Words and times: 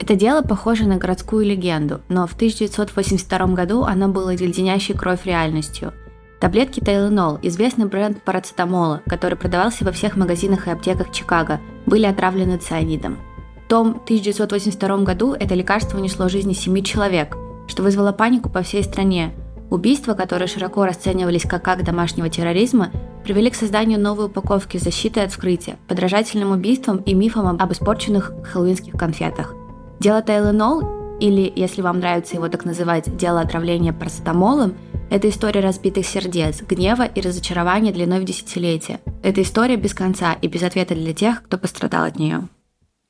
Это 0.00 0.14
дело 0.14 0.40
похоже 0.40 0.86
на 0.86 0.96
городскую 0.96 1.44
легенду, 1.44 2.00
но 2.08 2.26
в 2.26 2.32
1982 2.32 3.46
году 3.48 3.84
оно 3.84 4.08
было 4.08 4.34
леденящей 4.34 4.94
кровь 4.94 5.26
реальностью. 5.26 5.92
Таблетки 6.40 6.80
Тайленол, 6.80 7.38
известный 7.42 7.84
бренд 7.84 8.22
парацетамола, 8.22 9.02
который 9.06 9.36
продавался 9.36 9.84
во 9.84 9.92
всех 9.92 10.16
магазинах 10.16 10.66
и 10.66 10.70
аптеках 10.70 11.12
Чикаго, 11.12 11.60
были 11.84 12.06
отравлены 12.06 12.56
цианидом. 12.56 13.18
В 13.66 13.68
том 13.68 13.90
1982 13.90 14.96
году 15.04 15.34
это 15.34 15.54
лекарство 15.54 15.98
унесло 15.98 16.30
жизни 16.30 16.54
семи 16.54 16.82
человек, 16.82 17.36
что 17.68 17.82
вызвало 17.82 18.12
панику 18.12 18.48
по 18.48 18.62
всей 18.62 18.82
стране. 18.82 19.34
Убийства, 19.68 20.14
которые 20.14 20.48
широко 20.48 20.86
расценивались 20.86 21.44
как 21.44 21.68
акт 21.68 21.84
домашнего 21.84 22.30
терроризма, 22.30 22.90
привели 23.22 23.50
к 23.50 23.54
созданию 23.54 24.00
новой 24.00 24.26
упаковки 24.26 24.78
защиты 24.78 25.20
от 25.20 25.30
вскрытия, 25.30 25.76
подражательным 25.88 26.52
убийствам 26.52 26.96
и 26.96 27.12
мифам 27.12 27.46
об 27.60 27.70
испорченных 27.70 28.32
хэллоуинских 28.44 28.94
конфетах. 28.94 29.54
Дело 30.00 30.22
Тайленол, 30.22 31.18
или, 31.20 31.52
если 31.54 31.82
вам 31.82 31.98
нравится 32.00 32.34
его 32.34 32.48
так 32.48 32.64
называть, 32.64 33.14
дело 33.18 33.42
отравления 33.42 33.92
парацетамолом, 33.92 34.74
это 35.10 35.28
история 35.28 35.60
разбитых 35.60 36.06
сердец, 36.06 36.62
гнева 36.62 37.04
и 37.04 37.20
разочарования 37.20 37.92
длиной 37.92 38.20
в 38.20 38.24
десятилетия. 38.24 39.00
Это 39.22 39.42
история 39.42 39.76
без 39.76 39.92
конца 39.92 40.32
и 40.40 40.48
без 40.48 40.62
ответа 40.62 40.94
для 40.94 41.12
тех, 41.12 41.42
кто 41.42 41.58
пострадал 41.58 42.04
от 42.04 42.18
нее. 42.18 42.48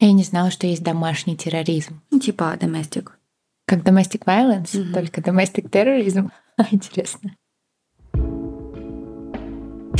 Я 0.00 0.10
не 0.10 0.24
знала, 0.24 0.50
что 0.50 0.66
есть 0.66 0.82
домашний 0.82 1.36
терроризм. 1.36 2.00
Ну, 2.10 2.18
типа 2.18 2.56
domestic. 2.58 3.10
Как 3.66 3.84
domestic 3.84 4.24
violence, 4.24 4.72
mm-hmm. 4.72 4.92
только 4.92 5.20
domestic 5.20 5.70
terrorism. 5.70 6.32
Интересно. 6.72 7.36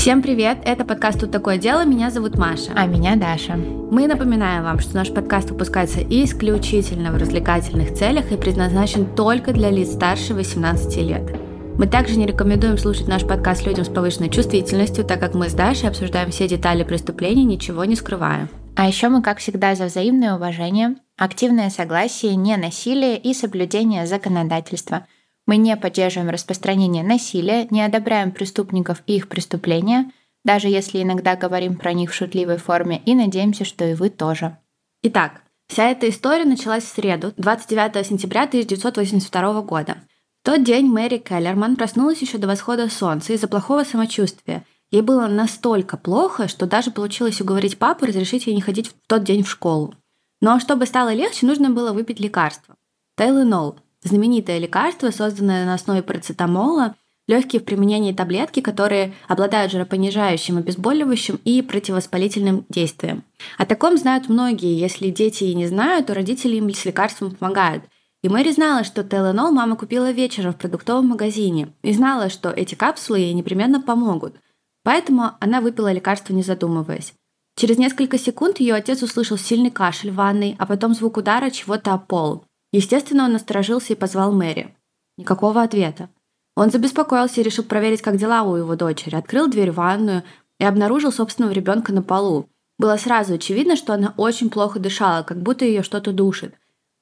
Всем 0.01 0.23
привет! 0.23 0.61
Это 0.65 0.87
подкаст 0.87 1.21
«Тут 1.21 1.31
такое 1.31 1.59
дело». 1.59 1.85
Меня 1.85 2.09
зовут 2.09 2.39
Маша. 2.39 2.73
А 2.75 2.87
меня 2.87 3.17
Даша. 3.17 3.57
Мы 3.57 4.07
напоминаем 4.07 4.65
вам, 4.65 4.79
что 4.79 4.97
наш 4.97 5.13
подкаст 5.13 5.51
выпускается 5.51 6.01
исключительно 6.01 7.13
в 7.13 7.19
развлекательных 7.19 7.93
целях 7.93 8.33
и 8.33 8.39
предназначен 8.39 9.15
только 9.15 9.53
для 9.53 9.69
лиц 9.69 9.93
старше 9.93 10.33
18 10.33 10.97
лет. 11.03 11.37
Мы 11.77 11.87
также 11.87 12.19
не 12.19 12.25
рекомендуем 12.25 12.79
слушать 12.79 13.09
наш 13.09 13.27
подкаст 13.27 13.67
людям 13.67 13.85
с 13.85 13.91
повышенной 13.91 14.31
чувствительностью, 14.31 15.05
так 15.05 15.21
как 15.21 15.35
мы 15.35 15.51
с 15.51 15.53
Дашей 15.53 15.91
обсуждаем 15.91 16.31
все 16.31 16.49
детали 16.49 16.83
преступления, 16.83 17.45
ничего 17.45 17.85
не 17.85 17.95
скрывая. 17.95 18.49
А 18.77 18.89
еще 18.89 19.11
мы, 19.11 19.21
как 19.21 19.37
всегда, 19.37 19.75
за 19.75 19.85
взаимное 19.85 20.35
уважение, 20.35 20.97
активное 21.19 21.69
согласие, 21.69 22.37
не 22.37 22.57
насилие 22.57 23.19
и 23.19 23.35
соблюдение 23.35 24.07
законодательства– 24.07 25.07
мы 25.47 25.57
не 25.57 25.77
поддерживаем 25.77 26.31
распространение 26.31 27.03
насилия, 27.03 27.67
не 27.71 27.83
одобряем 27.83 28.33
преступников 28.33 29.03
и 29.07 29.17
их 29.17 29.29
преступления, 29.29 30.11
даже 30.45 30.69
если 30.69 31.03
иногда 31.03 31.37
говорим 31.37 31.77
про 31.77 31.93
них 31.93 32.11
в 32.11 32.15
шутливой 32.15 32.57
форме, 32.57 33.03
и 33.05 33.15
надеемся, 33.15 33.65
что 33.65 33.85
и 33.85 33.95
вы 33.95 34.11
тоже. 34.11 34.59
Итак, 35.03 35.43
вся 35.69 35.91
эта 35.91 36.09
история 36.09 36.45
началась 36.45 36.85
в 36.85 36.89
среду, 36.89 37.33
29 37.37 38.07
сентября 38.07 38.45
1982 38.45 39.63
года. 39.63 39.97
В 40.43 40.47
тот 40.47 40.65
день 40.65 40.87
Мэри 40.87 41.19
Келлерман 41.19 41.77
проснулась 41.77 42.21
еще 42.21 42.39
до 42.39 42.47
восхода 42.47 42.89
солнца 42.89 43.33
из-за 43.33 43.49
плохого 43.49 43.85
самочувствия. 43.85 44.65
Ей 44.91 45.03
было 45.03 45.27
настолько 45.27 45.97
плохо, 45.97 46.49
что 46.49 46.67
даже 46.67 46.91
получилось 46.91 47.41
уговорить 47.41 47.79
папу 47.79 48.07
разрешить 48.07 48.47
ей 48.47 48.55
не 48.55 48.63
ходить 48.63 48.89
в 48.89 48.95
тот 49.07 49.23
день 49.23 49.43
в 49.43 49.51
школу. 49.51 49.95
Но 50.41 50.59
чтобы 50.59 50.87
стало 50.87 51.13
легче, 51.13 51.47
нужно 51.47 51.71
было 51.71 51.93
выпить 51.93 52.21
лекарство. 52.21 52.75
Тайленол 53.17 53.79
знаменитое 54.03 54.59
лекарство, 54.59 55.11
созданное 55.11 55.67
на 55.67 55.75
основе 55.75 56.03
парацетамола, 56.03 56.95
легкие 57.29 57.61
в 57.61 57.65
применении 57.65 58.13
таблетки, 58.13 58.61
которые 58.61 59.15
обладают 59.29 59.73
жаропонижающим, 59.73 60.59
обезболивающим 60.59 61.39
и 61.45 61.63
противовоспалительным 61.63 62.67
действием. 62.69 63.23
О 63.57 63.67
таком 63.67 63.97
знают 63.97 64.29
многие. 64.29 64.79
Если 64.79 65.11
дети 65.11 65.45
и 65.45 65.55
не 65.55 65.67
знают, 65.67 66.07
то 66.07 66.15
родители 66.15 66.57
им 66.57 66.73
с 66.73 66.85
лекарством 66.85 67.35
помогают. 67.35 67.85
И 68.23 68.29
Мэри 68.29 68.51
знала, 68.51 68.85
что 68.85 69.03
Теленол 69.03 69.51
мама 69.53 69.77
купила 69.77 70.11
вечером 70.11 70.53
в 70.53 70.59
продуктовом 70.59 71.09
магазине 71.09 71.73
и 71.83 71.93
знала, 71.93 72.29
что 72.29 72.51
эти 72.51 72.75
капсулы 72.75 73.21
ей 73.21 73.33
непременно 73.33 73.81
помогут. 73.81 74.35
Поэтому 74.83 75.33
она 75.41 75.61
выпила 75.61 75.93
лекарство, 75.93 76.35
не 76.35 76.43
задумываясь. 76.43 77.15
Через 77.57 77.79
несколько 77.79 78.19
секунд 78.19 78.61
ее 78.61 78.75
отец 78.75 79.03
услышал 79.03 79.39
сильный 79.39 79.71
кашель 79.71 80.11
в 80.11 80.17
ванной, 80.17 80.57
а 80.59 80.67
потом 80.67 80.95
звук 80.95 81.17
удара 81.19 81.51
чего-то 81.51 81.95
о 81.95 81.99
пол. 81.99 82.45
Естественно, 82.73 83.25
он 83.25 83.33
насторожился 83.33 83.93
и 83.93 83.97
позвал 83.97 84.33
Мэри. 84.33 84.75
Никакого 85.17 85.63
ответа. 85.63 86.09
Он 86.57 86.71
забеспокоился 86.71 87.41
и 87.41 87.45
решил 87.45 87.65
проверить, 87.65 88.03
как 88.03 88.17
дела 88.17 88.43
у 88.43 88.57
его 88.57 88.77
дочери. 88.77 89.15
Открыл 89.15 89.49
дверь 89.49 89.71
в 89.71 89.77
ванную 89.77 90.23
и 90.59 90.65
обнаружил 90.65 91.13
собственного 91.13 91.53
ребенка 91.53 91.93
на 91.93 92.03
полу. 92.03 92.49
Было 92.79 92.97
сразу 92.97 93.35
очевидно, 93.35 93.77
что 93.77 93.93
она 93.93 94.15
очень 94.17 94.51
плохо 94.51 94.79
дышала, 94.79 95.23
как 95.23 95.43
будто 95.43 95.65
ее 95.65 95.83
что-то 95.83 96.13
душит. 96.13 96.55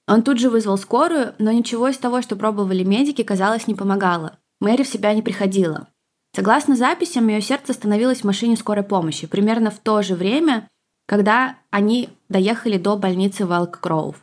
Он 0.09 0.23
тут 0.23 0.39
же 0.39 0.49
вызвал 0.49 0.79
скорую, 0.79 1.35
но 1.39 1.53
ничего 1.53 1.89
из 1.89 1.99
того, 1.99 2.23
что 2.23 2.35
пробовали 2.35 2.83
медики, 2.83 3.23
казалось, 3.23 3.67
не 3.67 3.75
помогало. 3.75 4.39
Мэри 4.61 4.83
в 4.83 4.89
себя 4.89 5.13
не 5.13 5.23
приходила. 5.23 5.89
Согласно 6.35 6.77
записям, 6.77 7.29
ее 7.29 7.41
сердце 7.41 7.73
остановилось 7.73 8.21
в 8.21 8.25
машине 8.25 8.57
скорой 8.57 8.85
помощи 8.85 9.27
примерно 9.27 9.71
в 9.71 9.79
то 9.79 10.03
же 10.03 10.15
время, 10.15 10.69
когда 11.07 11.57
они 11.71 12.11
доехали 12.29 12.79
до 12.79 12.97
больницы 12.97 13.45
в 13.47 13.53
Элк-Гроув. 13.53 14.17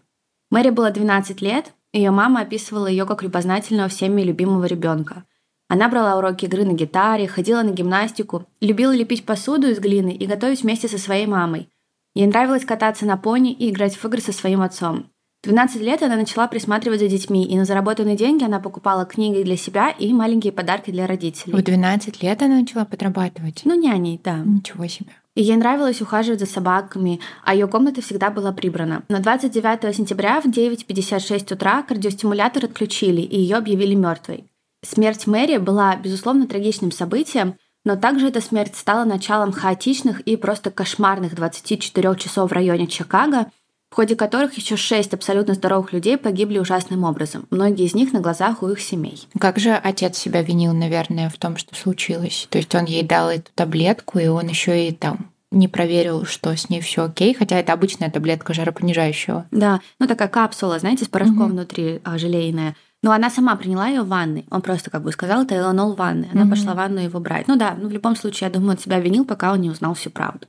Мэри 0.52 0.70
было 0.70 0.92
12 0.92 1.42
лет, 1.42 1.74
ее 1.92 2.12
мама 2.12 2.42
описывала 2.42 2.88
ее 2.88 3.06
как 3.06 3.24
любознательного 3.24 3.90
всеми 3.90 4.22
любимого 4.22 4.66
ребенка. 4.66 5.24
Она 5.68 5.90
брала 5.90 6.18
уроки 6.18 6.46
игры 6.46 6.64
на 6.64 6.74
гитаре, 6.74 7.28
ходила 7.28 7.64
на 7.64 7.72
гимнастику, 7.72 8.46
любила 8.62 8.94
лепить 8.94 9.26
посуду 9.26 9.68
из 9.68 9.80
глины 9.80 10.14
и 10.14 10.28
готовить 10.28 10.62
вместе 10.62 10.88
со 10.88 10.98
своей 10.98 11.26
мамой. 11.26 11.70
Ей 12.14 12.28
нравилось 12.28 12.66
кататься 12.66 13.06
на 13.06 13.18
пони 13.18 13.52
и 13.52 13.70
играть 13.70 13.96
в 13.96 14.06
игры 14.06 14.22
со 14.22 14.32
своим 14.32 14.62
отцом. 14.62 15.10
В 15.46 15.48
12 15.48 15.80
лет 15.82 16.02
она 16.02 16.16
начала 16.16 16.48
присматривать 16.48 17.02
за 17.02 17.08
детьми, 17.08 17.46
и 17.46 17.56
на 17.56 17.66
заработанные 17.66 18.16
деньги 18.16 18.44
она 18.44 18.60
покупала 18.60 19.06
книги 19.06 19.44
для 19.44 19.56
себя 19.56 19.92
и 19.92 20.12
маленькие 20.12 20.52
подарки 20.52 20.90
для 20.90 21.06
родителей. 21.06 21.54
В 21.54 21.62
12 21.62 22.24
лет 22.24 22.42
она 22.42 22.62
начала 22.62 22.84
подрабатывать? 22.84 23.62
Ну, 23.64 23.80
няней, 23.80 24.20
да. 24.24 24.40
Ничего 24.40 24.88
себе. 24.88 25.12
И 25.36 25.44
ей 25.44 25.56
нравилось 25.56 26.02
ухаживать 26.02 26.40
за 26.40 26.48
собаками, 26.48 27.20
а 27.44 27.54
ее 27.54 27.68
комната 27.68 28.02
всегда 28.02 28.32
была 28.32 28.54
прибрана. 28.54 29.04
Но 29.08 29.20
29 29.20 29.96
сентября 29.96 30.42
в 30.42 30.46
9.56 30.46 31.54
утра 31.54 31.84
кардиостимулятор 31.84 32.66
отключили, 32.66 33.22
и 33.22 33.40
ее 33.40 33.58
объявили 33.58 33.94
мертвой. 33.94 34.46
Смерть 34.84 35.28
Мэри 35.28 35.58
была, 35.58 35.96
безусловно, 35.96 36.48
трагичным 36.48 36.92
событием, 36.92 37.54
но 37.84 37.96
также 37.96 38.30
эта 38.30 38.42
смерть 38.42 38.76
стала 38.76 39.06
началом 39.06 39.52
хаотичных 39.52 40.22
и 40.22 40.38
просто 40.38 40.72
кошмарных 40.72 41.36
24 41.36 42.16
часов 42.16 42.50
в 42.50 42.54
районе 42.54 42.88
Чикаго, 42.88 43.52
в 43.96 43.98
ходе 43.98 44.18
которых 44.18 44.56
еще 44.56 44.76
шесть 44.76 45.14
абсолютно 45.14 45.54
здоровых 45.54 45.94
людей 45.94 46.18
погибли 46.18 46.60
ужасным 46.60 47.06
образом, 47.06 47.48
многие 47.50 47.86
из 47.86 47.96
них 47.96 48.12
на 48.12 48.20
глазах 48.20 48.62
у 48.62 48.68
их 48.68 48.82
семей. 48.82 49.26
Как 49.40 49.58
же 49.58 49.72
отец 49.72 50.18
себя 50.18 50.42
винил, 50.42 50.74
наверное, 50.74 51.30
в 51.30 51.38
том, 51.38 51.56
что 51.56 51.74
случилось? 51.76 52.50
То 52.50 52.58
есть 52.58 52.76
он 52.76 52.84
ей 52.84 53.04
дал 53.04 53.30
эту 53.30 53.50
таблетку, 53.56 54.20
и 54.20 54.28
он 54.28 54.50
еще 54.50 54.90
и 54.90 54.92
там 54.92 55.32
не 55.50 55.70
проверил, 55.70 56.26
что 56.26 56.54
с 56.54 56.70
ней 56.70 56.82
все 56.82 57.06
окей, 57.06 57.34
хотя 57.34 57.58
это 57.58 57.72
обычная 57.72 58.12
таблетка 58.12 58.54
жаропонижающего. 58.54 59.46
Да, 59.52 59.80
ну 59.98 60.08
такая 60.08 60.28
капсула, 60.28 60.78
знаете, 60.78 61.06
с 61.06 61.08
порошком 61.08 61.44
mm-hmm. 61.44 61.52
внутри 61.52 62.02
а, 62.04 62.18
желейная. 62.18 62.76
Но 63.02 63.14
она 63.14 63.30
сама 63.30 63.56
приняла 63.56 63.88
ее 63.88 64.02
в 64.02 64.10
ванной. 64.10 64.46
Он 64.52 64.62
просто 64.62 64.90
как 64.90 65.04
бы 65.04 65.14
сказал, 65.14 65.44
это 65.44 65.56
Эланол 65.56 65.94
в 65.94 65.98
ванной. 65.98 66.28
Она 66.34 66.44
mm-hmm. 66.44 66.50
пошла 66.50 66.74
в 66.74 66.76
ванну 66.76 67.00
его 67.00 67.22
брать. 67.22 67.48
Ну 67.48 67.56
да, 67.56 67.78
ну 67.80 67.88
в 67.88 67.92
любом 67.94 68.18
случае, 68.18 68.50
я 68.50 68.54
думаю, 68.54 68.72
он 68.72 68.78
себя 68.78 69.00
винил, 69.00 69.24
пока 69.24 69.54
он 69.54 69.62
не 69.62 69.70
узнал 69.70 69.94
всю 69.94 70.10
правду. 70.10 70.48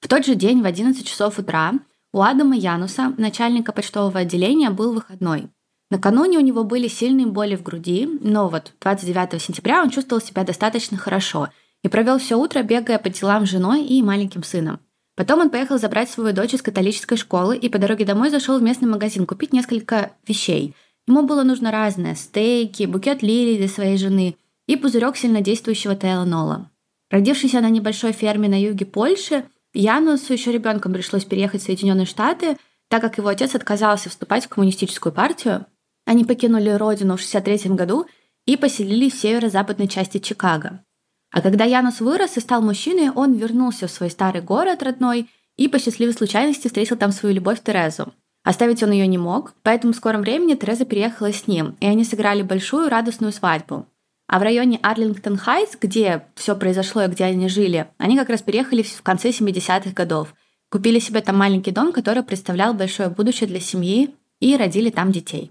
В 0.00 0.08
тот 0.08 0.26
же 0.26 0.34
день 0.34 0.60
в 0.60 0.66
11 0.66 1.06
часов 1.06 1.38
утра 1.38 1.74
у 2.12 2.22
Адама 2.22 2.56
Януса, 2.56 3.14
начальника 3.16 3.72
почтового 3.72 4.20
отделения, 4.20 4.70
был 4.70 4.92
выходной. 4.92 5.48
Накануне 5.90 6.38
у 6.38 6.42
него 6.42 6.64
были 6.64 6.88
сильные 6.88 7.26
боли 7.26 7.56
в 7.56 7.62
груди, 7.62 8.08
но 8.20 8.48
вот 8.48 8.72
29 8.80 9.42
сентября 9.42 9.82
он 9.82 9.90
чувствовал 9.90 10.22
себя 10.22 10.44
достаточно 10.44 10.96
хорошо 10.96 11.48
и 11.82 11.88
провел 11.88 12.18
все 12.18 12.36
утро, 12.36 12.62
бегая 12.62 12.98
по 12.98 13.08
делам 13.08 13.46
с 13.46 13.50
женой 13.50 13.84
и 13.84 14.02
маленьким 14.02 14.42
сыном. 14.42 14.80
Потом 15.16 15.40
он 15.40 15.50
поехал 15.50 15.78
забрать 15.78 16.08
свою 16.08 16.34
дочь 16.34 16.54
из 16.54 16.62
католической 16.62 17.16
школы 17.16 17.56
и 17.56 17.68
по 17.68 17.78
дороге 17.78 18.04
домой 18.04 18.30
зашел 18.30 18.58
в 18.58 18.62
местный 18.62 18.88
магазин 18.88 19.26
купить 19.26 19.52
несколько 19.52 20.12
вещей. 20.26 20.74
Ему 21.06 21.22
было 21.22 21.42
нужно 21.42 21.70
разное– 21.70 22.14
стейки, 22.16 22.84
букет 22.84 23.22
лилий 23.22 23.58
для 23.58 23.68
своей 23.68 23.98
жены 23.98 24.36
и 24.66 24.76
пузырек 24.76 25.16
сильнодействующего 25.16 25.96
тейлонола. 25.96 26.70
Родившийся 27.10 27.60
на 27.60 27.70
небольшой 27.70 28.12
ферме 28.12 28.48
на 28.48 28.60
юге 28.60 28.86
Польши, 28.86 29.44
Янусу 29.72 30.32
еще 30.32 30.52
ребенком 30.52 30.92
пришлось 30.92 31.24
переехать 31.24 31.62
в 31.62 31.64
Соединенные 31.64 32.06
Штаты, 32.06 32.56
так 32.88 33.00
как 33.00 33.18
его 33.18 33.28
отец 33.28 33.54
отказался 33.54 34.10
вступать 34.10 34.46
в 34.46 34.48
коммунистическую 34.48 35.12
партию. 35.12 35.66
Они 36.06 36.24
покинули 36.24 36.70
родину 36.70 37.16
в 37.16 37.22
1963 37.22 37.76
году 37.76 38.06
и 38.46 38.56
поселились 38.56 39.14
в 39.14 39.20
северо-западной 39.20 39.86
части 39.86 40.18
Чикаго. 40.18 40.82
А 41.30 41.40
когда 41.40 41.64
Янус 41.64 42.00
вырос 42.00 42.36
и 42.36 42.40
стал 42.40 42.62
мужчиной, 42.62 43.10
он 43.10 43.34
вернулся 43.34 43.86
в 43.86 43.92
свой 43.92 44.10
старый 44.10 44.42
город 44.42 44.82
родной 44.82 45.30
и 45.56 45.68
по 45.68 45.78
счастливой 45.78 46.14
случайности 46.14 46.66
встретил 46.66 46.96
там 46.96 47.12
свою 47.12 47.36
любовь 47.36 47.62
Терезу. 47.62 48.12
Оставить 48.42 48.82
он 48.82 48.90
ее 48.90 49.06
не 49.06 49.18
мог, 49.18 49.54
поэтому 49.62 49.92
в 49.92 49.96
скором 49.96 50.22
времени 50.22 50.54
Тереза 50.54 50.84
переехала 50.84 51.32
с 51.32 51.46
ним, 51.46 51.76
и 51.78 51.86
они 51.86 52.04
сыграли 52.04 52.42
большую 52.42 52.88
радостную 52.88 53.32
свадьбу. 53.32 53.86
А 54.32 54.38
в 54.38 54.42
районе 54.42 54.78
Арлингтон-Хайтс, 54.80 55.76
где 55.80 56.24
все 56.36 56.54
произошло 56.54 57.02
и 57.02 57.08
где 57.08 57.24
они 57.24 57.48
жили, 57.48 57.88
они 57.98 58.16
как 58.16 58.28
раз 58.28 58.42
переехали 58.42 58.82
в 58.84 59.02
конце 59.02 59.30
70-х 59.30 59.90
годов. 59.90 60.36
Купили 60.70 61.00
себе 61.00 61.20
там 61.20 61.36
маленький 61.36 61.72
дом, 61.72 61.90
который 61.90 62.22
представлял 62.22 62.72
большое 62.72 63.08
будущее 63.08 63.48
для 63.48 63.58
семьи 63.58 64.14
и 64.38 64.56
родили 64.56 64.90
там 64.90 65.10
детей. 65.10 65.50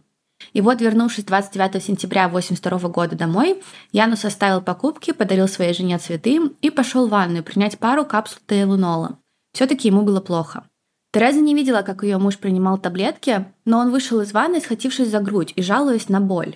И 0.53 0.61
вот, 0.61 0.79
вернувшись 0.79 1.25
29 1.25 1.83
сентября 1.83 2.27
1982 2.27 2.89
года 2.89 3.17
домой, 3.17 3.61
Янус 3.91 4.23
оставил 4.23 4.61
покупки, 4.61 5.11
подарил 5.11 5.49
своей 5.49 5.73
жене 5.73 5.97
цветы 5.97 6.39
и 6.61 6.69
пошел 6.69 7.07
в 7.07 7.09
ванную 7.09 7.43
принять 7.43 7.79
пару 7.79 8.05
капсул 8.05 8.39
тейлунола. 8.47 9.19
Все-таки 9.51 9.89
ему 9.89 10.03
было 10.03 10.21
плохо. 10.21 10.63
Тереза 11.11 11.41
не 11.41 11.53
видела, 11.53 11.81
как 11.81 12.03
ее 12.03 12.17
муж 12.17 12.37
принимал 12.37 12.77
таблетки, 12.77 13.45
но 13.65 13.79
он 13.79 13.91
вышел 13.91 14.21
из 14.21 14.31
ванны, 14.31 14.61
схватившись 14.61 15.09
за 15.09 15.19
грудь 15.19 15.51
и 15.57 15.61
жалуясь 15.61 16.07
на 16.07 16.21
боль. 16.21 16.55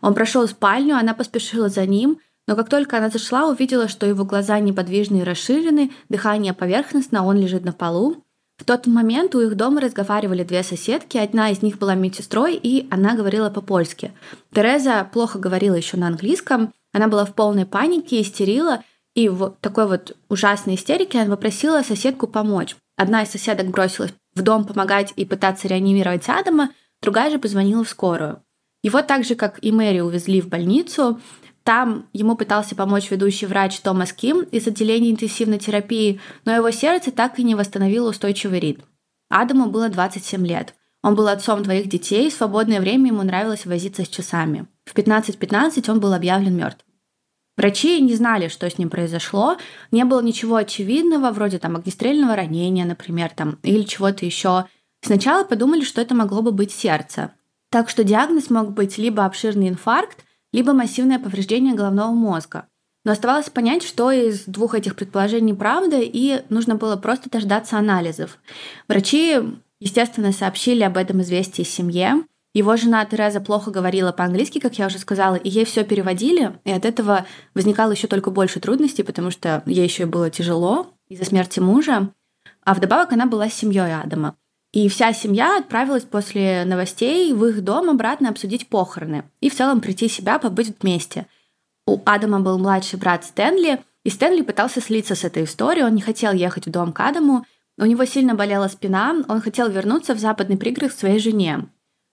Он 0.00 0.14
прошел 0.14 0.46
в 0.46 0.50
спальню, 0.50 0.96
она 0.96 1.14
поспешила 1.14 1.68
за 1.68 1.86
ним, 1.86 2.18
но 2.46 2.56
как 2.56 2.68
только 2.68 2.98
она 2.98 3.10
зашла, 3.10 3.48
увидела, 3.48 3.88
что 3.88 4.06
его 4.06 4.24
глаза 4.24 4.58
неподвижны 4.58 5.18
и 5.18 5.22
расширены, 5.22 5.92
дыхание 6.08 6.52
поверхностно, 6.52 7.24
он 7.24 7.36
лежит 7.36 7.64
на 7.64 7.72
полу. 7.72 8.24
В 8.56 8.64
тот 8.64 8.86
момент 8.86 9.34
у 9.34 9.40
их 9.40 9.56
дома 9.56 9.80
разговаривали 9.80 10.44
две 10.44 10.62
соседки, 10.62 11.16
одна 11.16 11.50
из 11.50 11.62
них 11.62 11.78
была 11.78 11.94
медсестрой, 11.94 12.56
и 12.56 12.86
она 12.90 13.14
говорила 13.14 13.50
по-польски. 13.50 14.12
Тереза 14.52 15.08
плохо 15.10 15.38
говорила 15.38 15.74
еще 15.74 15.96
на 15.96 16.08
английском, 16.08 16.72
она 16.92 17.08
была 17.08 17.24
в 17.24 17.34
полной 17.34 17.66
панике, 17.66 18.20
истерила, 18.20 18.82
и 19.14 19.28
в 19.28 19.54
такой 19.60 19.86
вот 19.86 20.16
ужасной 20.28 20.74
истерике 20.74 21.20
она 21.20 21.36
попросила 21.36 21.82
соседку 21.82 22.26
помочь. 22.26 22.76
Одна 22.96 23.22
из 23.22 23.30
соседок 23.30 23.68
бросилась 23.68 24.12
в 24.34 24.42
дом 24.42 24.64
помогать 24.64 25.12
и 25.16 25.24
пытаться 25.24 25.68
реанимировать 25.68 26.28
Адама, 26.28 26.70
другая 27.00 27.30
же 27.30 27.38
позвонила 27.38 27.82
в 27.84 27.88
скорую. 27.88 28.42
Его 28.82 29.02
так 29.02 29.24
же, 29.24 29.34
как 29.34 29.58
и 29.62 29.72
Мэри, 29.72 30.00
увезли 30.00 30.40
в 30.40 30.48
больницу. 30.48 31.20
Там 31.64 32.06
ему 32.12 32.36
пытался 32.36 32.74
помочь 32.74 33.10
ведущий 33.10 33.46
врач 33.46 33.78
Томас 33.80 34.12
Ким 34.12 34.40
из 34.42 34.66
отделения 34.66 35.10
интенсивной 35.10 35.58
терапии, 35.58 36.20
но 36.44 36.52
его 36.52 36.70
сердце 36.70 37.12
так 37.12 37.38
и 37.38 37.44
не 37.44 37.54
восстановило 37.54 38.10
устойчивый 38.10 38.60
ритм. 38.60 38.82
Адаму 39.28 39.70
было 39.70 39.88
27 39.88 40.46
лет. 40.46 40.74
Он 41.02 41.14
был 41.14 41.28
отцом 41.28 41.62
двоих 41.62 41.88
детей, 41.88 42.30
в 42.30 42.34
свободное 42.34 42.80
время 42.80 43.08
ему 43.08 43.22
нравилось 43.22 43.66
возиться 43.66 44.04
с 44.04 44.08
часами. 44.08 44.66
В 44.84 44.94
15.15 44.94 45.38
.15 45.38 45.90
он 45.90 46.00
был 46.00 46.12
объявлен 46.12 46.56
мертвым. 46.56 46.86
Врачи 47.56 48.00
не 48.00 48.14
знали, 48.14 48.48
что 48.48 48.68
с 48.68 48.78
ним 48.78 48.88
произошло, 48.88 49.56
не 49.90 50.04
было 50.04 50.22
ничего 50.22 50.56
очевидного, 50.56 51.30
вроде 51.30 51.58
там 51.58 51.76
огнестрельного 51.76 52.34
ранения, 52.34 52.86
например, 52.86 53.30
там, 53.34 53.58
или 53.62 53.82
чего-то 53.82 54.24
еще. 54.24 54.64
Сначала 55.02 55.44
подумали, 55.44 55.84
что 55.84 56.00
это 56.00 56.14
могло 56.14 56.42
бы 56.42 56.52
быть 56.52 56.72
сердце. 56.72 57.32
Так 57.70 57.88
что 57.88 58.04
диагноз 58.04 58.50
мог 58.50 58.72
быть 58.72 58.98
либо 58.98 59.24
обширный 59.24 59.68
инфаркт, 59.68 60.24
либо 60.52 60.72
массивное 60.72 61.18
повреждение 61.18 61.74
головного 61.74 62.10
мозга. 62.10 62.66
Но 63.04 63.12
оставалось 63.12 63.48
понять, 63.48 63.82
что 63.82 64.10
из 64.10 64.44
двух 64.44 64.74
этих 64.74 64.96
предположений 64.96 65.54
правда, 65.54 65.98
и 66.00 66.42
нужно 66.50 66.74
было 66.74 66.96
просто 66.96 67.30
дождаться 67.30 67.78
анализов. 67.78 68.38
Врачи, 68.88 69.38
естественно, 69.78 70.32
сообщили 70.32 70.82
об 70.82 70.96
этом 70.96 71.22
известии 71.22 71.62
семье. 71.62 72.24
Его 72.52 72.76
жена 72.76 73.04
Тереза 73.04 73.40
плохо 73.40 73.70
говорила 73.70 74.10
по-английски, 74.10 74.58
как 74.58 74.76
я 74.76 74.86
уже 74.86 74.98
сказала, 74.98 75.36
и 75.36 75.48
ей 75.48 75.64
все 75.64 75.84
переводили, 75.84 76.58
и 76.64 76.72
от 76.72 76.84
этого 76.84 77.24
возникало 77.54 77.92
еще 77.92 78.08
только 78.08 78.32
больше 78.32 78.58
трудностей, 78.58 79.04
потому 79.04 79.30
что 79.30 79.62
ей 79.66 79.84
еще 79.84 80.02
и 80.02 80.06
было 80.06 80.28
тяжело 80.30 80.88
из-за 81.08 81.24
смерти 81.24 81.60
мужа. 81.60 82.12
А 82.64 82.74
вдобавок 82.74 83.12
она 83.12 83.26
была 83.26 83.48
семьей 83.48 83.94
Адама. 83.94 84.34
И 84.72 84.88
вся 84.88 85.12
семья 85.12 85.58
отправилась 85.58 86.04
после 86.04 86.64
новостей 86.64 87.32
в 87.32 87.44
их 87.44 87.62
дом 87.64 87.90
обратно 87.90 88.28
обсудить 88.28 88.68
похороны 88.68 89.24
и 89.40 89.50
в 89.50 89.54
целом 89.54 89.80
прийти 89.80 90.08
себя, 90.08 90.38
побыть 90.38 90.74
вместе. 90.80 91.26
У 91.86 92.00
Адама 92.04 92.40
был 92.40 92.58
младший 92.58 92.98
брат 92.98 93.24
Стэнли, 93.24 93.80
и 94.04 94.10
Стэнли 94.10 94.42
пытался 94.42 94.80
слиться 94.80 95.16
с 95.16 95.24
этой 95.24 95.44
историей, 95.44 95.84
он 95.84 95.94
не 95.94 96.02
хотел 96.02 96.32
ехать 96.32 96.66
в 96.66 96.70
дом 96.70 96.92
к 96.92 97.00
Адаму, 97.00 97.44
у 97.78 97.84
него 97.84 98.04
сильно 98.04 98.34
болела 98.34 98.68
спина, 98.68 99.16
он 99.28 99.40
хотел 99.40 99.68
вернуться 99.68 100.14
в 100.14 100.18
западный 100.18 100.56
пригород 100.56 100.92
к 100.92 100.98
своей 100.98 101.18
жене. 101.18 101.66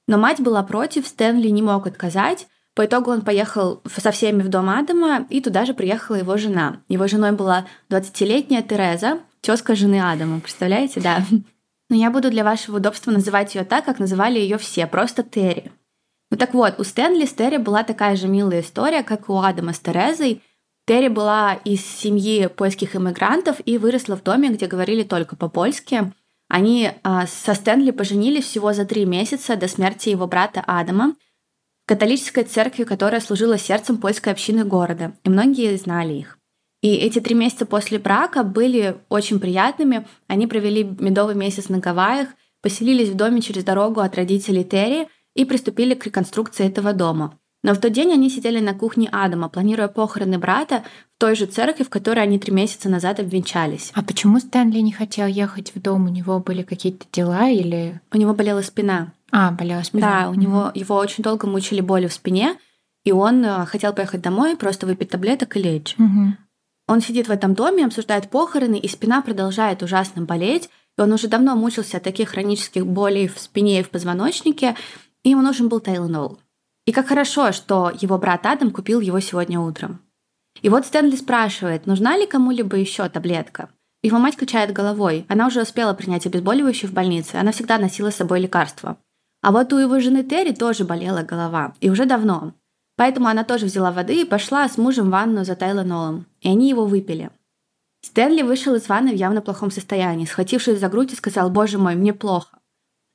Но 0.08 0.18
мать 0.18 0.40
была 0.40 0.64
против, 0.64 1.06
Стэнли 1.06 1.50
не 1.50 1.62
мог 1.62 1.86
отказать, 1.86 2.48
по 2.74 2.86
итогу 2.86 3.12
он 3.12 3.22
поехал 3.22 3.82
со 3.86 4.12
всеми 4.12 4.42
в 4.42 4.50
дом 4.50 4.70
Адама, 4.70 5.28
и 5.30 5.42
туда 5.42 5.66
же 5.66 5.74
приехала 5.74 6.16
его 6.16 6.38
жена. 6.38 6.82
Его 6.88 7.08
женой 7.08 7.34
была 7.34 7.68
20-летняя 7.90 8.64
Тереза, 8.64 9.20
тезка 9.42 9.76
жены 9.76 10.00
Адама, 10.00 10.40
представляете, 10.40 11.02
да? 11.02 11.24
Но 11.90 11.96
я 11.96 12.12
буду 12.12 12.30
для 12.30 12.44
вашего 12.44 12.78
удобства 12.78 13.12
называть 13.12 13.56
ее 13.56 13.64
так, 13.64 13.86
как 13.86 14.00
называли 14.00 14.40
ее 14.40 14.58
все, 14.58 14.88
просто 14.88 15.24
Терри. 15.24 15.72
Ну 16.30 16.38
так 16.38 16.54
вот, 16.54 16.80
у 16.80 16.84
Стэнли 16.84 17.26
с 17.26 17.34
Терри 17.34 17.58
была 17.58 17.84
такая 17.84 18.16
же 18.16 18.28
милая 18.28 18.62
история, 18.62 19.04
как 19.04 19.30
у 19.30 19.38
Адама 19.38 19.74
с 19.74 19.80
Терезой. 19.80 20.42
Терри 20.86 21.08
была 21.08 21.54
из 21.64 21.86
семьи 21.86 22.48
польских 22.48 22.96
иммигрантов 22.96 23.58
и 23.66 23.78
выросла 23.78 24.16
в 24.16 24.24
доме, 24.24 24.50
где 24.50 24.68
говорили 24.68 25.04
только 25.04 25.36
по-польски. 25.36 26.14
Они 26.50 26.92
а, 27.04 27.28
со 27.28 27.54
Стэнли 27.54 27.92
поженились 27.92 28.46
всего 28.46 28.74
за 28.74 28.86
три 28.86 29.06
месяца 29.06 29.56
до 29.56 29.68
смерти 29.68 30.10
его 30.10 30.28
брата 30.28 30.64
Адама 30.66 31.16
католической 31.86 32.44
церкви, 32.44 32.84
которая 32.84 33.22
служила 33.22 33.58
сердцем 33.58 33.98
польской 33.98 34.34
общины 34.34 34.66
города, 34.66 35.14
и 35.24 35.30
многие 35.30 35.76
знали 35.78 36.14
их. 36.14 36.38
И 36.82 36.94
эти 36.94 37.20
три 37.20 37.36
месяца 37.36 37.66
после 37.66 38.00
брака 38.00 38.44
были 38.44 38.98
очень 39.10 39.40
приятными. 39.40 40.06
Они 40.28 40.48
провели 40.48 40.84
медовый 40.84 41.36
месяц 41.36 41.70
на 41.70 41.80
Гавайях, 41.80 42.30
поселились 42.62 43.10
в 43.10 43.16
доме 43.16 43.42
через 43.42 43.64
дорогу 43.64 44.02
от 44.02 44.16
родителей 44.16 44.64
Терри 44.64 45.08
и 45.36 45.46
приступили 45.46 45.96
к 45.96 46.06
реконструкции 46.06 46.66
этого 46.66 46.94
дома. 46.94 47.38
Но 47.64 47.74
в 47.74 47.80
тот 47.80 47.92
день 47.92 48.14
они 48.14 48.30
сидели 48.30 48.60
на 48.60 48.74
кухне 48.74 49.10
Адама, 49.12 49.50
планируя 49.50 49.88
похороны 49.88 50.38
брата 50.38 50.84
в 51.16 51.20
той 51.20 51.36
же 51.36 51.48
церкви, 51.48 51.84
в 51.84 51.90
которой 51.90 52.20
они 52.20 52.38
три 52.38 52.54
месяца 52.54 52.88
назад 52.88 53.20
обвенчались. 53.20 53.92
А 53.96 54.04
почему 54.04 54.40
Стэнли 54.40 54.80
не 54.80 54.92
хотел 54.92 55.26
ехать 55.26 55.74
в 55.74 55.82
дом? 55.82 56.06
У 56.06 56.10
него 56.10 56.40
были 56.40 56.62
какие-то 56.62 57.06
дела 57.12 57.50
или... 57.50 58.00
У 58.14 58.18
него 58.18 58.34
болела 58.34 58.62
спина. 58.62 59.12
А, 59.32 59.52
болела 59.52 59.82
спина. 59.82 60.22
Да, 60.22 60.30
у 60.30 60.34
mm-hmm. 60.34 60.38
него 60.38 60.72
его 60.76 60.96
очень 60.96 61.24
долго 61.24 61.48
мучили 61.48 61.82
боли 61.82 62.08
в 62.08 62.14
спине, 62.14 62.56
и 63.04 63.12
он 63.12 63.44
э, 63.44 63.66
хотел 63.66 63.92
поехать 63.92 64.22
домой, 64.22 64.56
просто 64.56 64.86
выпить 64.86 65.10
таблеток 65.10 65.58
и 65.58 65.62
лечь. 65.62 65.96
Mm-hmm. 65.98 66.47
Он 66.88 67.02
сидит 67.02 67.28
в 67.28 67.32
этом 67.32 67.54
доме, 67.54 67.86
обсуждает 67.86 68.30
похороны, 68.30 68.80
и 68.80 68.88
спина 68.88 69.22
продолжает 69.22 69.84
ужасно 69.84 70.24
болеть. 70.24 70.70
И 70.98 71.02
он 71.02 71.12
уже 71.12 71.28
давно 71.28 71.56
мучился 71.56 71.98
от 71.98 72.04
таких 72.04 72.30
хронических 72.30 72.88
болей 72.88 73.28
в 73.28 73.40
спине 73.40 73.82
и 73.82 73.84
в 73.84 73.90
позвоночнике, 73.90 74.76
и 75.24 75.30
ему 75.32 75.42
нужен 75.42 75.68
был 75.68 75.80
Тейлонол. 75.80 76.40
И 76.86 76.94
как 76.94 77.08
хорошо, 77.08 77.52
что 77.52 77.92
его 78.00 78.18
брат 78.18 78.46
Адам 78.46 78.72
купил 78.72 79.02
его 79.02 79.20
сегодня 79.20 79.60
утром. 79.60 80.00
И 80.62 80.70
вот 80.70 80.86
Стэнли 80.86 81.16
спрашивает, 81.16 81.86
нужна 81.86 82.18
ли 82.18 82.26
кому-либо 82.26 82.78
еще 82.78 83.08
таблетка. 83.10 83.70
Его 84.02 84.20
мать 84.20 84.38
качает 84.38 84.72
головой. 84.72 85.26
Она 85.28 85.48
уже 85.48 85.62
успела 85.62 85.94
принять 85.94 86.26
обезболивающее 86.26 86.90
в 86.90 86.94
больнице. 86.94 87.36
Она 87.36 87.52
всегда 87.52 87.78
носила 87.78 88.10
с 88.10 88.16
собой 88.16 88.40
лекарства. 88.40 88.98
А 89.42 89.52
вот 89.52 89.72
у 89.74 89.78
его 89.78 90.00
жены 90.00 90.24
Терри 90.24 90.54
тоже 90.54 90.86
болела 90.86 91.24
голова. 91.24 91.76
И 91.82 91.90
уже 91.90 92.06
давно. 92.06 92.54
Поэтому 92.98 93.28
она 93.28 93.44
тоже 93.44 93.68
взяла 93.68 93.92
воды 93.92 94.22
и 94.22 94.26
пошла 94.26 94.68
с 94.68 94.78
мужем 94.78 95.08
в 95.08 95.12
ванну 95.12 95.46
за 95.46 95.56
Тайлонолом, 95.56 96.26
и 96.42 96.50
они 96.50 96.68
его 96.68 96.86
выпили. 96.86 97.30
Стэнли 98.02 98.42
вышел 98.42 98.74
из 98.76 98.90
ванны 98.90 99.12
в 99.12 99.16
явно 99.16 99.42
плохом 99.42 99.72
состоянии, 99.72 100.26
схватившись 100.26 100.80
за 100.80 100.90
грудь 100.90 101.14
и 101.14 101.16
сказал 101.16 101.50
«Боже 101.50 101.78
мой, 101.78 101.96
мне 101.96 102.14
плохо». 102.14 102.58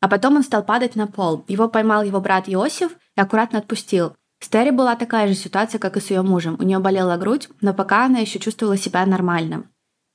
А 0.00 0.08
потом 0.08 0.36
он 0.36 0.44
стал 0.44 0.64
падать 0.64 0.96
на 0.96 1.06
пол. 1.06 1.44
Его 1.48 1.68
поймал 1.68 2.02
его 2.02 2.20
брат 2.20 2.48
Иосиф 2.48 2.92
и 3.16 3.20
аккуратно 3.20 3.58
отпустил. 3.58 4.14
С 4.40 4.48
Терри 4.48 4.70
была 4.70 4.96
такая 4.96 5.28
же 5.28 5.34
ситуация, 5.34 5.78
как 5.78 5.96
и 5.96 6.00
с 6.00 6.10
ее 6.10 6.22
мужем. 6.22 6.56
У 6.58 6.64
нее 6.64 6.80
болела 6.80 7.16
грудь, 7.16 7.48
но 7.60 7.72
пока 7.74 8.06
она 8.06 8.18
еще 8.18 8.38
чувствовала 8.40 8.76
себя 8.76 9.06
нормально. 9.06 9.64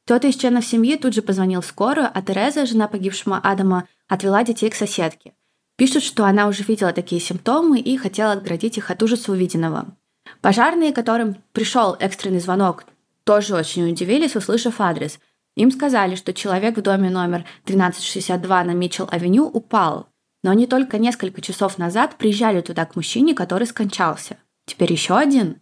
Кто-то 0.06 0.28
из 0.28 0.36
членов 0.36 0.66
семьи 0.66 0.98
тут 0.98 1.14
же 1.14 1.22
позвонил 1.22 1.62
в 1.62 1.66
скорую, 1.66 2.10
а 2.14 2.22
Тереза, 2.22 2.66
жена 2.66 2.88
погибшего 2.88 3.38
Адама, 3.38 3.88
отвела 4.08 4.44
детей 4.44 4.70
к 4.70 4.76
соседке. 4.76 5.34
Пишут, 5.78 6.02
что 6.02 6.26
она 6.26 6.48
уже 6.48 6.64
видела 6.64 6.92
такие 6.92 7.22
симптомы 7.22 7.80
и 7.80 7.98
хотела 7.98 8.34
отградить 8.34 8.78
их 8.78 8.90
от 8.90 9.02
ужаса 9.04 9.32
увиденного. 9.32 9.96
Пожарные, 10.42 10.92
которым 10.92 11.38
пришел 11.54 11.96
экстренный 12.00 12.40
звонок, 12.40 12.86
тоже 13.24 13.56
очень 13.56 13.88
удивились, 13.88 14.36
услышав 14.36 14.82
адрес. 14.82 15.20
Им 15.56 15.70
сказали, 15.70 16.16
что 16.16 16.34
человек 16.34 16.78
в 16.78 16.82
доме 16.82 17.12
номер 17.12 17.46
1362 17.66 18.64
на 18.64 18.72
Митчелл-авеню 18.72 19.44
упал. 19.44 20.08
Но 20.44 20.52
они 20.52 20.66
только 20.66 20.98
несколько 20.98 21.42
часов 21.42 21.78
назад 21.78 22.16
приезжали 22.18 22.62
туда 22.62 22.86
к 22.86 22.96
мужчине, 22.96 23.36
который 23.36 23.68
скончался. 23.68 24.38
Теперь 24.66 24.92
еще 24.92 25.16
один. 25.16 25.62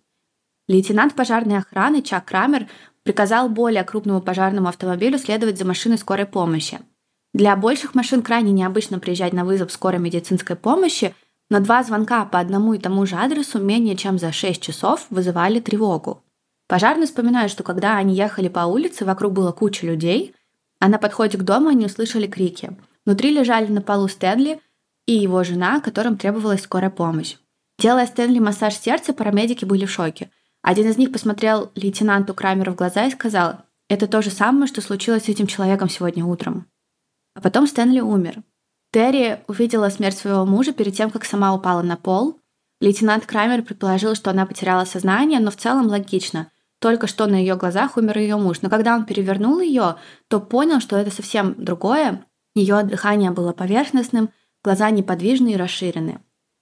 Лейтенант 0.67 1.13
пожарной 1.13 1.57
охраны 1.57 2.01
Чак 2.01 2.25
Крамер 2.25 2.67
приказал 3.03 3.49
более 3.49 3.83
крупному 3.83 4.21
пожарному 4.21 4.69
автомобилю 4.69 5.17
следовать 5.17 5.57
за 5.57 5.65
машиной 5.65 5.97
скорой 5.97 6.25
помощи. 6.25 6.79
Для 7.35 7.57
больших 7.57 7.95
машин 7.95 8.21
крайне 8.21 8.53
необычно 8.53 8.97
приезжать 8.97 9.33
на 9.33 9.43
вызов 9.43 9.69
скорой 9.69 9.99
медицинской 9.99 10.55
помощи, 10.55 11.13
но 11.49 11.59
два 11.59 11.83
звонка 11.83 12.23
по 12.23 12.39
одному 12.39 12.73
и 12.73 12.77
тому 12.77 13.05
же 13.05 13.17
адресу 13.17 13.59
менее 13.59 13.97
чем 13.97 14.17
за 14.17 14.31
6 14.31 14.61
часов 14.61 15.05
вызывали 15.09 15.59
тревогу. 15.59 16.23
Пожарные 16.69 17.07
вспоминают, 17.07 17.51
что 17.51 17.63
когда 17.63 17.97
они 17.97 18.15
ехали 18.15 18.47
по 18.47 18.61
улице, 18.61 19.03
вокруг 19.03 19.33
было 19.33 19.51
куча 19.51 19.85
людей, 19.85 20.33
а 20.79 20.87
на 20.87 20.97
подходе 20.97 21.37
к 21.37 21.43
дому 21.43 21.67
они 21.67 21.87
услышали 21.87 22.25
крики. 22.25 22.77
Внутри 23.05 23.31
лежали 23.31 23.69
на 23.69 23.81
полу 23.81 24.07
Стэнли 24.07 24.61
и 25.05 25.11
его 25.11 25.43
жена, 25.43 25.81
которым 25.81 26.15
требовалась 26.15 26.61
скорая 26.61 26.89
помощь. 26.89 27.35
Делая 27.77 28.07
Стэнли 28.07 28.39
массаж 28.39 28.75
сердца, 28.75 29.11
парамедики 29.11 29.65
были 29.65 29.83
в 29.83 29.91
шоке. 29.91 30.31
Один 30.61 30.87
из 30.87 30.97
них 30.97 31.11
посмотрел 31.11 31.69
лейтенанту 31.75 32.33
Крамеру 32.33 32.71
в 32.71 32.75
глаза 32.75 33.07
и 33.07 33.11
сказал, 33.11 33.57
«Это 33.89 34.07
то 34.07 34.21
же 34.21 34.29
самое, 34.29 34.67
что 34.67 34.79
случилось 34.79 35.25
с 35.25 35.29
этим 35.29 35.47
человеком 35.47 35.89
сегодня 35.89 36.23
утром». 36.23 36.67
А 37.35 37.41
потом 37.41 37.67
Стэнли 37.67 37.99
умер. 37.99 38.41
Терри 38.91 39.41
увидела 39.47 39.89
смерть 39.89 40.17
своего 40.17 40.45
мужа 40.45 40.73
перед 40.73 40.95
тем, 40.95 41.11
как 41.11 41.25
сама 41.25 41.53
упала 41.53 41.81
на 41.81 41.97
пол. 41.97 42.39
Лейтенант 42.79 43.25
Крамер 43.25 43.61
предположил, 43.61 44.15
что 44.15 44.31
она 44.31 44.45
потеряла 44.45 44.85
сознание, 44.85 45.39
но 45.39 45.51
в 45.51 45.57
целом 45.57 45.87
логично. 45.87 46.49
Только 46.79 47.07
что 47.07 47.27
на 47.27 47.35
ее 47.35 47.55
глазах 47.55 47.97
умер 47.97 48.17
ее 48.17 48.37
муж. 48.37 48.61
Но 48.61 48.69
когда 48.69 48.95
он 48.95 49.05
перевернул 49.05 49.59
ее, 49.59 49.97
то 50.29 50.39
понял, 50.39 50.79
что 50.79 50.95
это 50.95 51.11
совсем 51.11 51.55
другое. 51.57 52.25
Ее 52.55 52.83
дыхание 52.83 53.31
было 53.31 53.51
поверхностным, 53.51 54.29
глаза 54.63 54.89
неподвижные 54.89 55.55
и 55.55 55.57
расширены. 55.57 56.21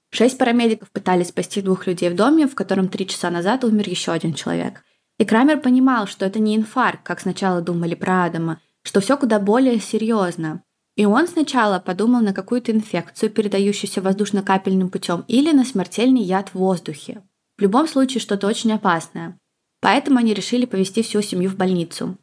Шесть 0.10 0.38
парамедиков 0.38 0.92
пытались 0.92 1.30
спасти 1.30 1.62
двух 1.62 1.88
людей 1.88 2.10
в 2.10 2.16
доме, 2.16 2.48
в 2.48 2.56
котором 2.56 2.88
три 2.88 3.08
часа 3.08 3.30
назад 3.30 3.64
умер 3.64 3.90
еще 3.90 4.12
один 4.12 4.34
человек. 4.34 4.84
И 5.20 5.26
Крамер 5.26 5.60
понимал, 5.60 6.08
что 6.08 6.26
это 6.26 6.40
не 6.40 6.56
инфаркт, 6.56 7.04
как 7.04 7.20
сначала 7.20 7.62
думали 7.62 7.96
про 7.96 8.26
Адама, 8.26 8.60
что 8.84 9.00
все 9.00 9.18
куда 9.18 9.40
более 9.40 9.80
серьезно. 9.80 10.64
И 10.96 11.06
он 11.06 11.28
сначала 11.28 11.80
подумал 11.80 12.22
на 12.22 12.34
какую-то 12.34 12.72
инфекцию, 12.72 13.32
передающуюся 13.32 14.02
воздушно-капельным 14.02 14.90
путем, 14.90 15.26
или 15.28 15.52
на 15.52 15.66
смертельный 15.66 16.22
яд 16.22 16.50
в 16.50 16.56
воздухе. 16.56 17.24
В 17.58 17.62
любом 17.62 17.88
случае 17.88 18.22
что-то 18.22 18.48
очень 18.48 18.72
опасное. 18.72 19.40
Поэтому 19.82 20.20
они 20.20 20.34
решили 20.34 20.66
повезти 20.66 21.02
всю 21.02 21.22
семью 21.22 21.50
в 21.50 21.56
больницу. 21.56 22.18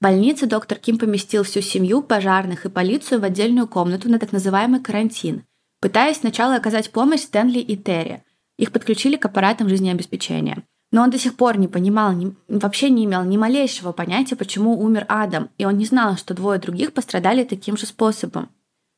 В 0.00 0.04
больнице 0.04 0.46
доктор 0.46 0.78
Ким 0.78 0.98
поместил 0.98 1.44
всю 1.44 1.60
семью, 1.60 2.02
пожарных 2.02 2.64
и 2.64 2.70
полицию 2.70 3.20
в 3.20 3.24
отдельную 3.24 3.68
комнату 3.68 4.08
на 4.08 4.18
так 4.18 4.32
называемый 4.32 4.80
карантин, 4.80 5.44
пытаясь 5.80 6.18
сначала 6.18 6.56
оказать 6.56 6.90
помощь 6.90 7.22
Стэнли 7.22 7.58
и 7.58 7.76
Терри. 7.76 8.22
Их 8.58 8.72
подключили 8.72 9.16
к 9.16 9.26
аппаратам 9.26 9.68
жизнеобеспечения– 9.68 10.64
но 10.94 11.02
он 11.02 11.10
до 11.10 11.18
сих 11.18 11.36
пор 11.36 11.58
не 11.58 11.66
понимал, 11.66 12.12
не, 12.12 12.36
вообще 12.46 12.88
не 12.88 13.04
имел 13.04 13.24
ни 13.24 13.36
малейшего 13.36 13.90
понятия, 13.90 14.36
почему 14.36 14.80
умер 14.80 15.06
Адам, 15.08 15.48
и 15.58 15.64
он 15.64 15.76
не 15.76 15.86
знал, 15.86 16.16
что 16.16 16.34
двое 16.34 16.60
других 16.60 16.92
пострадали 16.92 17.42
таким 17.42 17.76
же 17.76 17.84
способом. 17.84 18.48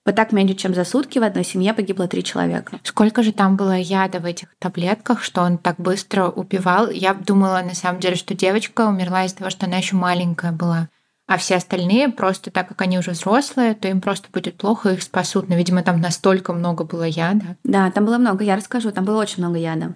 Вот 0.04 0.14
так 0.14 0.30
меньше, 0.30 0.56
чем 0.56 0.74
за 0.74 0.84
сутки 0.84 1.18
в 1.18 1.22
одной 1.22 1.42
семье 1.42 1.72
погибло 1.72 2.06
три 2.06 2.22
человека. 2.22 2.80
Сколько 2.82 3.22
же 3.22 3.32
там 3.32 3.56
было 3.56 3.78
яда 3.78 4.20
в 4.20 4.26
этих 4.26 4.48
таблетках, 4.58 5.22
что 5.22 5.40
он 5.40 5.56
так 5.56 5.76
быстро 5.78 6.28
убивал? 6.28 6.90
Я 6.90 7.14
думала, 7.14 7.62
на 7.64 7.74
самом 7.74 7.98
деле, 7.98 8.16
что 8.16 8.34
девочка 8.34 8.86
умерла 8.86 9.24
из-за 9.24 9.36
того, 9.36 9.48
что 9.48 9.64
она 9.64 9.78
еще 9.78 9.96
маленькая 9.96 10.52
была. 10.52 10.90
А 11.26 11.38
все 11.38 11.56
остальные 11.56 12.10
просто, 12.10 12.50
так 12.50 12.68
как 12.68 12.82
они 12.82 12.98
уже 12.98 13.12
взрослые, 13.12 13.74
то 13.74 13.88
им 13.88 14.02
просто 14.02 14.28
будет 14.30 14.58
плохо, 14.58 14.90
их 14.90 15.02
спасут. 15.02 15.48
Но, 15.48 15.56
видимо, 15.56 15.82
там 15.82 16.02
настолько 16.02 16.52
много 16.52 16.84
было 16.84 17.04
яда. 17.04 17.56
Да, 17.64 17.90
там 17.90 18.04
было 18.04 18.18
много, 18.18 18.44
я 18.44 18.54
расскажу, 18.54 18.92
там 18.92 19.06
было 19.06 19.22
очень 19.22 19.42
много 19.42 19.56
яда. 19.56 19.94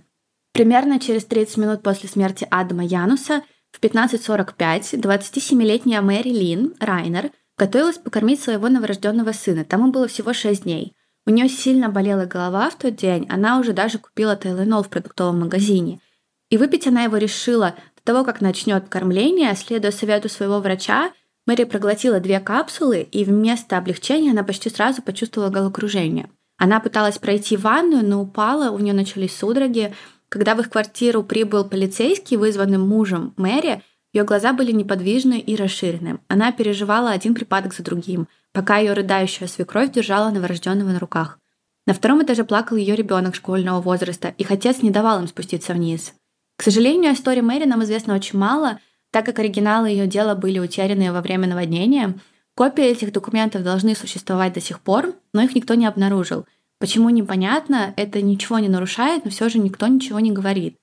Примерно 0.52 0.98
через 0.98 1.24
30 1.24 1.56
минут 1.58 1.82
после 1.82 2.08
смерти 2.08 2.46
Адама 2.50 2.84
Януса 2.84 3.42
в 3.70 3.80
15.45 3.80 5.00
27-летняя 5.00 6.00
Мэри 6.00 6.30
Лин 6.30 6.74
Райнер 6.80 7.30
готовилась 7.56 7.98
покормить 7.98 8.40
своего 8.40 8.68
новорожденного 8.68 9.32
сына. 9.32 9.64
Тому 9.64 9.92
было 9.92 10.08
всего 10.08 10.32
6 10.32 10.64
дней. 10.64 10.94
У 11.26 11.30
нее 11.30 11.48
сильно 11.48 11.88
болела 11.88 12.24
голова 12.24 12.70
в 12.70 12.76
тот 12.76 12.96
день, 12.96 13.26
она 13.28 13.60
уже 13.60 13.72
даже 13.72 13.98
купила 13.98 14.34
Тайленол 14.34 14.82
в 14.82 14.88
продуктовом 14.88 15.40
магазине. 15.40 16.00
И 16.48 16.56
выпить 16.56 16.86
она 16.86 17.04
его 17.04 17.18
решила 17.18 17.76
до 17.96 18.02
того, 18.02 18.24
как 18.24 18.40
начнет 18.40 18.88
кормление, 18.88 19.54
следуя 19.54 19.92
совету 19.92 20.28
своего 20.28 20.58
врача, 20.58 21.12
Мэри 21.46 21.64
проглотила 21.64 22.20
две 22.20 22.40
капсулы, 22.40 23.02
и 23.02 23.24
вместо 23.24 23.76
облегчения 23.78 24.30
она 24.30 24.44
почти 24.44 24.70
сразу 24.70 25.02
почувствовала 25.02 25.50
головокружение. 25.50 26.30
Она 26.58 26.80
пыталась 26.80 27.18
пройти 27.18 27.56
ванную, 27.56 28.04
но 28.04 28.20
упала, 28.20 28.70
у 28.70 28.78
нее 28.78 28.92
начались 28.92 29.36
судороги, 29.36 29.94
когда 30.30 30.54
в 30.54 30.60
их 30.60 30.70
квартиру 30.70 31.22
прибыл 31.24 31.64
полицейский, 31.64 32.36
вызванный 32.36 32.78
мужем 32.78 33.34
Мэри, 33.36 33.82
ее 34.12 34.24
глаза 34.24 34.52
были 34.52 34.72
неподвижны 34.72 35.38
и 35.38 35.56
расширены. 35.56 36.20
Она 36.28 36.52
переживала 36.52 37.10
один 37.10 37.34
припадок 37.34 37.74
за 37.74 37.82
другим, 37.82 38.28
пока 38.52 38.78
ее 38.78 38.92
рыдающая 38.92 39.48
свекровь 39.48 39.92
держала 39.92 40.30
новорожденного 40.30 40.90
на 40.90 40.98
руках. 40.98 41.38
На 41.86 41.94
втором 41.94 42.22
этаже 42.22 42.44
плакал 42.44 42.76
ее 42.76 42.94
ребенок 42.94 43.34
школьного 43.34 43.80
возраста, 43.80 44.32
их 44.38 44.50
отец 44.50 44.82
не 44.82 44.90
давал 44.90 45.20
им 45.20 45.26
спуститься 45.26 45.72
вниз. 45.72 46.14
К 46.56 46.62
сожалению, 46.62 47.10
о 47.10 47.14
истории 47.14 47.40
Мэри 47.40 47.64
нам 47.64 47.82
известно 47.82 48.14
очень 48.14 48.38
мало, 48.38 48.78
так 49.10 49.26
как 49.26 49.40
оригиналы 49.40 49.88
ее 49.88 50.06
дела 50.06 50.36
были 50.36 50.60
утеряны 50.60 51.12
во 51.12 51.22
время 51.22 51.48
наводнения. 51.48 52.14
Копии 52.54 52.84
этих 52.84 53.12
документов 53.12 53.64
должны 53.64 53.96
существовать 53.96 54.52
до 54.52 54.60
сих 54.60 54.80
пор, 54.80 55.14
но 55.32 55.42
их 55.42 55.56
никто 55.56 55.74
не 55.74 55.86
обнаружил– 55.86 56.46
Почему 56.80 57.10
непонятно, 57.10 57.92
это 57.96 58.22
ничего 58.22 58.58
не 58.58 58.68
нарушает, 58.68 59.24
но 59.24 59.30
все 59.30 59.48
же 59.48 59.58
никто 59.58 59.86
ничего 59.86 60.18
не 60.18 60.32
говорит. 60.32 60.76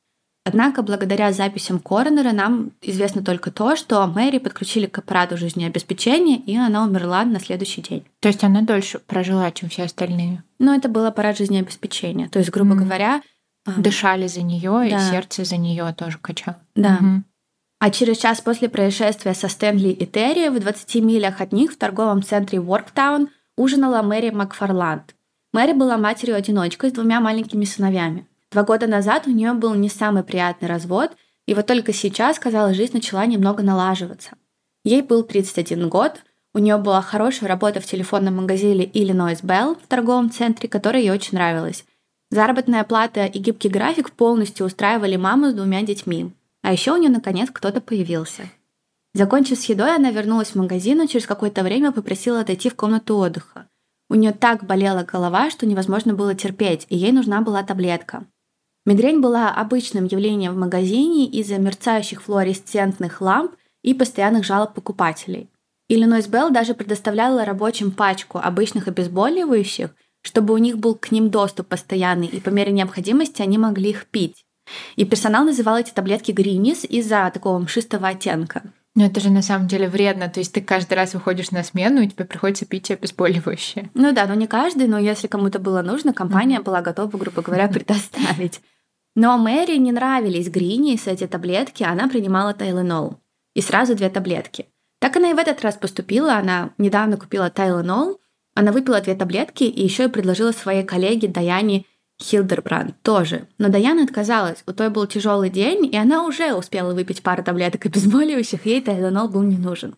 Однако, 0.46 0.82
благодаря 0.82 1.34
записям 1.34 1.80
коронера 1.80 2.32
нам 2.32 2.72
известно 2.82 3.22
только 3.22 3.52
то, 3.52 3.76
что 3.76 4.08
Мэри 4.08 4.38
подключили 4.38 4.86
к 4.86 5.00
аппарату 5.00 5.36
жизнеобеспечения, 5.36 6.38
и 6.38 6.56
она 6.56 6.86
умерла 6.86 7.26
на 7.26 7.40
следующий 7.42 7.82
день. 7.82 8.06
То 8.22 8.30
есть 8.30 8.46
она 8.46 8.62
дольше 8.62 9.00
прожила, 9.00 9.52
чем 9.52 9.68
все 9.68 9.84
остальные? 9.84 10.44
Ну, 10.60 10.74
это 10.74 10.88
был 10.88 11.06
аппарат 11.06 11.38
жизнеобеспечения. 11.38 12.30
То 12.30 12.40
есть, 12.40 12.52
грубо 12.52 12.76
mm. 12.76 12.78
говоря... 12.78 13.22
А, 13.66 13.72
Дышали 13.72 14.28
за 14.28 14.44
нее, 14.44 14.72
да. 14.72 14.86
и 14.86 15.12
сердце 15.12 15.44
за 15.44 15.58
нее 15.58 15.94
тоже 15.98 16.18
качало. 16.20 16.58
Да. 16.76 17.00
Угу. 17.02 17.24
А 17.80 17.92
через 17.92 18.18
час 18.18 18.40
после 18.40 18.70
происшествия 18.70 19.34
со 19.34 19.50
Стэнли 19.50 19.90
и 19.90 20.06
Терри 20.06 20.48
в 20.48 20.58
20 20.58 20.96
милях 21.04 21.42
от 21.42 21.52
них 21.52 21.74
в 21.74 21.78
торговом 21.78 22.24
центре 22.24 22.62
Ворктаун 22.62 23.28
ужинала 23.58 24.02
Мэри 24.02 24.30
Макфарланд. 24.30 25.17
Мэри 25.58 25.74
была 25.74 25.98
матерью-одиночкой 25.98 26.92
с 26.92 26.94
двумя 26.94 27.20
маленькими 27.20 27.66
сыновьями. 27.66 28.28
Два 28.52 28.62
года 28.62 28.86
назад 28.86 29.26
у 29.26 29.32
нее 29.32 29.54
был 29.54 29.74
не 29.74 29.90
самый 29.90 30.22
приятный 30.22 30.68
развод, 30.68 31.14
и 31.48 31.56
вот 31.56 31.66
только 31.66 31.94
сейчас, 31.94 32.38
казалось, 32.38 32.78
жизнь 32.78 32.94
начала 32.94 33.26
немного 33.26 33.64
налаживаться. 33.64 34.36
Ей 34.84 35.02
был 35.02 35.24
31 35.24 35.90
год, 35.90 36.22
у 36.54 36.60
нее 36.60 36.78
была 36.78 37.02
хорошая 37.02 37.50
работа 37.50 37.80
в 37.80 37.88
телефонном 37.88 38.36
магазине 38.36 38.86
Illinois 38.86 39.42
Bell 39.42 39.76
в 39.84 39.88
торговом 39.88 40.30
центре, 40.30 40.70
которая 40.70 41.02
ей 41.02 41.10
очень 41.10 41.34
нравилась. 41.34 41.86
Заработная 42.30 42.84
плата 42.84 43.26
и 43.26 43.40
гибкий 43.40 43.70
график 43.70 44.12
полностью 44.12 44.68
устраивали 44.68 45.16
маму 45.16 45.50
с 45.50 45.56
двумя 45.56 45.82
детьми. 45.82 46.34
А 46.62 46.72
еще 46.72 46.92
у 46.92 46.98
нее 46.98 47.10
наконец 47.10 47.50
кто-то 47.52 47.82
появился. 47.82 48.44
Закончив 49.16 49.58
с 49.58 49.64
едой, 49.64 49.96
она 49.96 50.12
вернулась 50.12 50.50
в 50.50 50.56
магазин 50.56 51.02
и 51.02 51.08
через 51.08 51.26
какое-то 51.26 51.64
время 51.64 51.92
попросила 51.92 52.42
отойти 52.42 52.70
в 52.70 52.76
комнату 52.76 53.18
отдыха. 53.18 53.67
У 54.10 54.16
нее 54.16 54.32
так 54.32 54.66
болела 54.66 55.04
голова, 55.04 55.50
что 55.50 55.66
невозможно 55.66 56.14
было 56.14 56.34
терпеть, 56.34 56.86
и 56.90 56.96
ей 56.96 57.12
нужна 57.12 57.42
была 57.42 57.64
таблетка. 57.64 58.26
Мигрень 58.86 59.20
была 59.20 59.54
обычным 59.54 60.06
явлением 60.06 60.54
в 60.54 60.58
магазине 60.58 61.26
из-за 61.26 61.58
мерцающих 61.58 62.24
флуоресцентных 62.24 63.20
ламп 63.20 63.52
и 63.84 63.94
постоянных 63.94 64.46
жалоб 64.46 64.74
покупателей. 64.74 65.50
Иллинойс 65.90 66.28
Белл 66.28 66.52
даже 66.52 66.74
предоставляла 66.74 67.44
рабочим 67.44 67.92
пачку 67.92 68.40
обычных 68.40 68.88
обезболивающих, 68.88 69.94
чтобы 70.22 70.54
у 70.54 70.58
них 70.58 70.78
был 70.78 70.96
к 70.96 71.12
ним 71.12 71.30
доступ 71.30 71.68
постоянный, 71.68 72.28
и 72.28 72.40
по 72.40 72.50
мере 72.50 72.72
необходимости 72.72 73.42
они 73.42 73.58
могли 73.58 73.90
их 73.90 74.06
пить. 74.06 74.46
И 74.96 75.06
персонал 75.06 75.46
называл 75.46 75.78
эти 75.78 75.92
таблетки 75.92 76.32
Гринис 76.32 76.84
из-за 76.84 77.30
такого 77.34 77.60
мшистого 77.60 78.10
оттенка. 78.10 78.64
Но 78.98 79.06
это 79.06 79.20
же 79.20 79.30
на 79.30 79.44
самом 79.44 79.68
деле 79.68 79.88
вредно. 79.88 80.28
То 80.28 80.40
есть 80.40 80.54
ты 80.54 80.60
каждый 80.60 80.96
раз 80.96 81.14
выходишь 81.14 81.52
на 81.52 81.64
смену, 81.64 82.02
и 82.02 82.08
тебе 82.08 82.26
приходится 82.26 82.66
пить 82.66 82.90
обезболивающее. 82.90 83.92
Ну 83.94 84.12
да, 84.12 84.26
но 84.26 84.34
не 84.34 84.48
каждый, 84.48 84.88
но 84.88 84.98
если 84.98 85.28
кому-то 85.28 85.60
было 85.60 85.84
нужно, 85.84 86.14
компания 86.14 86.58
mm-hmm. 86.58 86.64
была 86.64 86.82
готова, 86.82 87.16
грубо 87.16 87.44
говоря, 87.44 87.68
предоставить. 87.68 88.60
Но 89.14 89.38
Мэри 89.38 89.78
не 89.78 89.92
нравились 89.92 90.50
Грини 90.50 90.96
с 90.96 91.06
эти 91.06 91.28
таблетки, 91.28 91.84
она 91.84 92.08
принимала 92.08 92.56
Тайленол. 92.56 93.20
И 93.54 93.62
сразу 93.62 93.94
две 93.94 94.10
таблетки. 94.10 94.66
Так 95.00 95.16
она 95.16 95.30
и 95.30 95.36
в 95.36 95.38
этот 95.38 95.62
раз 95.62 95.76
поступила. 95.76 96.34
Она 96.34 96.72
недавно 96.80 97.18
купила 97.18 97.52
Тайленол, 97.52 98.20
она 98.56 98.72
выпила 98.72 99.00
две 99.00 99.14
таблетки 99.14 99.66
и 99.66 99.84
еще 99.84 100.06
и 100.06 100.10
предложила 100.10 100.52
своей 100.52 100.84
коллеге 100.84 101.28
Даяне 101.28 101.86
Хилдербранд 102.22 103.02
тоже. 103.04 103.48
Но 103.58 103.70
Даяна 103.70 104.04
отказалась. 104.04 104.64
У 104.66 104.74
той 104.74 104.90
был 104.90 105.06
тяжелый 105.06 105.50
день, 105.50 105.86
и 105.86 105.96
она 105.96 106.26
уже 106.26 106.54
успела 106.54 106.94
выпить 106.94 107.22
пару 107.22 107.44
таблеток 107.44 107.86
обезболивающих, 107.86 108.66
ей 108.66 108.82
Тайленол 108.82 109.30
был 109.30 109.44
не 109.44 109.58
нужен. 109.58 109.96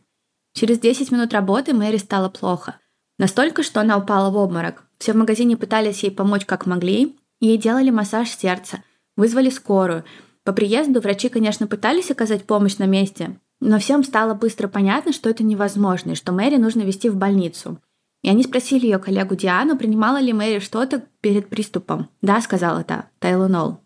Через 0.54 0.80
10 0.80 1.12
минут 1.12 1.34
работы 1.34 1.74
Мэри 1.74 1.98
стало 1.98 2.30
плохо. 2.30 2.76
Настолько, 3.18 3.64
что 3.64 3.82
она 3.82 3.98
упала 3.98 4.30
в 4.30 4.38
обморок. 4.38 4.84
Все 4.98 5.14
в 5.14 5.16
магазине 5.16 5.56
пытались 5.56 6.04
ей 6.04 6.12
помочь 6.12 6.46
как 6.46 6.66
могли. 6.66 7.16
Ей 7.40 7.58
делали 7.58 7.90
массаж 7.90 8.30
сердца, 8.30 8.84
вызвали 9.16 9.50
скорую. 9.50 10.04
По 10.44 10.52
приезду 10.52 11.00
врачи, 11.00 11.30
конечно, 11.30 11.68
пытались 11.68 12.12
оказать 12.12 12.46
помощь 12.46 12.78
на 12.78 12.86
месте, 12.86 13.40
но 13.62 13.80
всем 13.80 14.04
стало 14.04 14.34
быстро 14.34 14.68
понятно, 14.68 15.14
что 15.14 15.30
это 15.30 15.44
невозможно 15.44 16.12
и 16.12 16.16
что 16.16 16.32
Мэри 16.32 16.56
нужно 16.58 16.82
везти 16.82 17.10
в 17.10 17.16
больницу. 17.16 17.80
И 18.22 18.30
они 18.30 18.44
спросили 18.44 18.86
ее 18.86 19.00
коллегу 19.00 19.36
Диану, 19.36 19.78
принимала 19.78 20.20
ли 20.20 20.34
Мэри 20.34 20.60
что-то 20.60 21.04
перед 21.22 21.50
приступом. 21.50 22.10
«Да»,— 22.22 22.42
сказала 22.42 22.84
та,— 22.84 23.06
«Тайлонол». 23.20 23.80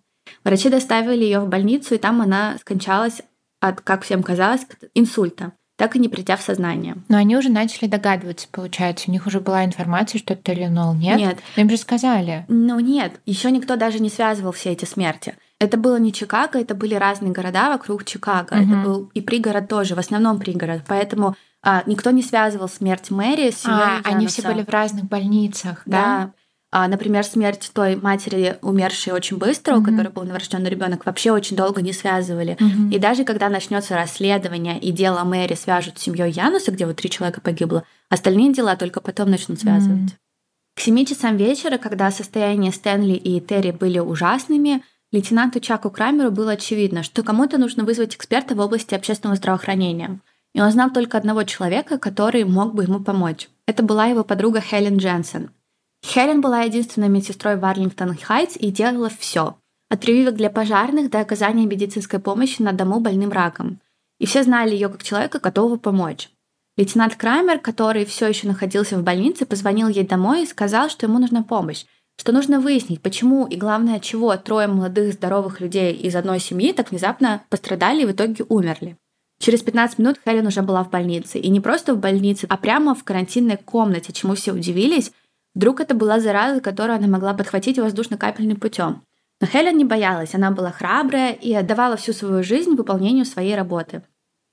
Врачи 0.44 0.70
доставили 0.70 1.24
ее 1.24 1.40
в 1.40 1.50
больницу, 1.50 1.96
и 1.96 2.00
там 2.00 2.22
она 2.22 2.58
скончалась 2.60 3.22
от, 3.60 3.82
как 3.82 4.04
всем 4.04 4.24
казалось, 4.24 4.66
инсульта, 4.94 5.54
так 5.78 5.96
и 5.96 6.00
не 6.00 6.10
придя 6.10 6.36
в 6.36 6.42
сознание. 6.42 6.96
Но 7.10 7.18
они 7.18 7.38
уже 7.38 7.50
начали 7.50 7.88
догадываться, 7.88 8.48
получается. 8.52 9.10
У 9.10 9.12
них 9.12 9.25
уже 9.28 9.40
была 9.40 9.66
информация, 9.66 10.20
что 10.20 10.34
это 10.34 10.44
Тайленол, 10.44 10.94
нет? 10.94 11.18
Нет. 11.18 11.38
Но 11.56 11.63
им 11.63 11.70
же 11.70 11.78
сказали. 11.78 12.46
Ну 12.48 12.80
нет, 12.80 13.20
еще 13.25 13.52
никто 13.52 13.75
даже 13.75 14.00
не 14.00 14.10
связывал 14.10 14.52
все 14.52 14.72
эти 14.72 14.86
смерти. 14.86 15.36
Это 15.60 15.78
было 15.78 15.98
не 15.98 16.12
Чикаго, 16.12 16.60
это 16.60 16.75
были 16.75 16.96
разные 16.96 17.32
города 17.32 17.70
вокруг 17.70 18.04
Чикаго. 18.04 18.56
Мгм. 18.56 18.72
Это 18.72 18.90
был 18.90 19.12
и 19.13 19.22
пригород 19.22 19.70
тоже, 19.70 19.96
в 19.96 20.00
основном 20.00 20.40
пригород. 20.40 20.82
Поэтому 20.88 21.36
а, 21.63 21.84
никто 21.86 22.12
не 22.12 22.22
связывал 22.22 22.67
смерть 22.67 23.10
Мэри 23.10 23.50
с 23.51 23.60
семьей 23.62 23.79
А, 23.82 24.01
они 24.03 24.27
все 24.27 24.41
Януса. 24.41 24.55
были 24.55 24.65
в 24.65 24.70
разных 24.70 25.05
больницах, 25.05 25.82
да? 25.86 25.98
Да. 26.03 26.34
А, 26.75 26.88
например, 26.88 27.24
смерть 27.24 27.70
той 27.74 27.96
матери, 27.96 28.58
умершей 28.63 29.13
очень 29.13 29.38
быстро, 29.38 29.75
у 29.75 29.82
Мгм. 29.82 29.91
которой 29.91 30.10
был 30.12 30.24
новорожденный 30.24 30.72
ребенок, 30.72 31.05
вообще 31.05 31.32
очень 31.32 31.55
долго 31.55 31.84
не 31.84 31.93
связывали. 31.93 32.58
Мгм. 32.60 32.89
И 32.89 32.98
даже 32.98 33.24
когда 33.25 33.48
начнется 33.50 33.93
расследование 33.96 34.79
и 34.79 34.91
дело 34.91 35.24
Мэри 35.24 35.53
свяжут 35.53 36.00
с 36.00 36.01
семьей 36.01 36.32
Януса, 36.32 36.72
где 36.72 36.88
вот 36.88 36.96
три 36.96 37.12
человека 37.12 37.41
погибло, 37.41 37.84
остальные 38.10 38.53
дела 38.53 38.75
только 38.75 39.01
потом 39.01 39.29
начнут 39.29 39.60
связывать. 39.60 40.00
М. 40.00 40.10
К 40.75 40.79
семи 40.82 41.05
часам 41.05 41.38
вечера, 41.38 41.77
когда 41.77 42.10
состояние 42.10 42.72
Стэнли 42.72 43.13
и 43.13 43.39
Терри 43.39 43.70
были 43.70 44.00
ужасными, 44.00 44.84
лейтенанту 45.12 45.60
Чаку 45.60 45.91
Крамеру 45.91 46.32
было 46.32 46.53
очевидно, 46.53 47.03
что 47.03 47.22
кому-то 47.22 47.60
нужно 47.60 47.84
вызвать 47.84 48.15
эксперта 48.15 48.55
в 48.55 48.60
области 48.60 48.96
общественного 48.96 49.36
здравоохранения. 49.38 50.20
И 50.54 50.62
он 50.62 50.72
знал 50.72 50.92
только 50.92 51.18
одного 51.18 51.44
человека, 51.44 51.98
который 51.98 52.44
мог 52.44 52.76
бы 52.76 52.84
ему 52.84 53.00
помочь. 53.00 53.50
Это 53.66 53.82
была 53.84 54.06
его 54.06 54.24
подруга 54.24 54.62
Хелен 54.62 54.98
Дженсен. 54.98 55.52
Хелен 56.06 56.42
была 56.42 56.62
единственной 56.62 57.10
медсестрой 57.10 57.58
в 57.58 57.64
Арлингтон-Хайтс 57.66 58.58
и 58.58 58.72
делала 58.72 59.10
все. 59.10 59.58
От 59.90 60.02
прививок 60.02 60.36
для 60.36 60.50
пожарных 60.50 61.10
до 61.10 61.20
оказания 61.20 61.66
медицинской 61.66 62.20
помощи 62.20 62.62
на 62.62 62.74
дому 62.74 63.00
больным 63.00 63.32
раком. 63.32 63.80
И 64.20 64.26
все 64.26 64.44
знали 64.44 64.72
ее 64.72 64.90
как 64.90 65.04
человека, 65.04 65.40
готового 65.40 65.78
помочь. 65.78 66.30
Лейтенант 66.76 67.16
Крамер, 67.16 67.60
который 67.60 68.04
все 68.06 68.28
еще 68.28 68.48
находился 68.48 68.98
в 68.98 69.04
больнице, 69.04 69.46
позвонил 69.46 69.88
ей 69.88 70.06
домой 70.06 70.44
и 70.44 70.48
сказал, 70.48 70.90
что 70.90 71.06
ему 71.06 71.20
нужна 71.20 71.44
помощь, 71.44 71.86
что 72.18 72.32
нужно 72.32 72.60
выяснить, 72.60 73.02
почему 73.02 73.46
и 73.46 73.56
главное, 73.56 74.00
чего 74.00 74.36
трое 74.38 74.68
молодых 74.68 75.14
здоровых 75.14 75.62
людей 75.62 75.94
из 75.94 76.16
одной 76.16 76.40
семьи 76.40 76.74
так 76.74 76.90
внезапно 76.90 77.44
пострадали 77.50 78.04
и 78.04 78.06
в 78.06 78.12
итоге 78.12 78.44
умерли. 78.50 78.98
Через 79.40 79.62
15 79.62 80.00
минут 80.00 80.20
Хелен 80.25 80.48
уже 80.48 80.62
была 80.62 80.84
в 80.84 80.90
больнице. 80.90 81.40
И 81.40 81.50
не 81.50 81.60
просто 81.60 81.94
в 81.94 82.00
больнице, 82.00 82.46
а 82.50 82.58
прямо 82.58 82.96
в 82.96 83.04
карантинной 83.04 83.58
комнате, 83.58 84.13
чему 84.13 84.36
все 84.36 84.54
удивились. 84.54 85.12
Вдруг 85.56 85.82
это 85.82 85.94
была 85.96 86.20
зараза, 86.20 86.62
которую 86.62 86.98
она 86.98 87.08
могла 87.08 87.34
подхватить 87.34 87.78
воздушно-капельным 87.78 88.58
путем. 88.58 89.04
Но 89.42 89.48
Хелен 89.48 89.78
не 89.78 89.86
боялась, 89.86 90.34
она 90.34 90.52
была 90.52 90.72
храбрая 90.72 91.34
и 91.34 91.54
отдавала 91.54 91.98
всю 91.98 92.13
свою 92.13 92.44
жизнь 92.44 92.75
выполнению 92.75 93.25
своей 93.25 93.56
работы. 93.56 94.04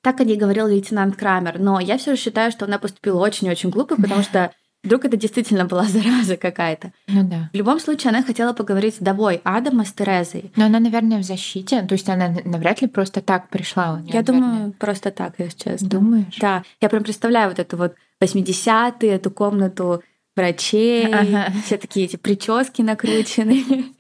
Так 0.03 0.21
о 0.21 0.25
ней 0.25 0.37
говорил 0.37 0.67
лейтенант 0.67 1.17
Крамер, 1.17 1.59
но 1.59 1.79
я 1.79 1.99
все 1.99 2.17
же 2.17 2.21
считаю, 2.21 2.51
что 2.51 2.65
она 2.65 2.79
поступила 2.79 3.21
очень-очень 3.21 3.71
глупо, 3.71 3.97
потому 3.97 4.23
что 4.23 4.53
вдруг 4.83 5.05
это 5.05 5.17
действительно 5.17 5.65
была 5.65 5.85
зараза 5.89 6.37
какая-то. 6.37 6.93
Ну 7.09 7.23
да. 7.29 7.51
В 7.53 7.57
любом 7.57 7.81
случае, 7.81 8.11
она 8.11 8.23
хотела 8.23 8.53
поговорить 8.53 8.95
с 8.97 9.01
вдовой 9.01 9.41
Адама 9.45 9.85
с 9.85 9.93
Терезой. 9.93 10.51
Но 10.57 10.67
она, 10.67 10.81
наверное, 10.81 11.19
в 11.19 11.23
защите. 11.25 11.83
То 11.83 11.95
есть 11.95 12.09
она 12.09 12.35
навряд 12.45 12.83
ли 12.83 12.89
просто 12.89 13.21
так 13.21 13.49
пришла. 13.49 13.95
у 13.95 13.97
неё, 13.99 14.07
Я 14.13 14.21
наверное. 14.21 14.25
думаю, 14.53 14.73
просто 14.73 15.11
так, 15.11 15.35
если 15.39 15.59
честно. 15.59 15.89
Думаешь? 15.89 16.37
Да, 16.41 16.63
я 16.81 16.89
прям 16.89 17.03
представляю 17.05 17.49
вот 17.51 17.59
эту 17.59 17.77
вот 17.77 17.95
80-е, 18.23 19.11
эту 19.11 19.31
комнату 19.31 20.03
врачей, 20.37 21.07
Ага. 21.13 21.53
все 21.65 21.77
такие 21.77 22.07
эти 22.07 22.17
прически 22.17 22.83
накрученные. 22.83 23.65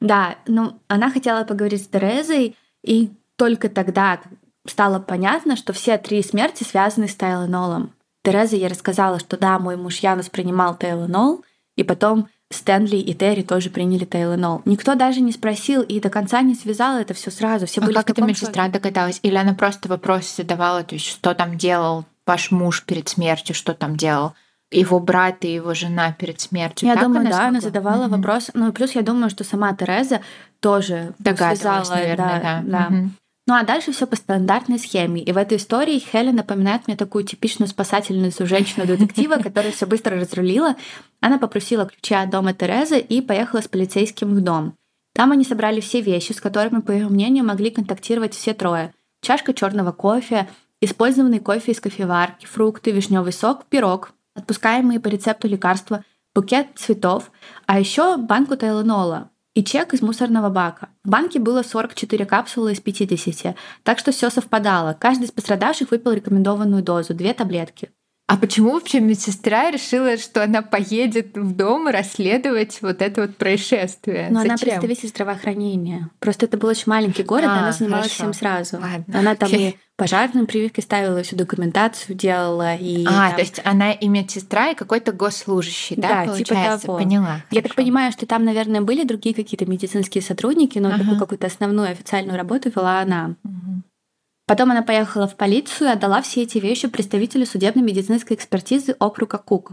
Да, 0.00 0.36
ну, 0.46 0.78
она 0.88 1.10
хотела 1.10 1.44
поговорить 1.44 1.82
с 1.84 1.86
Терезой, 1.88 2.56
и 2.82 3.10
только 3.36 3.70
тогда 3.70 4.20
стало 4.66 4.98
понятно, 4.98 5.56
что 5.56 5.72
все 5.72 5.96
три 5.96 6.22
смерти 6.22 6.62
связаны 6.62 7.08
с 7.08 7.14
Тайленолом. 7.14 7.92
Тереза 8.24 8.56
ей 8.56 8.68
рассказала, 8.68 9.20
что 9.20 9.36
да, 9.36 9.58
мой 9.58 9.76
муж 9.76 9.98
Янус 9.98 10.30
принимал 10.30 10.74
Тайленол, 10.76 11.44
и 11.76 11.84
потом 11.84 12.28
Стэнли 12.50 12.96
и 12.96 13.12
Терри 13.14 13.42
тоже 13.42 13.68
приняли 13.68 14.04
Тайленол. 14.06 14.62
Никто 14.64 14.94
даже 14.94 15.20
не 15.20 15.30
спросил 15.32 15.82
и 15.82 16.00
до 16.00 16.08
конца 16.08 16.40
не 16.40 16.54
связал 16.54 16.96
это 16.98 17.12
все 17.12 17.30
сразу. 17.30 17.66
Все 17.66 17.80
А 17.80 17.84
были 17.84 17.94
как 17.94 18.10
эта 18.10 18.22
медсестра 18.22 18.68
догадалась? 18.68 19.20
Или 19.22 19.36
она 19.36 19.54
просто 19.54 19.88
вопросы 19.88 20.34
задавала, 20.36 20.82
то 20.84 20.94
есть 20.94 21.06
что 21.06 21.34
там 21.34 21.58
делал 21.58 22.04
ваш 22.26 22.50
муж 22.50 22.84
перед 22.84 23.08
смертью, 23.08 23.54
что 23.54 23.74
там 23.74 23.96
делал 23.96 24.32
его 24.70 24.98
брат 25.00 25.44
и 25.44 25.52
его 25.52 25.74
жена 25.74 26.12
перед 26.12 26.40
смертью? 26.40 26.88
Я 26.88 26.94
Так 26.94 27.04
думаю, 27.04 27.24
да, 27.24 27.30
смогла? 27.30 27.48
она 27.48 27.60
задавала 27.60 28.04
Мгм. 28.04 28.16
вопрос. 28.16 28.50
Ну 28.54 28.68
и 28.68 28.72
плюс 28.72 28.92
я 28.92 29.02
думаю, 29.02 29.28
что 29.30 29.44
сама 29.44 29.74
Тереза 29.74 30.20
тоже 30.60 31.12
Догадывалась, 31.18 31.58
связала, 31.60 31.96
наверное, 31.98 32.40
да. 32.40 32.62
да. 32.64 32.86
Мгм. 32.90 33.16
Ну 33.46 33.54
а 33.54 33.62
дальше 33.62 33.92
все 33.92 34.06
по 34.06 34.16
стандартной 34.16 34.78
схеме. 34.78 35.22
И 35.22 35.30
в 35.30 35.36
этой 35.36 35.58
истории 35.58 35.98
Хелен 35.98 36.36
напоминает 36.36 36.86
мне 36.86 36.96
такую 36.96 37.24
типичную 37.24 37.68
спасательницу 37.68 38.46
женщину-детектива, 38.46 39.36
которая 39.42 39.70
все 39.70 39.86
быстро 39.86 40.18
разрулила. 40.18 40.76
Она 41.20 41.38
попросила 41.38 41.84
ключа 41.84 42.22
от 42.22 42.30
дома 42.30 42.54
Терезы 42.54 42.98
и 42.98 43.20
поехала 43.20 43.60
с 43.60 43.68
полицейским 43.68 44.34
в 44.34 44.40
дом. 44.40 44.76
Там 45.14 45.30
они 45.32 45.44
собрали 45.44 45.80
все 45.80 46.00
вещи, 46.00 46.32
с 46.32 46.40
которыми, 46.40 46.80
по 46.80 46.90
ее 46.90 47.08
мнению, 47.08 47.44
могли 47.44 47.70
контактировать 47.70 48.34
все 48.34 48.54
трое. 48.54 48.94
Чашка 49.20 49.52
черного 49.52 49.92
кофе, 49.92 50.48
использованный 50.80 51.38
кофе 51.38 51.72
из 51.72 51.80
кофеварки, 51.80 52.46
фрукты, 52.46 52.92
вишневый 52.92 53.32
сок, 53.32 53.66
пирог, 53.66 54.12
отпускаемые 54.34 55.00
по 55.00 55.08
рецепту 55.08 55.48
лекарства, 55.48 56.02
букет 56.34 56.68
цветов, 56.76 57.30
а 57.66 57.78
еще 57.78 58.16
банку 58.16 58.56
тайленола 58.56 59.30
и 59.54 59.62
чек 59.62 59.94
из 59.94 60.02
мусорного 60.02 60.50
бака. 60.50 60.88
В 61.04 61.08
банке 61.08 61.38
было 61.38 61.62
44 61.62 62.26
капсулы 62.26 62.72
из 62.72 62.80
50, 62.80 63.56
так 63.82 63.98
что 63.98 64.12
все 64.12 64.30
совпадало. 64.30 64.96
Каждый 64.98 65.24
из 65.24 65.30
пострадавших 65.30 65.90
выпил 65.90 66.12
рекомендованную 66.12 66.82
дозу, 66.82 67.14
две 67.14 67.32
таблетки. 67.34 67.90
А 68.26 68.38
почему 68.38 68.70
вообще 68.72 69.00
медсестра 69.00 69.70
решила, 69.70 70.16
что 70.16 70.42
она 70.42 70.62
поедет 70.62 71.36
в 71.36 71.54
дом 71.54 71.90
и 71.90 71.92
расследовать 71.92 72.78
вот 72.80 73.02
это 73.02 73.20
вот 73.22 73.36
происшествие? 73.36 74.28
Но 74.30 74.40
она 74.40 74.56
представитель 74.56 75.08
здравоохранения. 75.10 76.08
Просто 76.20 76.46
это 76.46 76.56
был 76.56 76.70
очень 76.70 76.84
маленький 76.86 77.22
город, 77.22 77.50
А, 77.50 77.58
она 77.58 77.72
занималась 77.72 78.06
хорошо. 78.16 78.32
всем 78.32 78.32
сразу. 78.32 78.76
Ладно, 78.80 79.18
Она 79.18 79.34
там 79.34 79.48
окей. 79.48 79.70
и 79.72 79.76
пожарные 79.96 80.46
прививки 80.46 80.80
ставила, 80.80 81.22
всю 81.22 81.36
документацию 81.36 82.16
делала. 82.16 82.74
И 82.76 83.04
А, 83.06 83.10
там- 83.28 83.34
то 83.34 83.40
есть 83.42 83.60
она 83.62 83.92
и 83.92 84.08
медсестра, 84.08 84.70
и 84.70 84.74
какой-то 84.74 85.12
госслужащий, 85.12 85.96
да, 85.96 86.08
Да, 86.08 86.34
типа 86.34 86.48
получается? 86.54 86.86
того. 86.86 86.98
Поняла. 86.98 87.42
Я 87.50 87.60
так 87.60 87.72
хорошо. 87.72 87.74
понимаю, 87.76 88.10
что 88.12 88.24
там, 88.24 88.44
наверное, 88.46 88.80
были 88.80 89.04
другие 89.04 89.34
какие-то 89.34 89.66
медицинские 89.66 90.22
сотрудники, 90.22 90.78
но 90.78 90.88
Ага. 90.88 91.00
такую 91.00 91.18
какую-то 91.18 91.46
основную 91.46 91.90
официальную 91.90 92.38
работу 92.38 92.70
вела 92.74 93.00
она. 93.00 93.36
Мгм. 93.42 93.84
Потом 94.54 94.70
она 94.70 94.82
поехала 94.82 95.26
в 95.26 95.34
полицию 95.34 95.88
и 95.88 95.90
отдала 95.90 96.22
все 96.22 96.42
эти 96.42 96.58
вещи 96.58 96.86
представителю 96.86 97.44
судебно-медицинской 97.44 98.36
экспертизы 98.36 98.94
округа 99.00 99.36
Кук 99.36 99.72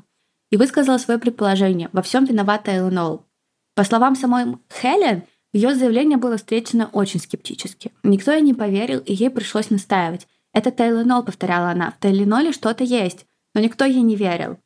и 0.49 0.57
высказала 0.57 0.97
свое 0.97 1.19
предположение. 1.19 1.89
Во 1.93 2.01
всем 2.01 2.25
виновата 2.25 2.71
Элленол. 2.71 3.27
По 3.75 3.83
словам 3.83 4.15
самой 4.15 4.57
Хелен, 4.73 5.21
ее 5.53 5.75
заявление 5.75 6.17
было 6.17 6.37
встречено 6.37 6.89
очень 6.93 7.19
скептически. 7.19 7.91
Никто 8.01 8.31
ей 8.31 8.41
не 8.41 8.55
поверил, 8.55 9.01
и 9.01 9.13
ей 9.13 9.29
пришлось 9.29 9.69
настаивать. 9.69 10.27
«Это 10.51 10.71
Тайленол»,— 10.71 11.21
повторяла 11.25 11.69
она. 11.69 11.91
«В 11.91 11.99
Тайленоле 11.99 12.51
что-то 12.51 12.83
есть». 12.83 13.27
Но 13.53 13.61
никто 13.61 13.85
ей 13.85 14.01
не 14.01 14.15
верил. 14.15 14.57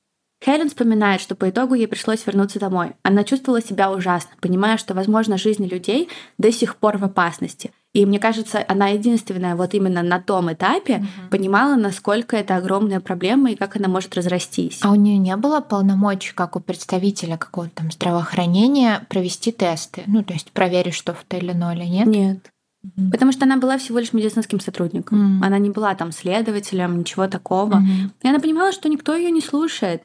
Хелен 0.41 0.69
вспоминает, 0.69 1.19
что 1.19 1.35
по 1.35 1.49
итогу 1.49 1.73
ей 1.73 1.89
пришлось 1.89 2.25
вернуться 2.25 2.57
домой. 2.57 2.93
Она 3.03 3.25
чувствовала 3.25 3.61
себя 3.61 3.91
ужасно, 3.91 4.31
понимая, 4.39 4.77
что, 4.77 4.93
возможно, 4.93 5.37
жизни 5.37 5.67
людей 5.67 6.07
до 6.37 6.53
сих 6.53 6.77
пор 6.77 6.99
в 6.99 7.03
опасности. 7.03 7.71
И 7.95 8.05
мне 8.05 8.19
кажется, 8.19 8.63
она 8.67 8.89
единственная 8.89 9.55
вот 9.55 9.73
именно 9.73 10.03
на 10.03 10.19
том 10.19 10.51
этапе 10.51 10.97
Мгм. 10.97 11.29
понимала, 11.31 11.75
насколько 11.77 12.35
это 12.35 12.57
огромная 12.57 12.99
проблема 12.99 13.51
и 13.51 13.55
как 13.55 13.77
она 13.77 13.87
может 13.87 14.15
разрастись. 14.15 14.79
А 14.81 14.91
у 14.91 14.95
нее 14.95 15.17
не 15.17 15.33
было 15.37 15.61
полномочий, 15.61 16.33
как 16.33 16.57
у 16.57 16.59
представителя 16.59 17.37
какого-то 17.37 17.75
там 17.75 17.91
здравоохранения, 17.91 19.05
провести 19.07 19.53
тесты? 19.53 20.03
Ну, 20.07 20.23
то 20.25 20.33
есть 20.33 20.51
проверить, 20.51 20.93
что 20.93 21.13
в 21.13 21.23
Тайленоле, 21.23 21.87
нет? 21.87 22.07
Нет. 22.07 22.51
Мгм. 22.83 23.11
Потому 23.11 23.31
что 23.31 23.45
она 23.45 23.55
была 23.55 23.77
всего 23.77 23.99
лишь 23.99 24.11
медицинским 24.11 24.59
сотрудником. 24.59 25.17
Мгм. 25.37 25.43
Она 25.45 25.57
не 25.57 25.69
была 25.69 25.95
там 25.95 26.11
следователем, 26.11 26.99
ничего 26.99 27.27
такого. 27.27 27.75
Мгм. 27.75 28.11
И 28.21 28.27
она 28.27 28.39
понимала, 28.39 28.73
что 28.73 28.89
никто 28.89 29.15
ее 29.15 29.31
не 29.31 29.41
слушает. 29.41 30.03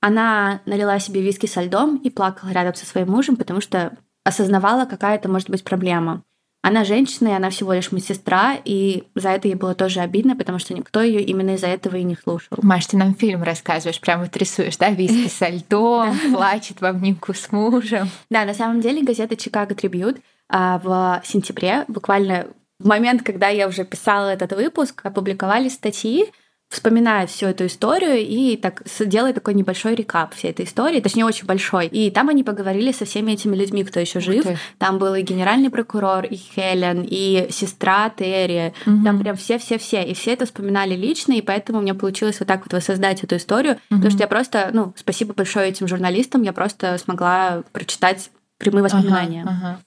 Она 0.00 0.60
налила 0.64 1.00
себе 1.00 1.20
виски 1.20 1.46
со 1.46 1.60
льдом 1.60 1.96
и 1.96 2.08
плакала 2.08 2.50
рядом 2.50 2.76
со 2.76 2.86
своим 2.86 3.10
мужем, 3.10 3.34
потому 3.34 3.60
что 3.60 3.96
осознавала, 4.24 4.84
какая 4.84 5.16
это 5.16 5.28
может 5.28 5.50
быть 5.50 5.64
проблема. 5.64 6.22
Она 6.62 6.84
женщина, 6.84 7.28
и 7.28 7.32
она 7.32 7.50
всего 7.50 7.72
лишь 7.72 7.90
медсестра, 7.90 8.56
и 8.64 9.02
за 9.16 9.30
это 9.30 9.48
ей 9.48 9.54
было 9.54 9.74
тоже 9.74 9.98
обидно, 10.00 10.36
потому 10.36 10.60
что 10.60 10.74
никто 10.74 11.02
ее 11.02 11.20
именно 11.20 11.56
из-за 11.56 11.66
этого 11.66 11.96
и 11.96 12.04
не 12.04 12.14
слушал. 12.14 12.56
Маш, 12.62 12.86
ты 12.86 12.96
нам 12.96 13.16
фильм 13.16 13.42
рассказываешь, 13.42 14.00
прямо 14.00 14.24
вот 14.24 14.36
рисуешь, 14.36 14.76
да, 14.76 14.90
виски 14.90 15.28
со 15.38 15.48
льдом, 15.48 16.16
плачет 16.32 16.80
в 16.80 16.84
обнимку 16.84 17.34
с 17.34 17.50
мужем. 17.50 18.08
Да, 18.30 18.44
на 18.44 18.54
самом 18.54 18.80
деле 18.80 19.02
газета 19.02 19.36
«Чикаго 19.36 19.74
Трибьют» 19.74 20.18
а, 20.48 20.78
в 20.78 21.22
сентябре, 21.24 21.84
буквально 21.88 22.46
в 22.78 22.86
момент, 22.86 23.22
когда 23.22 23.48
я 23.48 23.68
уже 23.68 23.84
писала 23.84 24.28
этот 24.28 24.52
выпуск, 24.52 25.04
опубликовали 25.04 25.68
статьи, 25.68 26.26
вспоминает 26.72 27.28
всю 27.28 27.46
эту 27.46 27.66
историю 27.66 28.16
и 28.18 28.56
так 28.56 28.82
делает 28.98 29.34
такой 29.34 29.52
небольшой 29.52 29.94
рекап 29.94 30.34
всей 30.34 30.50
этой 30.50 30.64
истории, 30.64 31.00
точнее 31.00 31.26
очень 31.26 31.46
большой. 31.46 31.86
И 31.86 32.10
там 32.10 32.30
они 32.30 32.42
поговорили 32.42 32.92
со 32.92 33.04
всеми 33.04 33.32
этими 33.32 33.54
людьми, 33.54 33.84
кто 33.84 34.00
еще 34.00 34.20
жив. 34.20 34.46
Там 34.78 34.98
был 34.98 35.14
и 35.14 35.22
генеральный 35.22 35.68
прокурор, 35.68 36.24
и 36.24 36.36
Хелен, 36.36 37.06
и 37.06 37.48
сестра 37.50 38.08
Терри. 38.08 38.72
Мгм. 38.86 39.04
Там 39.04 39.20
прям 39.20 39.36
все-все-все. 39.36 40.02
И 40.02 40.14
все 40.14 40.32
это 40.32 40.46
вспоминали 40.46 40.96
лично, 40.96 41.34
и 41.34 41.42
поэтому 41.42 41.78
у 41.78 41.82
меня 41.82 41.94
получилось 41.94 42.40
вот 42.40 42.48
так 42.48 42.62
вот 42.62 42.72
воссоздать 42.72 43.22
эту 43.22 43.36
историю. 43.36 43.76
Потому 43.90 44.04
Мгм. 44.04 44.10
что 44.10 44.20
я 44.20 44.26
просто, 44.26 44.70
ну, 44.72 44.94
спасибо 44.96 45.34
большое 45.34 45.68
этим 45.68 45.86
журналистам, 45.86 46.42
я 46.42 46.54
просто 46.54 46.96
смогла 46.96 47.64
прочитать 47.72 48.30
прямые 48.56 48.82
воспоминания. 48.82 49.42
Ага, 49.42 49.58
ага. 49.60 49.80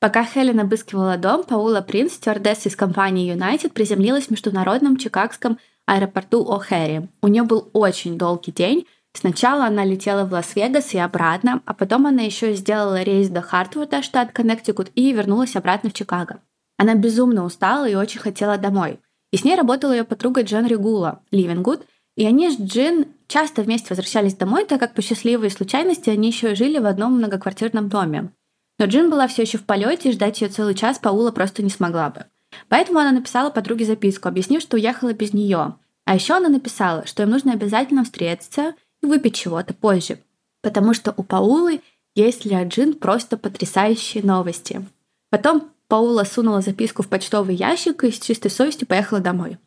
Пока 0.00 0.24
Хелен 0.24 0.60
обыскивала 0.60 1.16
дом, 1.16 1.44
Паула 1.44 1.80
Принц, 1.80 2.14
стюардесса 2.14 2.68
из 2.68 2.76
компании 2.76 3.32
United, 3.34 3.70
приземлилась 3.70 4.26
в 4.26 4.30
международном 4.30 4.96
чикагском 4.98 5.58
аэропорту 5.86 6.44
О'Хэри. 6.44 7.08
У 7.22 7.28
нее 7.28 7.44
был 7.44 7.70
очень 7.72 8.18
долгий 8.18 8.52
день. 8.52 8.86
Сначала 9.14 9.64
она 9.64 9.84
летела 9.84 10.26
в 10.26 10.32
Лас-Вегас 10.32 10.92
и 10.92 10.98
обратно, 10.98 11.62
а 11.64 11.72
потом 11.72 12.06
она 12.06 12.22
еще 12.22 12.54
сделала 12.54 13.02
рейс 13.02 13.30
до 13.30 13.40
Хартфорда, 13.40 14.02
штат 14.02 14.32
Коннектикут, 14.32 14.90
и 14.94 15.12
вернулась 15.12 15.56
обратно 15.56 15.88
в 15.88 15.94
Чикаго. 15.94 16.40
Она 16.76 16.94
безумно 16.94 17.44
устала 17.44 17.88
и 17.88 17.94
очень 17.94 18.20
хотела 18.20 18.58
домой. 18.58 19.00
И 19.32 19.38
с 19.38 19.44
ней 19.44 19.56
работала 19.56 19.92
ее 19.92 20.04
подруга 20.04 20.42
Джин 20.42 20.66
Регула, 20.66 21.22
Ливингуд, 21.30 21.86
и 22.16 22.26
они 22.26 22.50
с 22.50 22.60
Джин 22.60 23.06
часто 23.26 23.62
вместе 23.62 23.88
возвращались 23.90 24.34
домой, 24.34 24.64
так 24.64 24.80
как 24.80 24.94
по 24.94 25.02
счастливой 25.02 25.50
случайности 25.50 26.10
они 26.10 26.28
еще 26.28 26.54
жили 26.54 26.78
в 26.78 26.86
одном 26.86 27.14
многоквартирном 27.14 27.88
доме. 27.88 28.32
Но 28.78 28.86
Джин 28.86 29.10
была 29.10 29.26
все 29.28 29.42
еще 29.42 29.58
в 29.58 29.64
полете, 29.64 30.10
и 30.10 30.12
ждать 30.12 30.40
ее 30.40 30.48
целый 30.48 30.74
час 30.74 30.98
Паула 30.98 31.30
просто 31.30 31.62
не 31.62 31.70
смогла 31.70 32.10
бы. 32.10 32.26
Поэтому 32.68 32.98
она 32.98 33.12
написала 33.12 33.50
подруге 33.50 33.84
записку, 33.84 34.28
объяснив, 34.28 34.60
что 34.60 34.76
уехала 34.76 35.12
без 35.12 35.32
нее. 35.32 35.76
А 36.04 36.14
еще 36.14 36.34
она 36.34 36.48
написала, 36.48 37.06
что 37.06 37.22
им 37.22 37.30
нужно 37.30 37.52
обязательно 37.52 38.04
встретиться 38.04 38.74
и 39.02 39.06
выпить 39.06 39.34
чего-то 39.34 39.74
позже, 39.74 40.18
потому 40.62 40.94
что 40.94 41.12
у 41.16 41.22
Паулы 41.22 41.80
есть 42.14 42.44
для 42.44 42.64
Джин 42.64 42.94
просто 42.94 43.36
потрясающие 43.36 44.22
новости. 44.22 44.84
Потом 45.30 45.70
Паула 45.88 46.24
сунула 46.24 46.60
записку 46.60 47.02
в 47.02 47.08
почтовый 47.08 47.54
ящик 47.54 48.04
и 48.04 48.10
с 48.10 48.18
чистой 48.18 48.50
совестью 48.50 48.86
поехала 48.86 49.20
домой. 49.20 49.58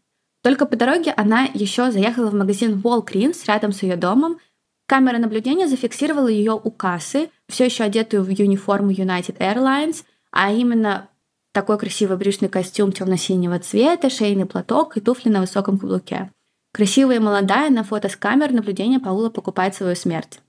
Только 0.41 0.65
по 0.65 0.75
дороге 0.75 1.13
она 1.15 1.43
еще 1.53 1.91
заехала 1.91 2.29
в 2.29 2.33
магазин 2.33 2.81
Walgreens 2.81 3.45
рядом 3.45 3.73
с 3.73 3.83
ее 3.83 3.97
домом. 3.97 4.39
Камера 4.87 5.17
наблюдения 5.17 5.67
зафиксировала 5.67 6.27
ее 6.27 6.53
у 6.53 6.71
кассы, 6.71 7.29
все 7.47 7.65
еще 7.65 7.83
одетую 7.83 8.23
в 8.23 8.29
униформу 8.29 8.91
United 8.91 9.37
Airlines, 9.37 10.03
а 10.31 10.51
именно 10.51 11.08
такой 11.51 11.77
красивый 11.77 12.17
брючный 12.17 12.49
костюм 12.49 12.91
темно-синего 12.91 13.59
цвета, 13.59 14.09
шейный 14.09 14.45
платок 14.45 14.97
и 14.97 15.01
туфли 15.01 15.29
на 15.29 15.41
высоком 15.41 15.77
каблуке. 15.77 16.31
Красивая 16.73 17.15
и 17.15 17.19
молодая 17.19 17.69
на 17.69 17.83
фото 17.83 18.09
с 18.09 18.15
камер 18.15 18.51
наблюдения 18.51 18.99
Паула 18.99 19.29
покупает 19.29 19.73
свою 19.75 19.95
смерть. 19.95 20.39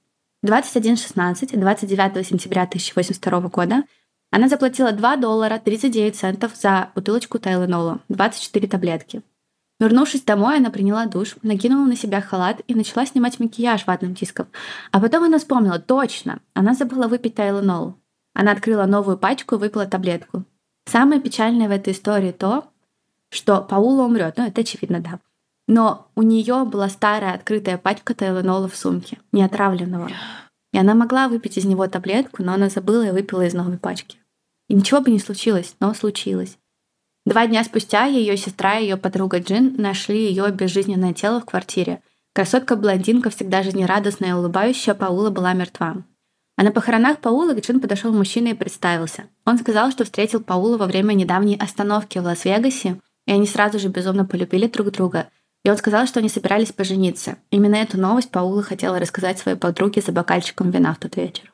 21.16, 0.45 1.59
29 1.59 2.27
сентября 2.27 2.63
1082 2.63 3.41
года 3.49 3.85
она 4.31 4.49
заплатила 4.49 4.93
2 4.93 5.17
доллара 5.17 5.59
39 5.59 6.17
центов 6.17 6.53
за 6.55 6.91
бутылочку 6.95 7.39
Тайленола, 7.39 8.01
24 8.09 8.69
таблетки. 8.69 9.23
Вернувшись 9.81 10.23
домой, 10.23 10.59
она 10.59 10.71
приняла 10.71 11.07
душ, 11.07 11.37
накинула 11.43 11.87
на 11.87 11.97
себя 11.97 12.21
халат 12.21 12.61
и 12.67 12.75
начала 12.75 13.07
снимать 13.07 13.41
макияж 13.41 13.87
ватным 13.87 14.15
диском. 14.15 14.47
А 14.93 15.01
потом 15.01 15.25
она 15.25 15.39
вспомнила, 15.39 15.79
точно, 15.79 16.41
она 16.55 16.75
забыла 16.75 17.09
выпить 17.09 17.35
Тайленол. 17.35 17.97
Она 18.35 18.53
открыла 18.53 18.85
новую 18.85 19.17
пачку 19.17 19.57
и 19.57 19.59
выпила 19.59 19.87
таблетку. 19.87 20.45
Самое 20.91 21.21
печальное 21.21 21.69
в 21.69 21.71
этой 21.71 21.93
истории 21.93 22.33
то, 22.33 22.65
что 23.29 23.61
Паула 23.61 24.07
умрет, 24.07 24.35
ну 24.37 24.49
это 24.49 24.63
очевидно, 24.63 24.99
да. 24.99 25.21
Но 25.69 26.09
у 26.17 26.23
нее 26.23 26.65
была 26.65 26.89
старая 26.89 27.35
открытая 27.35 27.79
пачка 27.79 28.13
Тайленола 28.13 28.69
в 28.69 28.75
сумке, 28.75 29.19
не 29.31 29.45
отравленного. 29.45 30.11
И 30.73 30.79
она 30.79 30.95
могла 30.95 31.29
выпить 31.29 31.59
из 31.59 31.65
него 31.65 31.87
таблетку, 31.87 32.43
но 32.43 32.55
она 32.55 32.69
забыла 32.71 33.07
и 33.07 33.11
выпила 33.13 33.47
из 33.47 33.55
новой 33.55 33.79
пачки. 33.79 34.19
И 34.69 34.75
ничего 34.75 35.01
бы 35.01 35.13
не 35.13 35.21
случилось, 35.21 35.77
но 35.79 35.95
случилось. 35.95 36.59
Два 37.25 37.47
дня 37.47 37.63
спустя 37.63 38.07
ее 38.07 38.37
сестра 38.37 38.81
и 38.81 38.83
ее 38.83 38.97
подруга 38.97 39.39
Джин 39.39 39.77
нашли 39.79 40.27
ее 40.27 40.51
безжизненное 40.51 41.15
тело 41.15 41.41
в 41.41 41.45
квартире. 41.45 42.03
Красотка-блондинка, 42.33 43.31
всегда 43.31 43.63
жизнерадостная 43.63 44.31
и 44.31 44.33
улыбающая, 44.33 44.95
Паула 44.95 45.31
была 45.31 45.53
мертва. 45.53 46.03
А 46.61 46.63
на 46.63 46.73
похоронах 46.73 47.21
Паула 47.21 47.55
к 47.55 47.61
Джин 47.61 47.81
подошел 47.81 48.13
мужчина 48.13 48.49
и 48.49 48.53
представился. 48.55 49.29
Он 49.47 49.57
сказал, 49.59 49.91
что 49.93 50.05
встретил 50.05 50.43
Паула 50.43 50.77
во 50.77 50.85
время 50.85 51.15
недавней 51.15 51.57
остановки 51.57 52.19
в 52.19 52.25
Лас-Вегасе, 52.25 53.01
и 53.27 53.33
они 53.33 53.47
сразу 53.47 53.79
же 53.79 53.89
безумно 53.89 54.27
полюбили 54.27 54.67
друг 54.67 54.91
друга. 54.91 55.31
И 55.65 55.71
он 55.71 55.79
сказал, 55.79 56.07
что 56.07 56.21
они 56.21 56.29
собирались 56.29 56.71
пожениться. 56.71 57.39
Именно 57.51 57.77
эту 57.77 57.99
новость 57.99 58.31
Паула 58.31 58.63
хотела 58.63 58.99
рассказать 58.99 59.39
своей 59.39 59.57
подруге 59.57 60.03
за 60.03 60.13
бокальчиком 60.13 60.71
вина 60.71 60.93
в 60.93 60.99
тот 60.99 61.17
вечер. 61.17 61.51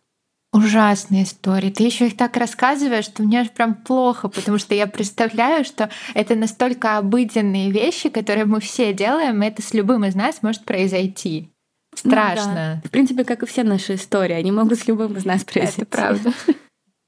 Ужасные 0.52 1.22
истории. 1.22 1.70
Ты 1.70 1.84
еще 1.84 2.08
их 2.08 2.16
так 2.16 2.36
рассказываешь, 2.36 3.04
что 3.04 3.22
мне 3.22 3.42
аж 3.42 3.50
прям 3.52 3.76
плохо, 3.76 4.26
потому 4.26 4.58
что 4.58 4.74
я 4.74 4.88
представляю, 4.88 5.64
что 5.64 5.88
это 6.14 6.34
настолько 6.34 6.98
обыденные 6.98 7.70
вещи, 7.70 8.08
которые 8.08 8.44
мы 8.44 8.58
все 8.58 8.92
делаем, 8.92 9.40
и 9.40 9.46
это 9.46 9.62
с 9.62 9.72
любым 9.72 10.04
из 10.04 10.16
нас 10.16 10.42
может 10.42 10.64
произойти. 10.64 11.52
Страшно. 11.98 12.48
Ну, 12.48 12.54
да. 12.54 12.80
В 12.84 12.90
принципе, 12.90 13.24
как 13.24 13.42
и 13.42 13.46
все 13.46 13.64
наши 13.64 13.94
истории, 13.94 14.34
они 14.34 14.52
могут 14.52 14.78
с 14.78 14.86
любым 14.86 15.16
из 15.16 15.24
нас 15.24 15.44
произойти. 15.44 15.82
Это 15.82 15.86
правда. 15.86 16.32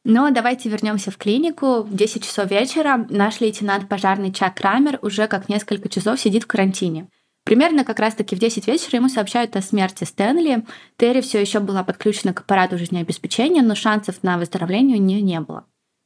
Но 0.05 0.31
давайте 0.31 0.69
вернемся 0.69 1.11
в 1.11 1.19
клинику. 1.19 1.83
В 1.83 1.95
10 1.95 2.25
часов 2.25 2.51
вечера 2.51 3.07
наш 3.11 3.41
лейтенант 3.41 3.89
пожарный 3.89 4.33
Чак 4.33 4.57
Крамер 4.57 4.99
уже 5.03 5.27
как 5.27 5.49
несколько 5.49 5.89
часов 5.89 6.19
сидит 6.19 6.45
в 6.45 6.47
карантине. 6.47 7.09
Примерно 7.45 7.85
как 7.85 7.99
раз-таки 7.99 8.37
в 8.37 8.39
10 8.39 8.67
вечера 8.67 8.97
ему 8.97 9.09
сообщают 9.09 9.57
о 9.57 9.63
смерти 9.63 10.05
Стэнли. 10.05 10.65
Терри 10.97 11.21
все 11.21 11.41
еще 11.41 11.61
была 11.61 11.83
подключена 11.83 12.35
к 12.35 12.41
аппарату 12.41 12.79
жизнеобеспечения, 12.79 13.63
но 13.63 13.75
шансов 13.75 14.23
на 14.23 14.39
выздоровление 14.39 14.99
у 14.99 15.03
нее 15.03 15.23
не 15.23 15.41
было. 15.41 15.65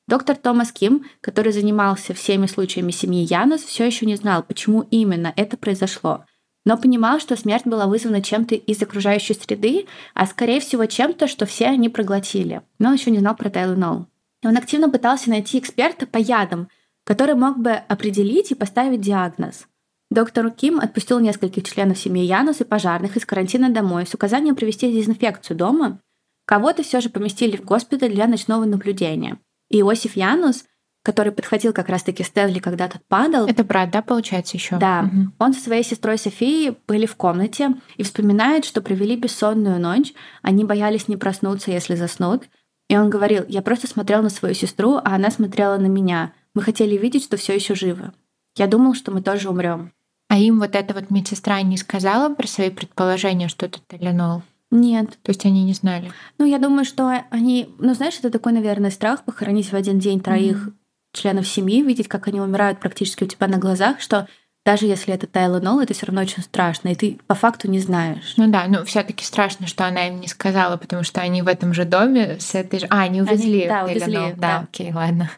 Доктор 0.08 0.36
Томас 0.36 0.72
Ким, 0.72 1.04
который 1.20 1.52
занимался 1.52 2.12
всеми 2.12 2.46
случаями 2.46 2.90
семьи 2.90 3.24
Янус, 3.28 3.62
все 3.62 3.86
еще 3.86 4.04
не 4.04 4.16
знал, 4.16 4.42
почему 4.42 4.82
именно 4.90 5.32
это 5.36 5.56
произошло, 5.56 6.24
но 6.64 6.76
понимал, 6.76 7.18
что 7.18 7.36
смерть 7.36 7.66
была 7.66 7.86
вызвана 7.86 8.22
чем-то 8.22 8.54
из 8.54 8.80
окружающей 8.82 9.34
среды, 9.34 9.86
а 10.14 10.26
скорее 10.26 10.60
всего 10.60 10.86
чем-то, 10.86 11.26
что 11.26 11.46
все 11.46 11.66
они 11.66 11.88
проглотили. 11.88 12.62
Но 12.78 12.88
он 12.88 12.94
еще 12.94 13.10
не 13.10 13.18
знал 13.18 13.34
про 13.36 13.50
Тайленол. 13.50 14.06
Он 14.44 14.56
активно 14.56 14.88
пытался 14.88 15.30
найти 15.30 15.58
эксперта 15.58 16.06
по 16.06 16.18
ядам, 16.18 16.68
который 17.04 17.34
мог 17.34 17.58
бы 17.58 17.72
определить 17.72 18.50
и 18.50 18.54
поставить 18.54 19.00
диагноз. 19.00 19.66
Доктор 20.10 20.50
Ким 20.50 20.78
отпустил 20.78 21.20
нескольких 21.20 21.64
членов 21.64 21.98
семьи 21.98 22.24
Янус 22.24 22.60
и 22.60 22.64
пожарных 22.64 23.16
из 23.16 23.24
карантина 23.24 23.70
домой 23.70 24.06
с 24.06 24.14
указанием 24.14 24.54
провести 24.54 24.92
дезинфекцию 24.92 25.56
дома. 25.56 26.00
Кого-то 26.44 26.82
все 26.82 27.00
же 27.00 27.08
поместили 27.08 27.56
в 27.56 27.64
госпиталь 27.64 28.12
для 28.12 28.26
ночного 28.26 28.64
наблюдения. 28.64 29.38
Иосиф 29.70 30.16
Янус, 30.16 30.64
который 31.02 31.32
подхватил 31.32 31.72
как 31.72 31.88
раз-таки 31.88 32.22
Стэнли, 32.22 32.60
когда 32.60 32.88
тот 32.88 33.02
падал. 33.08 33.46
Это 33.46 33.64
брат, 33.64 33.90
да, 33.90 34.02
получается 34.02 34.56
еще? 34.56 34.78
Да. 34.78 35.10
Угу. 35.12 35.32
Он 35.38 35.52
со 35.52 35.60
своей 35.60 35.82
сестрой 35.82 36.16
Софией 36.16 36.76
были 36.86 37.06
в 37.06 37.16
комнате 37.16 37.74
и 37.96 38.02
вспоминает, 38.02 38.64
что 38.64 38.80
провели 38.80 39.16
бессонную 39.16 39.80
ночь. 39.80 40.14
Они 40.42 40.64
боялись 40.64 41.08
не 41.08 41.16
проснуться, 41.16 41.70
если 41.70 41.96
заснут. 41.96 42.44
И 42.88 42.96
он 42.96 43.10
говорил, 43.10 43.44
я 43.48 43.62
просто 43.62 43.88
смотрел 43.88 44.22
на 44.22 44.28
свою 44.28 44.54
сестру, 44.54 44.96
а 44.96 45.14
она 45.14 45.30
смотрела 45.30 45.76
на 45.76 45.86
меня. 45.86 46.32
Мы 46.54 46.62
хотели 46.62 46.96
видеть, 46.96 47.24
что 47.24 47.36
все 47.36 47.54
еще 47.54 47.74
живы. 47.74 48.12
Я 48.56 48.66
думал, 48.66 48.94
что 48.94 49.10
мы 49.10 49.22
тоже 49.22 49.48
умрем. 49.48 49.92
А 50.28 50.38
им 50.38 50.60
вот 50.60 50.76
эта 50.76 50.94
вот 50.94 51.10
медсестра 51.10 51.60
не 51.62 51.76
сказала 51.76 52.32
про 52.34 52.46
свои 52.46 52.70
предположения, 52.70 53.48
что 53.48 53.66
это 53.66 53.80
Теленол? 53.88 54.42
Нет. 54.70 55.18
То 55.22 55.30
есть 55.30 55.44
они 55.44 55.64
не 55.64 55.74
знали? 55.74 56.10
Ну, 56.38 56.46
я 56.46 56.58
думаю, 56.58 56.84
что 56.84 57.24
они... 57.30 57.68
Ну, 57.78 57.92
знаешь, 57.94 58.18
это 58.18 58.30
такой, 58.30 58.52
наверное, 58.52 58.90
страх 58.90 59.24
похоронить 59.24 59.70
в 59.70 59.74
один 59.74 59.98
день 59.98 60.20
троих 60.20 60.68
mm-hmm. 60.68 60.72
Членов 61.12 61.46
семьи, 61.46 61.82
видеть, 61.82 62.08
как 62.08 62.28
они 62.28 62.40
умирают 62.40 62.80
практически 62.80 63.24
у 63.24 63.26
тебя 63.26 63.46
на 63.46 63.58
глазах, 63.58 64.00
что 64.00 64.28
даже 64.64 64.86
если 64.86 65.12
это 65.12 65.26
Тайленол, 65.26 65.80
это 65.80 65.92
все 65.92 66.06
равно 66.06 66.22
очень 66.22 66.42
страшно, 66.42 66.88
и 66.88 66.94
ты 66.94 67.18
по 67.26 67.34
факту 67.34 67.68
не 67.68 67.80
знаешь. 67.80 68.34
Ну 68.36 68.48
да, 68.48 68.66
ну 68.68 68.84
все 68.84 69.02
таки 69.02 69.24
страшно, 69.24 69.66
что 69.66 69.86
она 69.86 70.06
им 70.08 70.20
не 70.20 70.28
сказала, 70.28 70.76
потому 70.76 71.02
что 71.02 71.20
они 71.20 71.42
в 71.42 71.48
этом 71.48 71.74
же 71.74 71.84
доме 71.84 72.38
с 72.38 72.54
этой 72.54 72.80
же... 72.80 72.86
А, 72.88 73.02
они 73.02 73.22
увезли 73.22 73.62
они, 73.62 73.68
да, 73.68 73.84
увезли, 73.84 74.14
да, 74.14 74.32
да, 74.36 74.58
окей, 74.60 74.92
ладно. 74.92 75.30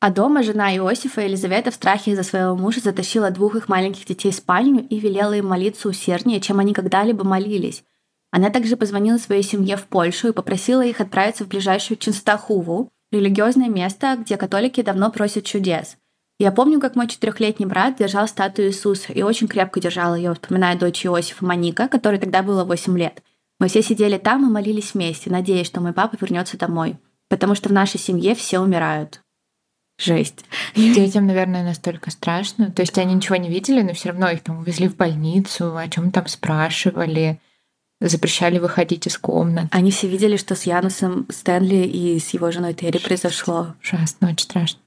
А 0.00 0.10
дома 0.10 0.42
жена 0.42 0.74
Иосифа 0.76 1.22
Елизавета 1.22 1.70
в 1.70 1.74
страхе 1.74 2.10
из-за 2.10 2.22
своего 2.22 2.54
мужа 2.56 2.80
затащила 2.80 3.30
двух 3.30 3.54
их 3.54 3.68
маленьких 3.68 4.04
детей 4.04 4.30
в 4.30 4.34
спальню 4.34 4.86
и 4.86 4.98
велела 4.98 5.32
им 5.32 5.46
молиться 5.46 5.88
усерднее, 5.88 6.40
чем 6.40 6.58
они 6.58 6.74
когда-либо 6.74 7.24
молились. 7.24 7.82
Она 8.30 8.50
также 8.50 8.76
позвонила 8.76 9.16
своей 9.16 9.42
семье 9.42 9.76
в 9.76 9.86
Польшу 9.86 10.28
и 10.28 10.32
попросила 10.32 10.84
их 10.84 11.00
отправиться 11.00 11.44
в 11.44 11.48
ближайшую 11.48 11.96
Ченстахуву, 11.96 12.90
религиозное 13.12 13.68
место, 13.68 14.16
где 14.18 14.36
католики 14.36 14.82
давно 14.82 15.10
просят 15.10 15.44
чудес. 15.44 15.96
Я 16.38 16.52
помню, 16.52 16.80
как 16.80 16.96
мой 16.96 17.08
четырехлетний 17.08 17.66
брат 17.66 17.96
держал 17.96 18.28
статую 18.28 18.68
Иисуса 18.68 19.12
и 19.12 19.22
очень 19.22 19.48
крепко 19.48 19.80
держал 19.80 20.14
ее, 20.14 20.34
вспоминая 20.34 20.78
дочь 20.78 21.06
Иосифа 21.06 21.44
Маника, 21.44 21.88
которой 21.88 22.18
тогда 22.18 22.42
было 22.42 22.64
8 22.64 22.98
лет. 22.98 23.22
Мы 23.58 23.68
все 23.68 23.82
сидели 23.82 24.18
там 24.18 24.46
и 24.46 24.52
молились 24.52 24.92
вместе, 24.92 25.30
надеясь, 25.30 25.66
что 25.66 25.80
мой 25.80 25.94
папа 25.94 26.16
вернется 26.20 26.58
домой. 26.58 26.98
Потому 27.28 27.54
что 27.54 27.70
в 27.70 27.72
нашей 27.72 27.98
семье 27.98 28.34
все 28.34 28.60
умирают. 28.60 29.22
Жесть. 29.98 30.44
Детям, 30.74 31.26
наверное, 31.26 31.64
настолько 31.64 32.10
страшно. 32.10 32.70
То 32.70 32.82
есть 32.82 32.98
они 32.98 33.14
ничего 33.14 33.36
не 33.36 33.48
видели, 33.48 33.80
но 33.80 33.94
все 33.94 34.10
равно 34.10 34.28
их 34.28 34.42
там 34.42 34.58
увезли 34.58 34.88
в 34.88 34.96
больницу, 34.96 35.74
о 35.74 35.88
чем 35.88 36.10
там 36.10 36.26
спрашивали, 36.26 37.40
запрещали 38.00 38.58
выходить 38.58 39.06
из 39.06 39.18
комнат. 39.18 39.66
Они 39.70 39.90
все 39.90 40.08
видели, 40.08 40.36
что 40.36 40.54
с 40.54 40.64
Янусом 40.64 41.26
Стэнли 41.30 41.86
и 41.86 42.18
с 42.18 42.30
его 42.30 42.50
женой 42.50 42.74
Терри 42.74 42.98
произошло. 42.98 43.74
Ужасно, 43.82 44.28
очень 44.28 44.44
страшно. 44.44 44.80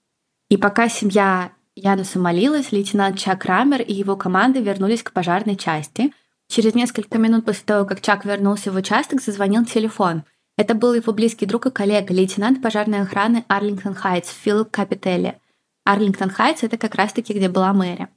И 0.50 0.58
пока 0.58 0.90
семья 0.90 1.52
Януса 1.76 2.20
молилась, 2.20 2.72
лейтенант 2.72 3.18
Чак 3.18 3.46
Рамер 3.46 3.82
и 3.82 3.94
его 3.94 4.16
команда 4.16 4.60
вернулись 4.60 5.04
к 5.04 5.12
пожарной 5.12 5.56
части. 5.56 6.12
Через 6.48 6.74
несколько 6.74 7.18
минут 7.18 7.46
после 7.46 7.64
того, 7.66 7.86
как 7.86 8.02
Чак 8.02 8.26
вернулся 8.26 8.72
в 8.72 8.76
участок, 8.76 9.22
зазвонил 9.22 9.66
телефон. 9.66 10.24
Это 10.58 10.74
был 10.74 10.94
его 10.94 11.14
близкий 11.14 11.46
друг 11.46 11.68
и 11.68 11.72
коллега, 11.72 12.14
лейтенант 12.14 12.62
пожарной 12.62 13.02
охраны 13.02 13.46
Арлингтон 13.48 13.94
Хайтс 13.94 14.30
Фил 14.30 14.66
Капителли. 14.66 15.38
Арлингтон 15.86 16.30
Хайтс— 16.30 16.64
это 16.64 16.78
как 16.78 16.96
раз-таки, 16.96 17.34
где 17.34 17.48
была 17.48 17.72
Мэри. 17.72 18.10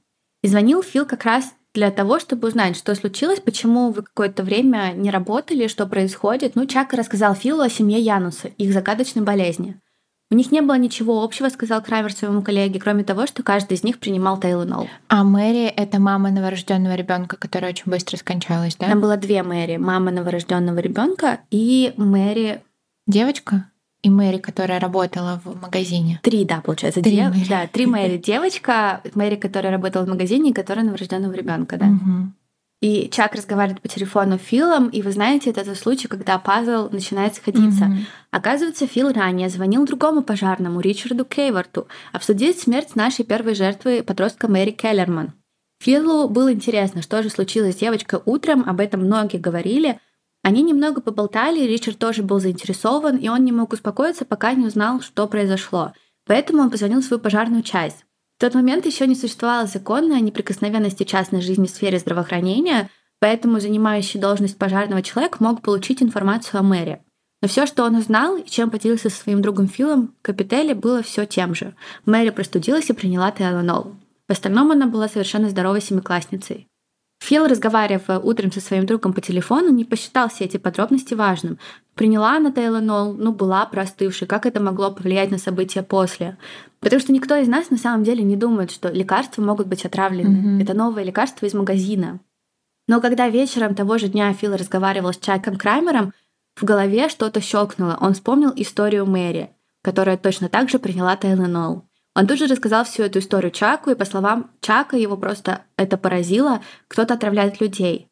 И 0.42 0.48
звонил 0.48 0.82
Фил 0.82 1.06
как 1.06 1.24
раз 1.24 1.54
для 1.74 1.90
того, 1.90 2.18
чтобы 2.18 2.48
узнать, 2.48 2.76
что 2.76 2.94
случилось, 2.94 3.40
почему 3.40 3.90
вы 3.90 4.02
какое-то 4.02 4.42
время 4.42 4.92
не 4.94 5.10
работали, 5.10 5.66
что 5.66 5.86
происходит. 5.86 6.54
Ну, 6.54 6.66
Чак 6.66 6.92
рассказал 6.92 7.34
Филу 7.34 7.62
о 7.62 7.70
семье 7.70 7.98
Януса, 7.98 8.48
их 8.48 8.72
загадочной 8.72 9.22
болезни. 9.22 9.80
У 10.30 10.34
них 10.34 10.50
не 10.50 10.62
было 10.62 10.78
ничего 10.78 11.22
общего, 11.22 11.50
сказал 11.50 11.82
Крамер 11.82 12.10
своему 12.10 12.42
коллеге, 12.42 12.80
кроме 12.80 13.04
того, 13.04 13.26
что 13.26 13.42
каждый 13.42 13.74
из 13.74 13.84
них 13.84 13.98
принимал 13.98 14.40
Тейлонол. 14.40 14.88
А 15.08 15.24
Мэри— 15.24 15.66
это 15.76 16.00
мама 16.00 16.30
новорожденного 16.30 16.94
ребенка, 16.94 17.36
которая 17.36 17.72
очень 17.72 17.90
быстро 17.90 18.16
скончалась, 18.16 18.76
да? 18.76 18.88
Там 18.88 19.00
было 19.02 19.18
две 19.18 19.42
Мэри. 19.42 19.76
Мама 19.76 20.10
новорожденного 20.10 20.78
ребенка 20.78 21.40
и 21.50 21.92
Мэри... 21.98 22.62
Девочка? 23.06 23.66
И 24.02 24.10
Мэри, 24.10 24.38
которая 24.38 24.80
работала 24.80 25.40
в 25.44 25.60
магазине. 25.60 26.18
Три, 26.22 26.44
да, 26.44 26.60
получается. 26.60 27.00
Три 27.02 27.12
Две, 27.12 27.28
Мэри. 27.28 27.48
Да, 27.48 27.66
три 27.68 27.86
Мэри. 27.94 28.18
Девочка, 28.18 29.00
Мэри, 29.14 29.36
которая 29.36 29.72
работала 29.72 30.04
в 30.04 30.08
магазине, 30.08 30.50
и 30.50 30.52
которая 30.52 30.84
новорожденного 30.84 31.32
ребенка, 31.32 31.76
да. 31.76 31.86
Мгм. 31.86 32.34
И 32.82 33.08
Чак 33.12 33.36
разговаривает 33.36 33.80
по 33.80 33.86
телефону 33.86 34.38
Филом, 34.38 34.88
и 34.88 35.02
вы 35.02 35.12
знаете, 35.12 35.50
это 35.50 35.64
тот 35.64 35.78
случай, 35.78 36.08
когда 36.08 36.36
пазл 36.40 36.88
начинает 36.90 37.36
сходиться. 37.36 37.84
Мгм. 37.84 38.06
Оказывается, 38.32 38.88
Фил 38.88 39.12
ранее 39.12 39.48
звонил 39.48 39.86
другому 39.86 40.22
пожарному, 40.22 40.80
Ричарду 40.80 41.24
Кейворту, 41.24 41.86
обсудить 42.12 42.58
смерть 42.58 42.96
нашей 42.96 43.24
первой 43.24 43.54
жертвы, 43.54 44.02
подростка 44.02 44.48
Мэри 44.48 44.72
Келлерман. 44.72 45.32
Филу 45.80 46.28
было 46.28 46.52
интересно, 46.52 47.02
что 47.02 47.22
же 47.22 47.30
случилось 47.30 47.76
с 47.76 47.78
девочкой 47.78 48.18
утром, 48.24 48.64
об 48.68 48.80
этом 48.80 49.02
многие 49.02 49.38
говорили. 49.38 50.00
Они 50.42 50.62
немного 50.62 51.00
поболтали, 51.00 51.60
Ричард 51.60 51.98
тоже 51.98 52.22
был 52.22 52.40
заинтересован, 52.40 53.16
и 53.16 53.28
он 53.28 53.44
не 53.44 53.52
мог 53.52 53.72
успокоиться, 53.72 54.24
пока 54.24 54.54
не 54.54 54.66
узнал, 54.66 55.00
что 55.00 55.28
произошло. 55.28 55.92
Поэтому 56.26 56.62
он 56.62 56.70
позвонил 56.70 57.00
в 57.00 57.04
свою 57.04 57.20
пожарную 57.22 57.62
часть. 57.62 58.04
В 58.38 58.40
тот 58.40 58.54
момент 58.54 58.84
еще 58.84 59.06
не 59.06 59.14
существовало 59.14 59.66
закона 59.66 60.16
о 60.16 60.20
неприкосновенности 60.20 61.04
частной 61.04 61.42
жизни 61.42 61.66
в 61.66 61.70
сфере 61.70 62.00
здравоохранения, 62.00 62.90
поэтому 63.20 63.60
занимающий 63.60 64.18
должность 64.18 64.58
пожарного 64.58 65.02
человек 65.02 65.38
мог 65.38 65.62
получить 65.62 66.02
информацию 66.02 66.58
о 66.58 66.64
Мэри. 66.64 67.02
Но 67.40 67.46
все, 67.46 67.66
что 67.66 67.84
он 67.84 67.94
узнал 67.94 68.36
и 68.36 68.44
чем 68.48 68.70
поделился 68.70 69.10
со 69.10 69.16
своим 69.22 69.42
другом 69.42 69.68
Филом, 69.68 70.14
Капителли 70.22 70.72
было 70.72 71.02
все 71.02 71.24
тем 71.24 71.54
же. 71.54 71.74
Мэри 72.04 72.30
простудилась 72.30 72.90
и 72.90 72.92
приняла 72.94 73.30
Тейлонол. 73.30 73.94
В 74.28 74.32
остальном 74.32 74.72
она 74.72 74.86
была 74.86 75.08
совершенно 75.08 75.48
здоровой 75.48 75.80
семиклассницей. 75.80 76.68
Фил, 77.22 77.46
разговаривая 77.46 78.18
утром 78.18 78.50
со 78.50 78.60
своим 78.60 78.84
другом 78.84 79.12
по 79.12 79.20
телефону, 79.20 79.70
не 79.70 79.84
посчитал 79.84 80.28
все 80.28 80.46
эти 80.46 80.56
подробности 80.56 81.14
важным. 81.14 81.56
Приняла 81.94 82.36
она 82.36 82.50
Тейлонол, 82.50 83.12
ну, 83.12 83.32
была 83.32 83.64
простывшей, 83.64 84.26
как 84.26 84.44
это 84.44 84.60
могло 84.60 84.90
повлиять 84.90 85.30
на 85.30 85.38
события 85.38 85.84
после. 85.84 86.36
Потому 86.80 86.98
что 86.98 87.12
никто 87.12 87.36
из 87.36 87.46
нас 87.46 87.70
на 87.70 87.76
самом 87.76 88.02
деле 88.02 88.24
не 88.24 88.34
думает, 88.34 88.72
что 88.72 88.88
лекарства 88.88 89.40
могут 89.40 89.68
быть 89.68 89.84
отравлены. 89.84 90.30
Мгм. 90.30 90.60
Это 90.62 90.74
новое 90.74 91.04
лекарство 91.04 91.46
из 91.46 91.54
магазина. 91.54 92.18
Но 92.88 93.00
когда 93.00 93.28
вечером 93.28 93.76
того 93.76 93.98
же 93.98 94.08
дня 94.08 94.32
Фил 94.32 94.56
разговаривал 94.56 95.12
с 95.12 95.18
Чайком 95.18 95.56
Краймером, 95.56 96.12
в 96.56 96.64
голове 96.64 97.08
что-то 97.08 97.40
щелкнуло. 97.40 97.96
Он 98.00 98.14
вспомнил 98.14 98.52
историю 98.56 99.06
Мэри, 99.06 99.50
которая 99.82 100.16
точно 100.16 100.48
так 100.48 100.68
же 100.68 100.80
приняла 100.80 101.16
Тейлонол. 101.16 101.84
Он 102.14 102.26
тут 102.26 102.38
же 102.38 102.46
рассказал 102.46 102.84
всю 102.84 103.04
эту 103.04 103.20
историю 103.20 103.50
Чаку, 103.50 103.90
и 103.90 103.94
по 103.94 104.04
словам 104.04 104.50
Чака, 104.60 104.96
его 104.96 105.16
просто 105.16 105.62
это 105.76 105.96
поразило, 105.96 106.60
кто-то 106.88 107.14
отравляет 107.14 107.60
людей. 107.60 108.08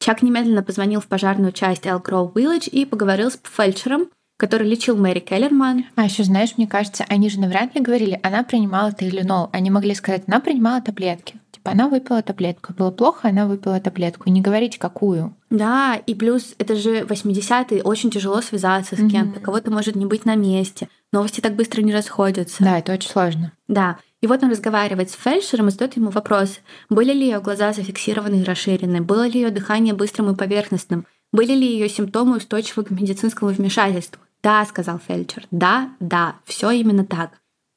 Чак 0.00 0.22
немедленно 0.22 0.62
позвонил 0.62 1.00
в 1.00 1.06
пожарную 1.06 1.52
часть 1.52 1.86
Elk 1.86 2.02
Grove 2.04 2.32
Village 2.32 2.68
и 2.68 2.84
поговорил 2.84 3.30
с 3.30 3.40
фельдшером, 3.42 4.08
который 4.36 4.68
лечил 4.68 4.96
Мэри 4.96 5.20
Келлерман. 5.20 5.86
А 5.94 6.04
еще, 6.04 6.24
знаешь, 6.24 6.56
мне 6.56 6.66
кажется, 6.66 7.04
они 7.08 7.30
же 7.30 7.40
навряд 7.40 7.74
ли 7.74 7.80
говорили, 7.80 8.20
она 8.22 8.42
принимала 8.42 8.92
Тейлинол. 8.92 9.50
Они 9.52 9.70
могли 9.70 9.94
сказать, 9.94 10.24
она 10.26 10.40
принимала 10.40 10.82
таблетки. 10.82 11.40
Типа, 11.64 11.72
она 11.72 11.88
выпила 11.88 12.20
таблетку. 12.22 12.74
Было 12.74 12.90
плохо, 12.90 13.28
она 13.28 13.46
выпила 13.46 13.80
таблетку. 13.80 14.28
Не 14.28 14.42
говорить, 14.42 14.78
какую. 14.78 15.34
Да, 15.48 15.94
и 15.94 16.14
плюс 16.14 16.54
это 16.58 16.76
же 16.76 17.00
80-е, 17.00 17.82
очень 17.82 18.10
тяжело 18.10 18.42
связаться 18.42 18.96
с 18.96 18.98
Мгм. 18.98 19.10
кем-то, 19.10 19.40
кого-то 19.40 19.70
может 19.70 19.96
не 19.96 20.04
быть 20.04 20.26
на 20.26 20.34
месте. 20.34 20.90
Новости 21.10 21.40
так 21.40 21.54
быстро 21.54 21.80
не 21.80 21.94
расходятся. 21.94 22.62
Да, 22.62 22.78
это 22.78 22.92
очень 22.92 23.08
сложно. 23.08 23.52
Да. 23.66 23.96
И 24.20 24.26
вот 24.26 24.42
он 24.42 24.50
разговаривает 24.50 25.10
с 25.10 25.14
фельдшером 25.14 25.68
и 25.68 25.70
задает 25.70 25.96
ему 25.96 26.10
вопрос, 26.10 26.60
были 26.90 27.12
ли 27.14 27.24
ее 27.26 27.40
глаза 27.40 27.72
зафиксированы 27.72 28.42
и 28.42 28.44
расширены, 28.44 29.00
было 29.00 29.26
ли 29.26 29.40
ее 29.40 29.50
дыхание 29.50 29.94
быстрым 29.94 30.30
и 30.30 30.36
поверхностным, 30.36 31.06
были 31.32 31.52
ли 31.52 31.66
ее 31.66 31.88
симптомы 31.88 32.36
устойчивы 32.36 32.84
к 32.84 32.90
медицинскому 32.90 33.50
вмешательству. 33.52 34.20
Да, 34.42 34.62
сказал 34.66 34.98
фельдшер. 34.98 35.46
Да, 35.50 35.88
да, 35.98 36.36
все 36.44 36.70
именно 36.72 37.06
так. 37.06 37.30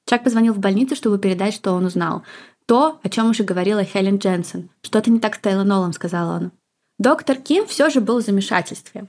Чак 0.05 0.23
позвонил 0.23 0.53
в 0.53 0.59
больницу, 0.59 0.95
чтобы 0.95 1.19
передать, 1.19 1.53
что 1.53 1.71
он 1.73 1.85
узнал. 1.85 2.23
То, 2.67 2.99
о 3.01 3.09
чем 3.09 3.29
уже 3.29 3.43
говорила 3.43 3.83
Хелен 3.83 4.17
Дженсен. 4.17 4.69
Что-то 4.81 5.09
не 5.09 5.19
так 5.19 5.35
с 5.35 5.39
Тейлонолом, 5.39 5.93
сказал 5.93 6.29
он. 6.29 6.51
Доктор 6.99 7.37
Ким 7.37 7.65
все 7.65 7.89
же 7.89 8.01
был 8.01 8.19
в 8.19 8.25
замешательстве. 8.25 9.05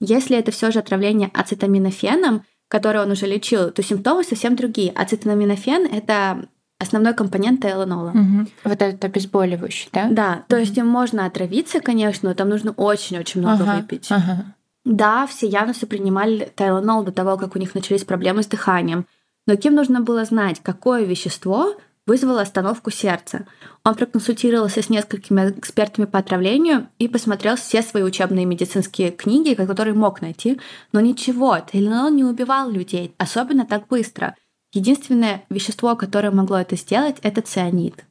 Если 0.00 0.36
это 0.36 0.50
все 0.50 0.70
же 0.70 0.78
отравление 0.78 1.30
ацетаминофеном, 1.34 2.44
которое 2.68 3.04
он 3.04 3.10
уже 3.10 3.26
лечил, 3.26 3.70
то 3.70 3.82
симптомы 3.82 4.24
совсем 4.24 4.56
другие. 4.56 4.90
Ацетаминофен— 4.92 5.86
это 5.92 6.48
основной 6.78 7.14
компонент 7.14 7.60
тейлонола. 7.60 8.10
Мгм. 8.14 8.48
Вот 8.64 8.80
этот 8.82 9.04
обезболивающий, 9.04 9.90
да? 9.92 10.08
Да, 10.10 10.44
то 10.48 10.56
есть 10.56 10.76
им 10.78 10.86
можно 10.86 11.26
отравиться, 11.26 11.80
конечно, 11.80 12.30
но 12.30 12.34
там 12.34 12.48
нужно 12.48 12.72
очень-очень 12.72 13.40
много 13.42 13.64
Ага, 13.64 13.76
выпить. 13.76 14.06
ага. 14.10 14.46
Да, 14.84 15.26
все 15.26 15.46
янусы 15.46 15.86
принимали 15.86 16.50
тейлонол 16.56 17.04
до 17.04 17.12
того, 17.12 17.36
как 17.36 17.54
у 17.54 17.58
них 17.58 17.74
начались 17.74 18.04
проблемы 18.04 18.42
с 18.42 18.46
дыханием. 18.46 19.06
Но 19.46 19.56
Ким 19.56 19.74
нужно 19.74 20.00
было 20.00 20.24
знать, 20.24 20.60
какое 20.62 21.04
вещество 21.04 21.76
вызвало 22.06 22.42
остановку 22.42 22.90
сердца. 22.90 23.46
Он 23.84 23.94
проконсультировался 23.94 24.82
с 24.82 24.90
несколькими 24.90 25.50
экспертами 25.50 26.06
по 26.06 26.18
отравлению 26.18 26.88
и 26.98 27.08
посмотрел 27.08 27.56
все 27.56 27.82
свои 27.82 28.02
учебные 28.02 28.44
медицинские 28.44 29.10
книги, 29.10 29.54
которые 29.54 29.94
мог 29.94 30.20
найти. 30.20 30.60
Но 30.92 31.00
ничего, 31.00 31.58
тейлонол 31.60 32.10
не 32.10 32.24
убивал 32.24 32.70
людей, 32.70 33.14
особенно 33.18 33.66
так 33.66 33.86
быстро. 33.88 34.36
Единственное 34.72 35.44
вещество, 35.50 35.94
которое 35.96 36.30
могло 36.30 36.58
это 36.58 36.76
сделать, 36.76 37.16
это 37.22 37.42
цианид. 37.42 38.04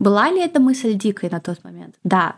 Была 0.00 0.30
ли 0.30 0.40
эта 0.40 0.60
мысль 0.60 0.94
дикой 0.94 1.30
на 1.30 1.40
тот 1.40 1.62
момент? 1.64 1.96
Да. 2.04 2.36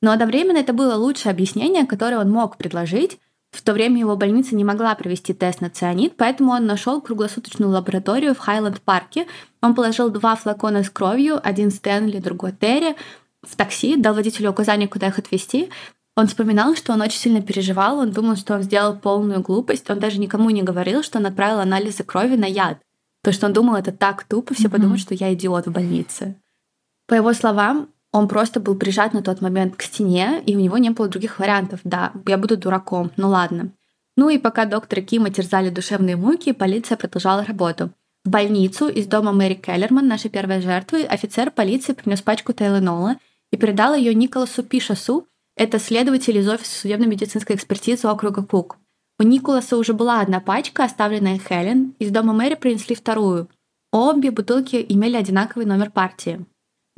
Но 0.00 0.12
одновременно 0.12 0.58
это 0.58 0.72
было 0.72 0.94
лучшее 0.94 1.32
объяснение, 1.32 1.86
которое 1.86 2.18
он 2.18 2.30
мог 2.30 2.56
предложить. 2.56 3.18
В 3.50 3.62
то 3.62 3.72
время 3.72 3.98
его 3.98 4.16
больница 4.16 4.54
не 4.54 4.64
могла 4.64 4.94
провести 4.94 5.32
тест 5.32 5.60
на 5.60 5.70
цианид, 5.70 6.16
поэтому 6.16 6.52
он 6.52 6.66
нашел 6.66 7.00
круглосуточную 7.00 7.70
лабораторию 7.70 8.34
в 8.34 8.38
Хайленд-парке. 8.38 9.26
Он 9.62 9.74
положил 9.74 10.10
два 10.10 10.36
флакона 10.36 10.82
с 10.82 10.90
кровью, 10.90 11.40
один 11.42 11.70
Стэнли, 11.70 12.18
другой 12.18 12.52
Терри, 12.52 12.94
в 13.42 13.56
такси, 13.56 13.96
дал 13.96 14.14
водителю 14.14 14.50
указание, 14.50 14.88
куда 14.88 15.08
их 15.08 15.18
отвезти. 15.18 15.70
Он 16.16 16.26
вспоминал, 16.26 16.74
что 16.74 16.92
он 16.92 17.00
очень 17.00 17.18
сильно 17.18 17.40
переживал, 17.40 17.98
он 17.98 18.10
думал, 18.10 18.36
что 18.36 18.54
он 18.54 18.62
сделал 18.62 18.96
полную 18.96 19.40
глупость, 19.40 19.88
он 19.88 19.98
даже 20.00 20.18
никому 20.18 20.50
не 20.50 20.62
говорил, 20.62 21.02
что 21.02 21.18
он 21.18 21.26
отправил 21.26 21.60
анализы 21.60 22.02
крови 22.02 22.36
на 22.36 22.46
яд. 22.46 22.78
То, 23.22 23.32
что 23.32 23.46
он 23.46 23.52
думал, 23.52 23.76
это 23.76 23.92
так 23.92 24.24
тупо, 24.24 24.52
все 24.52 24.64
Мгм. 24.64 24.72
подумают, 24.72 25.00
что 25.00 25.14
я 25.14 25.32
идиот 25.32 25.66
в 25.66 25.72
больнице. 25.72 26.36
По 27.06 27.14
его 27.14 27.32
словам, 27.32 27.88
он 28.12 28.28
просто 28.28 28.60
был 28.60 28.74
прижат 28.74 29.12
на 29.12 29.22
тот 29.22 29.40
момент 29.40 29.76
к 29.76 29.82
стене, 29.82 30.42
и 30.46 30.56
у 30.56 30.60
него 30.60 30.78
не 30.78 30.90
было 30.90 31.08
других 31.08 31.38
вариантов. 31.38 31.80
Да, 31.84 32.12
я 32.26 32.38
буду 32.38 32.56
дураком, 32.56 33.10
ну 33.16 33.28
ладно. 33.28 33.72
Ну 34.16 34.30
и 34.30 34.38
пока 34.38 34.64
доктора 34.64 35.00
Кима 35.00 35.30
терзали 35.30 35.70
душевные 35.70 36.16
муки, 36.16 36.52
полиция 36.52 36.96
продолжала 36.96 37.44
работу. 37.44 37.90
В 38.24 38.30
больницу 38.30 38.88
из 38.88 39.06
дома 39.06 39.32
Мэри 39.32 39.54
Келлерман, 39.54 40.08
нашей 40.08 40.30
первой 40.30 40.60
жертвы, 40.60 41.04
офицер 41.04 41.50
полиции 41.50 41.92
принес 41.92 42.20
пачку 42.20 42.52
Тейлонола 42.52 43.16
и 43.52 43.56
передал 43.56 43.94
ее 43.94 44.14
Николасу 44.14 44.62
Пишасу, 44.62 45.26
это 45.56 45.78
следователь 45.78 46.36
из 46.38 46.48
офиса 46.48 46.80
судебно-медицинской 46.80 47.56
экспертизы 47.56 48.06
округа 48.08 48.44
Кук. 48.44 48.78
У 49.18 49.24
Николаса 49.24 49.76
уже 49.76 49.92
была 49.92 50.20
одна 50.20 50.38
пачка, 50.38 50.84
оставленная 50.84 51.38
Хелен. 51.38 51.94
Из 51.98 52.10
дома 52.10 52.32
Мэри 52.32 52.54
принесли 52.54 52.94
вторую. 52.94 53.48
Обе 53.90 54.30
бутылки 54.30 54.84
имели 54.88 55.16
одинаковый 55.16 55.66
номер 55.66 55.90
партии. 55.90 56.46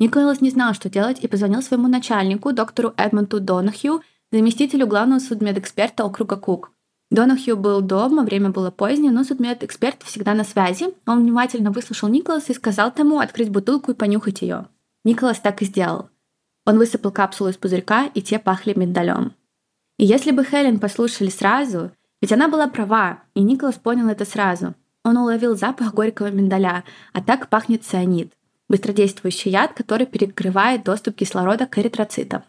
Николас 0.01 0.41
не 0.41 0.49
знал, 0.49 0.73
что 0.73 0.89
делать, 0.89 1.19
и 1.19 1.27
позвонил 1.27 1.61
своему 1.61 1.87
начальнику, 1.87 2.53
доктору 2.53 2.91
Эдмонту 2.97 3.39
Донахью, 3.39 4.01
заместителю 4.31 4.87
главного 4.87 5.19
судмедэксперта 5.19 6.03
округа 6.03 6.37
Кук. 6.37 6.71
Донахью 7.11 7.55
был 7.55 7.81
дома, 7.81 8.23
время 8.23 8.49
было 8.49 8.71
позднее, 8.71 9.11
но 9.11 9.23
судмедэксперт 9.23 10.01
всегда 10.01 10.33
на 10.33 10.43
связи. 10.43 10.87
Он 11.05 11.21
внимательно 11.21 11.69
выслушал 11.69 12.09
Николаса 12.09 12.51
и 12.51 12.55
сказал 12.55 12.91
тому 12.91 13.19
открыть 13.19 13.51
бутылку 13.51 13.91
и 13.91 13.93
понюхать 13.93 14.41
ее. 14.41 14.65
Николас 15.03 15.39
так 15.39 15.61
и 15.61 15.65
сделал. 15.65 16.09
Он 16.65 16.79
высыпал 16.79 17.11
капсулу 17.11 17.51
из 17.51 17.57
пузырька, 17.57 18.09
и 18.11 18.23
те 18.23 18.39
пахли 18.39 18.73
миндалем. 18.75 19.35
И 19.99 20.05
если 20.05 20.31
бы 20.31 20.43
Хелен 20.43 20.79
послушали 20.79 21.29
сразу, 21.29 21.91
ведь 22.21 22.31
она 22.31 22.47
была 22.47 22.65
права, 22.67 23.19
и 23.35 23.41
Николас 23.41 23.75
понял 23.75 24.07
это 24.07 24.25
сразу. 24.25 24.73
Он 25.03 25.17
уловил 25.17 25.55
запах 25.55 25.93
горького 25.93 26.31
миндаля, 26.31 26.85
а 27.13 27.21
так 27.21 27.49
пахнет 27.49 27.83
цианид, 27.83 28.33
быстродействующий 28.71 29.51
яд, 29.51 29.73
который 29.73 30.07
перекрывает 30.07 30.83
доступ 30.83 31.17
кислорода 31.17 31.67
к 31.67 31.77
эритроцитам. 31.77 32.43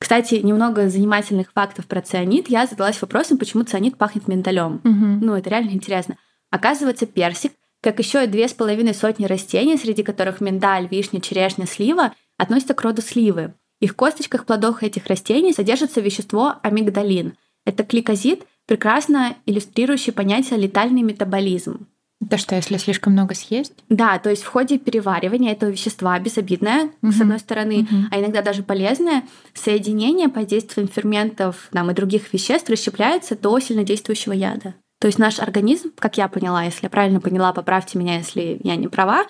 Кстати, 0.00 0.36
немного 0.36 0.88
занимательных 0.88 1.52
фактов 1.52 1.86
про 1.86 2.00
цианид. 2.00 2.48
Я 2.48 2.66
задалась 2.66 3.02
вопросом, 3.02 3.36
почему 3.36 3.64
цианид 3.64 3.98
пахнет 3.98 4.28
миндалем. 4.28 4.80
Мгм. 4.82 5.20
Ну, 5.20 5.34
это 5.34 5.50
реально 5.50 5.70
интересно. 5.70 6.16
Оказывается, 6.50 7.04
персик, 7.04 7.52
как 7.82 7.98
еще 7.98 8.24
и 8.24 8.26
две 8.26 8.48
с 8.48 8.54
половиной 8.54 8.94
сотни 8.94 9.26
растений, 9.26 9.76
среди 9.76 10.02
которых 10.02 10.40
миндаль, 10.40 10.88
вишня, 10.90 11.20
черешня, 11.20 11.66
слива, 11.66 12.14
относятся 12.38 12.72
к 12.72 12.80
роду 12.82 13.02
сливы. 13.02 13.52
И 13.80 13.86
в 13.86 13.94
косточках 13.94 14.46
плодов 14.46 14.82
этих 14.82 15.06
растений 15.06 15.52
содержится 15.52 16.00
вещество 16.00 16.54
амигдалин. 16.62 17.34
Это 17.66 17.82
гликозид, 17.82 18.44
прекрасно 18.66 19.36
иллюстрирующий 19.46 20.12
понятие 20.12 20.58
летальный 20.58 21.02
метаболизм. 21.02 21.86
Это 22.24 22.36
что, 22.36 22.54
если 22.54 22.76
слишком 22.76 23.14
много 23.14 23.34
съесть? 23.34 23.72
Да, 23.88 24.18
то 24.18 24.28
есть 24.28 24.42
в 24.42 24.46
ходе 24.48 24.78
переваривания 24.78 25.52
этого 25.52 25.70
вещества 25.70 26.18
безобидное, 26.18 26.90
с 27.02 27.14
Мгм. 27.16 27.22
одной 27.22 27.38
стороны, 27.38 27.86
Мгм. 27.90 28.08
а 28.10 28.20
иногда 28.20 28.42
даже 28.42 28.62
полезное, 28.62 29.24
соединение 29.54 30.28
под 30.28 30.46
действием 30.46 30.86
ферментов 30.86 31.68
там, 31.72 31.90
и 31.90 31.94
других 31.94 32.32
веществ 32.32 32.68
расщепляется 32.68 33.36
до 33.36 33.58
сильнодействующего 33.58 34.32
яда. 34.34 34.74
То 35.00 35.06
есть 35.06 35.18
наш 35.18 35.38
организм, 35.38 35.92
как 35.98 36.18
я 36.18 36.28
поняла, 36.28 36.62
если 36.64 36.84
я 36.84 36.90
правильно 36.90 37.20
поняла, 37.20 37.54
поправьте 37.54 37.98
меня, 37.98 38.18
если 38.18 38.60
я 38.62 38.76
не 38.76 38.88
права, 38.88 39.24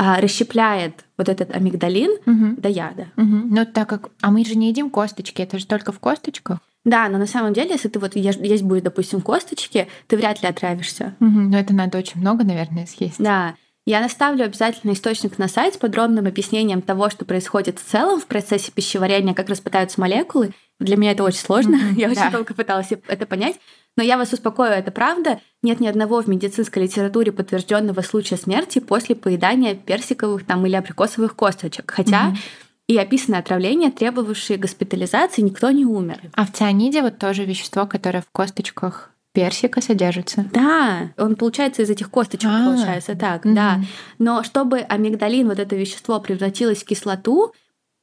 а, 0.00 0.20
расщепляет 0.20 1.04
вот 1.16 1.28
этот 1.28 1.50
амигдалин 1.54 2.18
Мгм. 2.24 2.54
до 2.56 2.68
яда. 2.68 3.08
Мгм. 3.16 3.48
Ну, 3.52 3.66
так 3.66 3.88
как... 3.88 4.10
А 4.22 4.30
мы 4.30 4.44
же 4.44 4.54
не 4.54 4.68
едим 4.68 4.90
косточки, 4.90 5.42
это 5.42 5.58
же 5.58 5.66
только 5.66 5.90
в 5.90 5.98
косточках. 5.98 6.60
Да, 6.88 7.08
но 7.08 7.18
на 7.18 7.26
самом 7.26 7.52
деле, 7.52 7.72
если 7.72 7.88
ты 7.88 7.98
вот 7.98 8.16
ешь, 8.16 8.36
есть 8.36 8.62
будет, 8.62 8.84
допустим, 8.84 9.20
косточки, 9.20 9.88
ты 10.06 10.16
вряд 10.16 10.42
ли 10.42 10.48
отравишься. 10.48 11.14
Мгм. 11.20 11.50
Но 11.50 11.58
это 11.58 11.74
надо 11.74 11.98
очень 11.98 12.20
много, 12.20 12.44
наверное, 12.44 12.86
съесть. 12.86 13.18
Да. 13.18 13.54
Я 13.84 14.00
наставлю 14.00 14.44
обязательно 14.44 14.92
источник 14.92 15.38
на 15.38 15.48
сайт 15.48 15.74
с 15.74 15.76
подробным 15.78 16.26
объяснением 16.26 16.82
того, 16.82 17.08
что 17.08 17.24
происходит 17.24 17.78
в 17.78 17.84
целом 17.84 18.20
в 18.20 18.26
процессе 18.26 18.70
пищеварения, 18.70 19.32
как 19.34 19.48
распадаются 19.48 20.00
молекулы. 20.00 20.50
Для 20.78 20.96
меня 20.96 21.12
это 21.12 21.24
очень 21.24 21.40
сложно. 21.40 21.76
Мгм, 21.76 21.96
Я 21.96 22.08
да. 22.08 22.20
очень 22.22 22.32
долго 22.32 22.54
пыталась 22.54 22.88
это 22.90 23.26
понять. 23.26 23.56
Но 23.96 24.02
я 24.02 24.16
вас 24.16 24.32
успокою, 24.32 24.72
это 24.72 24.90
правда. 24.90 25.40
Нет 25.62 25.80
ни 25.80 25.88
одного 25.88 26.22
в 26.22 26.26
медицинской 26.28 26.84
литературе 26.84 27.32
подтвержденного 27.32 28.00
случая 28.02 28.36
смерти 28.36 28.78
после 28.78 29.14
поедания 29.14 29.74
персиковых 29.74 30.44
там, 30.46 30.64
или 30.66 30.76
абрикосовых 30.76 31.34
косточек. 31.34 31.90
Хотя 31.90 32.28
Мгм. 32.28 32.38
И 32.88 32.96
описаны 32.96 33.36
отравления, 33.36 33.90
требовавшие 33.90 34.58
госпитализации, 34.58 35.42
никто 35.42 35.70
не 35.70 35.84
умер. 35.84 36.20
А 36.32 36.46
в 36.46 36.52
цианиде 36.52 37.02
вот 37.02 37.18
тоже 37.18 37.44
вещество, 37.44 37.86
которое 37.86 38.22
в 38.22 38.30
косточках 38.32 39.10
персика 39.32 39.80
содержится. 39.82 40.46
Да, 40.52 41.10
он 41.18 41.36
получается 41.36 41.82
из 41.82 41.90
этих 41.90 42.10
косточек, 42.10 42.50
А, 42.50 42.64
получается 42.64 43.14
так, 43.14 43.42
да. 43.44 43.76
Мгм. 43.76 43.86
Но 44.18 44.42
чтобы 44.42 44.78
амигдалин, 44.78 45.48
вот 45.48 45.58
это 45.58 45.76
вещество, 45.76 46.18
превратилось 46.18 46.82
в 46.82 46.86
кислоту, 46.86 47.52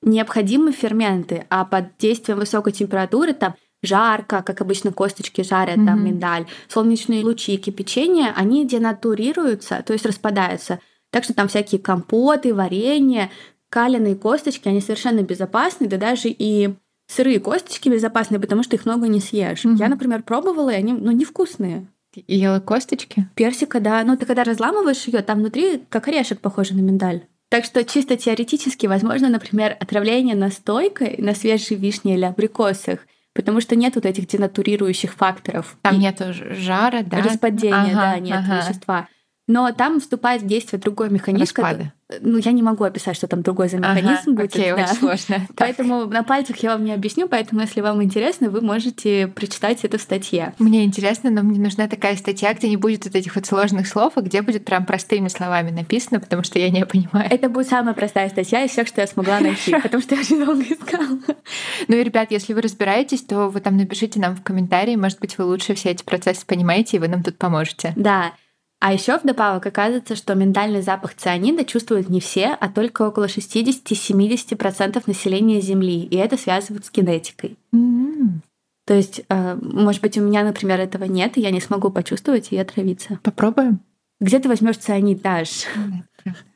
необходимы 0.03 0.71
ферменты, 0.71 1.45
а 1.49 1.65
под 1.65 1.97
действием 1.97 2.37
высокой 2.37 2.71
температуры 2.71 3.33
там 3.33 3.55
жарко, 3.81 4.43
как 4.43 4.61
обычно 4.61 4.91
косточки 4.91 5.41
жарят, 5.41 5.75
там 5.75 5.95
Мгм. 5.95 6.05
миндаль, 6.05 6.45
солнечные 6.67 7.23
лучи, 7.23 7.57
кипячение, 7.57 8.31
они 8.35 8.65
денатурируются, 8.67 9.83
то 9.85 9.93
есть 9.93 10.05
распадаются. 10.05 10.79
Так 11.11 11.23
что 11.23 11.33
там 11.33 11.47
всякие 11.47 11.79
компоты, 11.81 12.53
варенье, 12.53 13.31
каленые 13.69 14.15
косточки, 14.15 14.67
они 14.67 14.81
совершенно 14.81 15.21
безопасны, 15.21 15.87
да 15.87 15.97
даже 15.97 16.29
и 16.29 16.73
сырые 17.07 17.39
косточки 17.39 17.89
безопасны, 17.89 18.39
потому 18.39 18.63
что 18.63 18.75
их 18.75 18.85
много 18.85 19.07
не 19.07 19.19
съешь. 19.19 19.63
Мгм. 19.63 19.75
Я, 19.75 19.89
например, 19.89 20.23
пробовала, 20.23 20.69
и 20.69 20.75
они 20.75 20.93
ну, 20.93 21.11
невкусные. 21.11 21.87
Ты 22.13 22.23
ела 22.27 22.59
косточки? 22.59 23.27
Персика, 23.35 23.79
да. 23.79 24.03
Ну, 24.03 24.15
ты 24.17 24.25
когда 24.25 24.43
разламываешь 24.43 25.03
ее, 25.05 25.21
там 25.21 25.39
внутри 25.39 25.83
как 25.89 26.07
орешек 26.07 26.39
похоже 26.39 26.73
на 26.73 26.79
миндаль. 26.81 27.23
Так 27.49 27.63
что 27.65 27.83
чисто 27.83 28.17
теоретически 28.17 28.87
возможно, 28.87 29.29
например, 29.29 29.77
отравление 29.79 30.35
настойкой 30.35 31.15
на 31.19 31.35
свежей 31.35 31.77
вишне 31.77 32.15
или 32.15 32.23
абрикосах, 32.25 32.99
потому 33.33 33.61
что 33.61 33.75
нет 33.75 33.95
вот 33.95 34.05
этих 34.05 34.27
денатурирующих 34.27 35.13
факторов. 35.13 35.77
Там 35.83 35.95
И 35.95 35.99
нету 35.99 36.33
ж- 36.33 36.55
жара, 36.55 37.03
да? 37.03 37.21
распадения, 37.21 37.91
Ага, 37.91 38.01
да, 38.13 38.19
нет 38.19 38.37
ага. 38.39 38.57
вещества. 38.65 39.07
Но 39.47 39.71
там 39.71 39.99
вступает 39.99 40.41
в 40.41 40.47
действие 40.47 40.79
другой 40.79 41.09
механизм. 41.09 41.41
Распада. 41.43 41.69
который- 41.69 41.91
Ну, 42.21 42.37
я 42.37 42.51
не 42.51 42.61
могу 42.61 42.83
описать, 42.83 43.15
что 43.15 43.27
там 43.27 43.41
другой 43.41 43.67
за 43.69 43.77
Ага, 43.77 43.93
механизм 43.99 44.33
будет. 44.35 44.53
Окей, 44.55 44.71
да. 44.75 44.83
очень 44.85 44.95
сложно. 44.95 45.35
Так. 45.47 45.57
Поэтому 45.57 46.05
на 46.05 46.23
пальцах 46.23 46.57
я 46.57 46.71
вам 46.71 46.83
не 46.85 46.93
объясню, 46.93 47.27
поэтому 47.27 47.61
если 47.61 47.81
вам 47.81 48.01
интересно, 48.03 48.49
вы 48.49 48.61
можете 48.61 49.27
прочитать 49.27 49.83
это 49.83 49.97
в 49.97 50.01
статье. 50.01 50.53
Мне 50.59 50.83
интересно, 50.83 51.29
но 51.31 51.41
мне 51.41 51.59
нужна 51.59 51.87
такая 51.87 52.15
статья, 52.15 52.53
где 52.53 52.69
не 52.69 52.77
будет 52.77 53.05
вот 53.05 53.15
этих 53.15 53.35
вот 53.35 53.45
сложных 53.47 53.87
слов, 53.87 54.13
а 54.15 54.21
где 54.21 54.41
будет 54.43 54.65
прям 54.65 54.85
простыми 54.85 55.27
словами 55.29 55.71
написано, 55.71 56.19
потому 56.19 56.43
что 56.43 56.59
я 56.59 56.69
не 56.69 56.85
понимаю. 56.85 57.27
Это 57.29 57.49
будет 57.49 57.67
самая 57.67 57.93
простая 57.95 58.29
статья 58.29 58.63
из 58.63 58.71
всех, 58.71 58.87
что 58.87 59.01
я 59.01 59.07
смогла 59.07 59.39
найти, 59.39 59.75
потому 59.81 60.01
что 60.01 60.15
я 60.15 60.21
очень 60.21 60.43
долго 60.43 60.61
искала. 60.61 61.19
Ну 61.87 61.95
и, 61.97 62.03
ребят, 62.03 62.31
если 62.31 62.53
вы 62.53 62.61
разбираетесь, 62.61 63.21
то 63.21 63.47
вы 63.49 63.59
там 63.61 63.77
напишите 63.77 64.19
нам 64.19 64.35
в 64.35 64.41
комментарии, 64.43 64.95
может 64.95 65.19
быть, 65.19 65.37
вы 65.37 65.43
лучше 65.45 65.75
все 65.75 65.89
эти 65.89 66.03
процессы 66.03 66.45
понимаете, 66.45 66.97
и 66.97 66.99
вы 66.99 67.07
нам 67.07 67.21
тут 67.23 67.37
поможете. 67.37 67.93
Да. 67.95 68.31
А 68.79 68.93
еще 68.93 69.17
вдобавок 69.17 69.65
оказывается, 69.65 70.15
что 70.15 70.35
миндальный 70.35 70.81
запах 70.81 71.15
цианида 71.15 71.63
чувствуют 71.65 72.09
не 72.09 72.19
все, 72.19 72.55
а 72.59 72.69
только 72.69 73.07
около 73.07 73.25
60-70% 73.25 75.03
населения 75.07 75.61
Земли. 75.61 76.03
И 76.03 76.15
это 76.17 76.37
связывают 76.37 76.85
с 76.85 76.91
генетикой. 76.91 77.57
М, 77.73 78.41
То 78.85 78.93
есть, 78.93 79.21
э, 79.29 79.55
может 79.61 80.01
быть, 80.01 80.17
у 80.17 80.21
меня, 80.21 80.43
например, 80.43 80.79
этого 80.79 81.05
нет, 81.05 81.37
и 81.37 81.41
я 81.41 81.49
не 81.51 81.61
смогу 81.61 81.89
почувствовать 81.89 82.51
и 82.51 82.57
отравиться. 82.57 83.19
Попробуем? 83.23 83.79
Где 84.19 84.39
ты 84.39 84.47
возьмешь 84.47 84.77
цианид, 84.77 85.21
Даш? 85.21 85.65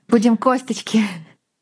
Будем 0.07 0.37
косточки. 0.37 1.01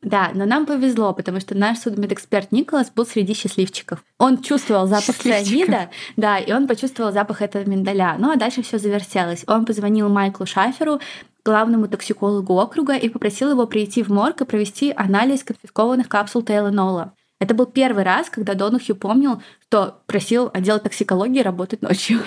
Да, 0.00 0.30
но 0.32 0.46
нам 0.46 0.64
повезло, 0.64 1.12
потому 1.12 1.40
что 1.40 1.56
наш 1.56 1.78
судмедэксперт 1.78 2.52
Николас 2.52 2.90
был 2.90 3.04
среди 3.04 3.34
счастливчиков. 3.34 4.04
Он 4.18 4.40
чувствовал 4.40 4.86
запах 4.86 5.16
цианида, 5.16 5.90
да, 6.16 6.38
и 6.38 6.52
он 6.52 6.68
почувствовал 6.68 7.12
запах 7.12 7.42
этого 7.42 7.68
миндаля. 7.68 8.14
Ну 8.18 8.30
а 8.30 8.36
дальше 8.36 8.62
все 8.62 8.78
завертелось. 8.78 9.42
Он 9.48 9.64
позвонил 9.64 10.08
Майклу 10.08 10.46
Шаферу, 10.46 11.00
главному 11.44 11.88
токсикологу 11.88 12.54
округа, 12.54 12.94
и 12.94 13.08
попросил 13.08 13.50
его 13.50 13.66
прийти 13.66 14.04
в 14.04 14.08
морг 14.08 14.40
и 14.40 14.44
провести 14.44 14.92
анализ 14.94 15.42
конфискованных 15.42 16.08
капсул 16.08 16.42
Тейлонола. 16.42 17.14
Это 17.40 17.54
был 17.54 17.66
первый 17.66 18.04
раз, 18.04 18.30
когда 18.30 18.54
Донухью 18.54 18.94
помнил, 18.94 19.42
что 19.66 20.02
просил 20.06 20.50
отдел 20.52 20.78
токсикологии 20.78 21.40
работать 21.40 21.82
ночью. 21.82 22.20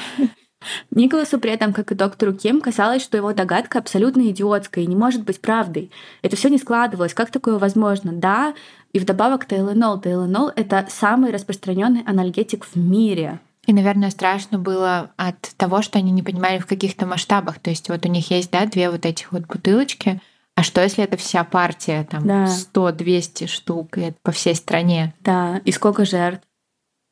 Николасу 0.92 1.40
при 1.40 1.52
этом, 1.52 1.74
как 1.74 1.92
и 1.92 1.96
доктору 1.96 2.34
Ким, 2.34 2.62
казалось, 2.62 3.04
что 3.04 3.18
его 3.18 3.34
догадка 3.34 3.80
абсолютно 3.80 4.22
идиотская 4.30 4.84
и 4.84 4.88
не 4.88 4.96
может 4.96 5.24
быть 5.24 5.42
правдой. 5.42 5.92
Это 6.22 6.36
все 6.36 6.50
не 6.50 6.58
складывалось. 6.58 7.14
Как 7.14 7.32
такое 7.32 7.58
возможно? 7.58 8.12
Да, 8.12 8.54
и 8.94 9.00
вдобавок 9.00 9.46
Тейлонол. 9.46 10.00
Тейлонол— 10.00 10.52
это 10.56 10.86
самый 10.90 11.32
распространенный 11.32 12.04
анальгетик 12.06 12.66
в 12.66 12.76
мире. 12.76 13.40
И, 13.66 13.74
наверное, 13.74 14.10
страшно 14.10 14.58
было 14.58 15.12
от 15.18 15.40
того, 15.58 15.82
что 15.82 16.00
они 16.00 16.12
не 16.12 16.24
понимали 16.24 16.58
в 16.58 16.66
каких-то 16.66 17.06
масштабах. 17.06 17.60
То 17.60 17.70
есть 17.70 17.90
вот 17.90 18.06
у 18.06 18.10
них 18.10 18.32
есть, 18.32 18.52
да, 18.52 18.66
две 18.66 18.90
вот 18.90 19.06
этих 19.06 19.32
вот 19.32 19.44
бутылочки. 19.44 20.20
А 20.56 20.64
что, 20.64 20.82
если 20.82 21.04
это 21.04 21.16
вся 21.18 21.44
партия, 21.44 22.08
там, 22.10 22.26
Да. 22.28 22.46
100-200 22.46 23.48
штук, 23.48 23.98
и 23.98 24.02
это 24.02 24.18
по 24.24 24.32
всей 24.32 24.56
стране? 24.56 25.14
Да, 25.22 25.62
и 25.64 25.72
сколько 25.72 26.06
жертв. 26.06 26.44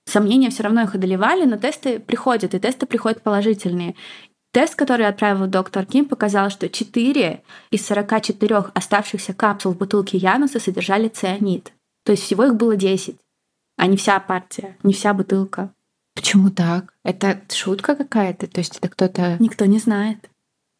Сомнения 0.09 0.49
все 0.49 0.63
равно 0.63 0.81
их 0.81 0.95
одолевали, 0.95 1.45
но 1.45 1.57
тесты 1.57 1.99
приходят, 1.99 2.53
и 2.53 2.59
тесты 2.59 2.85
приходят 2.85 3.21
положительные. 3.21 3.95
Тест, 4.51 4.75
который 4.75 5.05
отправил 5.05 5.45
доктор 5.45 5.85
Ким, 5.85 6.05
показал, 6.05 6.49
что 6.49 6.67
4 6.69 7.41
из 7.69 7.85
44 7.85 8.57
оставшихся 8.73 9.33
капсул 9.33 9.73
в 9.73 9.77
бутылке 9.77 10.17
Януса 10.17 10.59
содержали 10.59 11.07
цианид. 11.07 11.71
То 12.03 12.13
есть 12.13 12.23
всего 12.23 12.45
их 12.45 12.55
было 12.55 12.75
10, 12.75 13.15
а 13.77 13.85
не 13.85 13.95
вся 13.95 14.19
партия, 14.19 14.75
не 14.81 14.93
вся 14.93 15.13
бутылка. 15.13 15.71
Почему 16.15 16.49
так? 16.49 16.93
Это 17.03 17.39
шутка 17.53 17.95
какая-то? 17.95 18.47
То 18.47 18.59
есть 18.59 18.77
это 18.77 18.89
кто-то... 18.89 19.37
Никто 19.39 19.65
не 19.65 19.77
знает. 19.77 20.17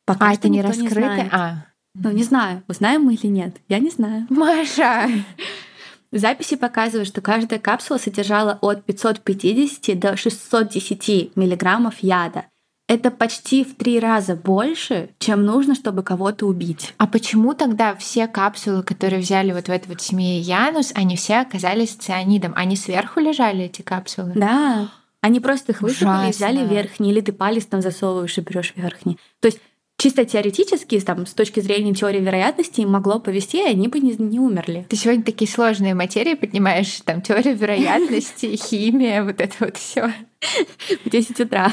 Пока 0.06 0.30
А, 0.30 0.34
это 0.34 0.50
не 0.50 0.62
раскрыто? 0.64 0.94
знает. 0.96 1.30
а, 1.32 1.66
Ну, 1.94 2.12
не 2.12 2.24
знаю, 2.24 2.64
узнаем 2.68 3.04
мы 3.04 3.14
или 3.14 3.28
нет. 3.28 3.58
Я 3.68 3.78
не 3.80 3.92
знаю. 3.92 4.26
Маша! 4.30 5.08
Записи 6.12 6.56
показывают, 6.56 7.08
что 7.08 7.22
каждая 7.22 7.60
капсула 7.60 7.98
содержала 7.98 8.58
от 8.62 8.84
550 8.84 10.00
до 10.00 10.18
610 10.18 11.36
миллиграммов 11.36 12.00
яда. 12.00 12.46
Это 12.88 13.12
почти 13.12 13.64
в 13.64 13.76
три 13.76 14.00
раза 14.00 14.36
больше, 14.36 15.12
чем 15.20 15.46
нужно, 15.46 15.76
чтобы 15.76 16.02
кого-то 16.02 16.48
убить. 16.48 16.96
А 16.98 17.06
почему 17.06 17.54
тогда 17.54 17.96
все 17.96 18.28
капсулы, 18.28 18.82
которые 18.82 19.22
взяли 19.22 19.52
вот 19.52 19.68
в 19.68 19.70
этой 19.70 19.90
вот 19.90 20.02
семье 20.02 20.40
Янус, 20.40 20.92
они 20.96 21.16
все 21.16 21.42
оказались 21.42 21.92
цианидом? 21.92 22.54
Они 22.56 22.76
сверху 22.76 23.20
лежали, 23.20 23.66
эти 23.66 23.84
капсулы? 23.84 24.32
Да. 24.34 24.90
Они 25.22 25.40
просто 25.40 25.74
их 25.74 25.82
высыпали 25.84 26.30
и 26.30 26.32
взяли 26.32 26.66
верхний, 26.66 27.12
или 27.12 27.22
ты 27.22 27.32
палец 27.32 27.68
там 27.68 27.84
засовываешь 27.84 28.38
и 28.40 28.42
берешь 28.42 28.74
верхний. 28.76 29.20
То 29.40 29.50
есть 29.50 29.60
чисто 30.00 30.26
теоретически, 30.26 31.00
там, 31.02 31.28
с 31.28 31.34
точки 31.34 31.60
зрения 31.60 31.94
теории 31.94 32.22
вероятности, 32.22 32.82
им 32.82 32.92
могло 32.92 33.20
повести, 33.20 33.58
и 33.58 33.70
они 33.70 33.88
бы 33.88 34.00
не, 34.00 34.16
не 34.16 34.40
умерли. 34.40 34.88
Ты 34.90 34.96
сегодня 34.96 35.24
такие 35.24 35.52
сложные 35.52 35.94
материи 35.94 36.34
поднимаешь, 36.34 37.02
там 37.02 37.22
теория 37.22 37.54
вероятности, 37.54 38.56
химия, 38.56 39.24
вот 39.24 39.42
это 39.42 39.54
вот 39.60 39.78
все. 39.78 40.12
В 41.06 41.10
10 41.10 41.40
утра. 41.42 41.72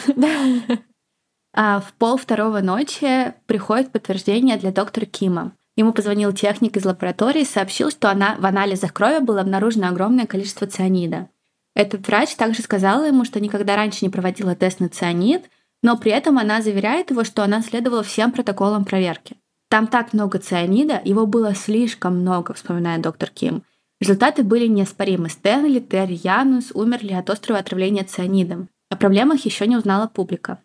А 1.55 1.81
в 1.81 1.95
пол 1.95 2.19
второго 2.19 2.61
ночи 2.61 3.33
приходит 3.47 3.93
подтверждение 3.93 4.59
для 4.59 4.73
доктора 4.73 5.07
Кима. 5.07 5.53
Ему 5.77 5.93
позвонил 5.93 6.33
техник 6.33 6.77
из 6.77 6.85
лаборатории 6.85 7.43
и 7.43 7.47
сообщил, 7.47 7.91
что 7.91 8.11
она, 8.11 8.37
в 8.39 8.45
анализах 8.45 8.93
крови 8.93 9.21
было 9.21 9.41
обнаружено 9.41 9.89
огромное 9.89 10.27
количество 10.27 10.67
цианида. 10.67 11.29
Этот 11.75 12.07
врач 12.07 12.35
также 12.35 12.63
сказала 12.63 13.05
ему, 13.05 13.25
что 13.25 13.39
никогда 13.39 13.77
раньше 13.77 14.05
не 14.05 14.11
проводила 14.11 14.55
тест 14.55 14.81
на 14.81 14.89
цианид, 14.89 15.45
но 15.87 15.97
при 15.97 16.11
этом 16.11 16.37
она 16.37 16.63
заверяет 16.63 17.13
его, 17.13 17.23
что 17.23 17.45
она 17.45 17.63
следовала 17.63 18.03
всем 18.03 18.33
протоколам 18.33 18.85
проверки. 18.85 19.37
Там 19.69 19.87
так 19.87 20.13
много 20.13 20.41
цианида, 20.41 21.01
его 21.05 21.27
было 21.27 21.55
слишком 21.55 22.23
много, 22.23 22.55
вспоминает 22.55 23.03
доктор 23.03 23.31
Ким. 23.31 23.63
Результаты 24.01 24.43
были 24.43 24.67
неоспоримы. 24.67 25.29
Стэнли, 25.29 25.79
Терри, 25.79 26.19
Янус 26.25 26.73
умерли 26.75 27.13
от 27.13 27.31
острого 27.31 27.61
отравления 27.61 28.03
цианидом. 28.03 28.69
О 28.91 28.97
проблемах 28.97 29.45
еще 29.45 29.69
не 29.69 29.77
узнала 29.77 30.09
публика. 30.09 30.59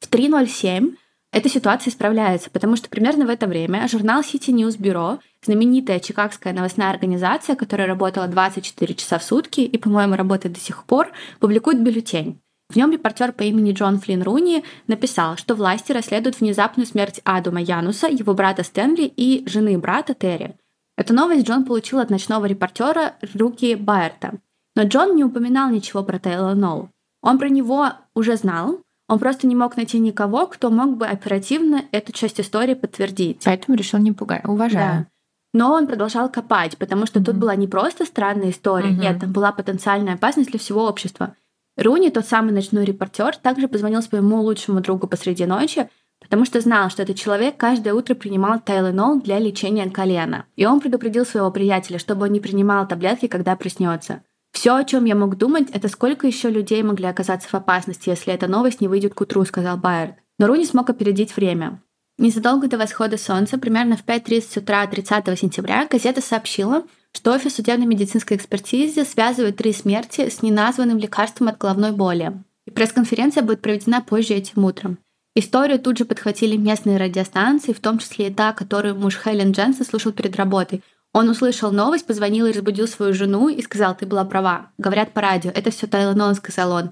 В 0.00 0.10
3.07 0.10 0.96
эта 1.30 1.48
ситуация 1.48 1.92
исправляется, 1.92 2.50
потому 2.50 2.74
что 2.74 2.88
примерно 2.88 3.26
в 3.26 3.30
это 3.30 3.46
время 3.46 3.86
журнал 3.86 4.22
City 4.22 4.52
News 4.52 4.76
Bureau, 4.76 5.20
знаменитая 5.44 6.00
чикагская 6.00 6.52
новостная 6.52 6.90
организация, 6.90 7.54
которая 7.54 7.86
работала 7.86 8.26
24 8.26 8.94
часа 8.94 9.20
в 9.20 9.22
сутки 9.22 9.60
и, 9.60 9.78
по-моему, 9.78 10.16
работает 10.16 10.56
до 10.56 10.60
сих 10.60 10.82
пор, 10.82 11.12
публикует 11.38 11.80
бюллетень. 11.80 12.40
В 12.74 12.76
нем 12.76 12.90
репортер 12.90 13.30
по 13.30 13.44
имени 13.44 13.70
Джон 13.70 14.00
Флинн 14.00 14.22
Руни 14.22 14.64
написал, 14.88 15.36
что 15.36 15.54
власти 15.54 15.92
расследуют 15.92 16.40
внезапную 16.40 16.88
смерть 16.88 17.20
Адума 17.22 17.62
Януса, 17.62 18.08
его 18.08 18.34
брата 18.34 18.64
Стэнли 18.64 19.04
и 19.04 19.48
жены 19.48 19.78
брата 19.78 20.12
Терри. 20.12 20.56
Эту 20.96 21.14
новость 21.14 21.46
Джон 21.46 21.64
получил 21.64 22.00
от 22.00 22.10
ночного 22.10 22.46
репортера 22.46 23.14
Руки 23.32 23.76
Байерта. 23.76 24.40
Но 24.74 24.82
Джон 24.82 25.14
не 25.14 25.22
упоминал 25.22 25.70
ничего 25.70 26.02
про 26.02 26.18
Тейлора 26.18 26.56
Ноу. 26.56 26.90
Он 27.22 27.38
про 27.38 27.48
него 27.48 27.90
уже 28.12 28.36
знал, 28.36 28.80
он 29.08 29.20
просто 29.20 29.46
не 29.46 29.54
мог 29.54 29.76
найти 29.76 30.00
никого, 30.00 30.48
кто 30.48 30.68
мог 30.68 30.96
бы 30.96 31.06
оперативно 31.06 31.84
эту 31.92 32.10
часть 32.10 32.40
истории 32.40 32.74
подтвердить. 32.74 33.42
Поэтому 33.44 33.78
решил 33.78 34.00
не 34.00 34.10
пугать. 34.10 34.44
Уважаю. 34.44 35.02
Да. 35.02 35.06
Но 35.52 35.72
он 35.74 35.86
продолжал 35.86 36.28
копать, 36.28 36.76
потому 36.76 37.06
что 37.06 37.20
mm-hmm. 37.20 37.24
тут 37.24 37.36
была 37.36 37.54
не 37.54 37.68
просто 37.68 38.04
странная 38.04 38.50
история, 38.50 38.90
mm-hmm. 38.90 39.00
нет, 39.00 39.20
там 39.20 39.30
была 39.32 39.52
потенциальная 39.52 40.14
опасность 40.14 40.50
для 40.50 40.58
всего 40.58 40.88
общества. 40.88 41.36
Руни, 41.76 42.10
тот 42.10 42.26
самый 42.26 42.52
ночной 42.52 42.84
репортер, 42.84 43.36
также 43.36 43.66
позвонил 43.68 44.02
своему 44.02 44.40
лучшему 44.40 44.80
другу 44.80 45.08
посреди 45.08 45.44
ночи, 45.44 45.88
потому 46.20 46.44
что 46.44 46.60
знал, 46.60 46.88
что 46.88 47.02
этот 47.02 47.16
человек 47.16 47.56
каждое 47.56 47.94
утро 47.94 48.14
принимал 48.14 48.60
Тайленол 48.60 49.20
для 49.20 49.38
лечения 49.38 49.90
колена. 49.90 50.46
И 50.56 50.66
он 50.66 50.80
предупредил 50.80 51.26
своего 51.26 51.50
приятеля, 51.50 51.98
чтобы 51.98 52.26
он 52.26 52.32
не 52.32 52.40
принимал 52.40 52.86
таблетки, 52.86 53.26
когда 53.26 53.56
проснется. 53.56 54.22
Все, 54.52 54.76
о 54.76 54.84
чем 54.84 55.04
я 55.04 55.16
мог 55.16 55.36
думать, 55.36 55.68
это 55.72 55.88
сколько 55.88 56.28
еще 56.28 56.48
людей 56.48 56.82
могли 56.84 57.06
оказаться 57.06 57.48
в 57.48 57.54
опасности, 57.54 58.08
если 58.08 58.32
эта 58.32 58.46
новость 58.46 58.80
не 58.80 58.86
выйдет 58.86 59.12
к 59.12 59.20
утру, 59.20 59.44
сказал 59.44 59.76
Байерд. 59.76 60.14
Но 60.38 60.46
Руни 60.46 60.64
смог 60.64 60.88
опередить 60.88 61.34
время. 61.36 61.82
Незадолго 62.18 62.68
до 62.68 62.78
восхода 62.78 63.18
солнца, 63.18 63.58
примерно 63.58 63.96
в 63.96 64.04
5.30 64.04 64.60
утра 64.60 64.86
30 64.86 65.38
сентября, 65.38 65.88
газета 65.90 66.20
сообщила, 66.20 66.84
что 67.14 67.32
офис 67.32 67.54
судебно-медицинской 67.54 68.36
экспертизы 68.36 69.04
связывает 69.04 69.56
три 69.56 69.72
смерти 69.72 70.28
с 70.28 70.42
неназванным 70.42 70.98
лекарством 70.98 71.48
от 71.48 71.58
головной 71.58 71.92
боли. 71.92 72.32
И 72.66 72.70
пресс-конференция 72.70 73.42
будет 73.42 73.62
проведена 73.62 74.02
позже 74.02 74.34
этим 74.34 74.64
утром. 74.64 74.98
Историю 75.36 75.78
тут 75.78 75.98
же 75.98 76.04
подхватили 76.04 76.56
местные 76.56 76.96
радиостанции, 76.96 77.72
в 77.72 77.80
том 77.80 77.98
числе 77.98 78.28
и 78.28 78.34
та, 78.34 78.52
которую 78.52 78.96
муж 78.96 79.18
Хелен 79.22 79.52
Дженсен 79.52 79.84
слушал 79.84 80.12
перед 80.12 80.36
работой, 80.36 80.82
он 81.12 81.28
услышал 81.28 81.70
новость, 81.70 82.06
позвонил 82.06 82.46
и 82.46 82.52
разбудил 82.52 82.88
свою 82.88 83.14
жену 83.14 83.48
и 83.48 83.62
сказал, 83.62 83.96
ты 83.96 84.04
была 84.04 84.24
права. 84.24 84.72
Говорят 84.78 85.12
по 85.12 85.20
радио, 85.20 85.52
это 85.52 85.70
все 85.70 85.86
Тайланон, 85.86 86.34
сказал 86.34 86.72
он. 86.72 86.90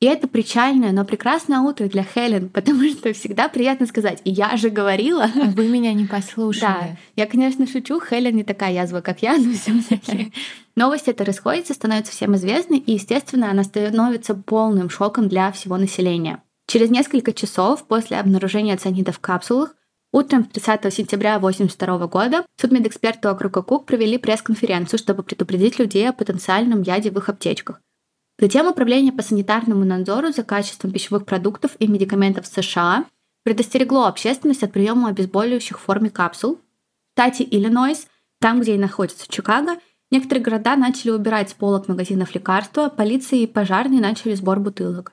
И 0.00 0.06
это 0.06 0.28
причальное, 0.28 0.92
но 0.92 1.04
прекрасное 1.04 1.60
утро 1.60 1.86
для 1.86 2.02
Хелен, 2.02 2.48
потому 2.52 2.82
что 2.88 3.12
всегда 3.12 3.48
приятно 3.48 3.86
сказать 3.86 4.20
«я 4.24 4.56
же 4.56 4.70
говорила». 4.70 5.30
Вы 5.54 5.68
меня 5.68 5.92
не 5.92 6.06
послушали. 6.06 6.62
Да, 6.62 6.96
я, 7.16 7.26
конечно, 7.26 7.66
шучу, 7.66 8.00
Хелен 8.00 8.34
не 8.34 8.44
такая 8.44 8.72
язва, 8.72 9.02
как 9.02 9.22
я, 9.22 9.36
но 9.38 9.52
все 9.52 9.72
таки 9.88 10.32
Новость 10.74 11.08
эта 11.08 11.24
расходится, 11.24 11.74
становится 11.74 12.12
всем 12.12 12.34
известной, 12.36 12.78
и, 12.78 12.92
естественно, 12.92 13.50
она 13.50 13.62
становится 13.62 14.34
полным 14.34 14.88
шоком 14.88 15.28
для 15.28 15.52
всего 15.52 15.76
населения. 15.76 16.42
Через 16.66 16.90
несколько 16.90 17.32
часов 17.32 17.86
после 17.86 18.18
обнаружения 18.18 18.76
цианида 18.76 19.12
в 19.12 19.20
капсулах 19.20 19.74
Утром 20.12 20.42
30 20.42 20.92
сентября 20.92 21.36
1982 21.36 22.06
года 22.08 22.44
судмедэксперты 22.60 23.28
округа 23.28 23.62
Кук 23.62 23.86
провели 23.86 24.18
пресс-конференцию, 24.18 24.98
чтобы 24.98 25.22
предупредить 25.22 25.78
людей 25.78 26.08
о 26.08 26.12
потенциальном 26.12 26.82
яде 26.82 27.12
в 27.12 27.18
их 27.18 27.28
аптечках. 27.28 27.80
Затем 28.40 28.68
Управление 28.68 29.12
по 29.12 29.22
санитарному 29.22 29.84
надзору 29.84 30.32
за 30.32 30.42
качеством 30.42 30.92
пищевых 30.92 31.26
продуктов 31.26 31.72
и 31.78 31.86
медикаментов 31.86 32.46
США 32.46 33.04
предостерегло 33.44 34.08
общественность 34.08 34.62
от 34.62 34.72
приема 34.72 35.10
обезболивающих 35.10 35.78
в 35.78 35.82
форме 35.82 36.08
капсул. 36.08 36.58
В 37.14 37.20
Иллинойс, 37.20 38.06
там, 38.40 38.62
где 38.62 38.76
и 38.76 38.78
находится 38.78 39.30
Чикаго, 39.30 39.76
некоторые 40.10 40.42
города 40.42 40.74
начали 40.76 41.10
убирать 41.10 41.50
с 41.50 41.52
полок 41.52 41.86
магазинов 41.88 42.34
лекарства, 42.34 42.88
полиция 42.88 43.40
и 43.40 43.46
пожарные 43.46 44.00
начали 44.00 44.34
сбор 44.34 44.58
бутылок. 44.58 45.12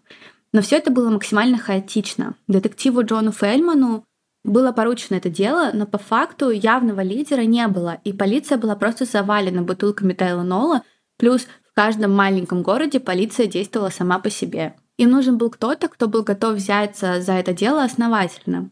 Но 0.54 0.62
все 0.62 0.78
это 0.78 0.90
было 0.90 1.10
максимально 1.10 1.58
хаотично. 1.58 2.36
Детективу 2.48 3.04
Джону 3.04 3.34
Фельману 3.34 4.06
было 4.46 4.72
поручено 4.72 5.18
это 5.18 5.30
дело, 5.30 5.72
но 5.74 5.86
по 5.86 5.98
факту 5.98 6.50
явного 6.50 7.02
лидера 7.02 7.42
не 7.42 7.68
было, 7.68 8.00
и 8.06 8.14
полиция 8.14 8.58
была 8.58 8.78
просто 8.78 9.04
завалена 9.04 9.64
бутылками 9.64 10.14
Тайлонола, 10.14 10.84
плюс 11.18 11.46
каждом 11.78 12.12
маленьком 12.16 12.64
городе 12.64 13.00
полиция 13.00 13.46
действовала 13.46 13.90
сама 13.90 14.18
по 14.18 14.32
себе. 14.32 14.74
Им 14.98 15.12
нужен 15.12 15.38
был 15.38 15.52
кто-то, 15.52 15.88
кто 15.90 16.08
был 16.08 16.24
готов 16.24 16.56
взяться 16.56 17.22
за 17.22 17.34
это 17.34 17.54
дело 17.54 17.84
основательно. 17.84 18.72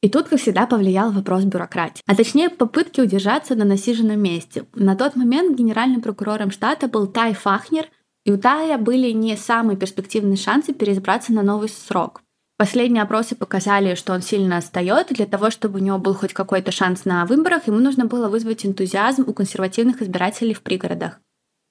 И 0.00 0.08
тут, 0.08 0.28
как 0.28 0.40
всегда, 0.40 0.66
повлиял 0.66 1.12
вопрос 1.12 1.44
бюрократии, 1.44 2.02
а 2.06 2.14
точнее 2.16 2.48
попытки 2.48 3.02
удержаться 3.02 3.56
на 3.56 3.66
насиженном 3.66 4.18
месте. 4.18 4.64
На 4.74 4.96
тот 4.96 5.16
момент 5.16 5.58
генеральным 5.58 6.00
прокурором 6.00 6.50
штата 6.50 6.88
был 6.88 7.06
Тай 7.06 7.34
Фахнер, 7.34 7.90
и 8.24 8.32
у 8.32 8.38
Тая 8.38 8.78
были 8.78 9.10
не 9.10 9.36
самые 9.36 9.76
перспективные 9.76 10.38
шансы 10.38 10.72
переизбраться 10.72 11.34
на 11.34 11.42
новый 11.42 11.68
срок. 11.68 12.22
Последние 12.56 13.02
опросы 13.02 13.36
показали, 13.36 13.96
что 13.96 14.14
он 14.14 14.22
сильно 14.22 14.56
отстает, 14.56 15.10
и 15.10 15.14
для 15.14 15.26
того, 15.26 15.50
чтобы 15.50 15.78
у 15.78 15.82
него 15.82 15.98
был 15.98 16.14
хоть 16.14 16.32
какой-то 16.32 16.72
шанс 16.72 17.04
на 17.04 17.26
выборах, 17.26 17.66
ему 17.66 17.80
нужно 17.80 18.06
было 18.06 18.30
вызвать 18.30 18.64
энтузиазм 18.64 19.24
у 19.26 19.34
консервативных 19.34 20.00
избирателей 20.00 20.54
в 20.54 20.62
пригородах. 20.62 21.20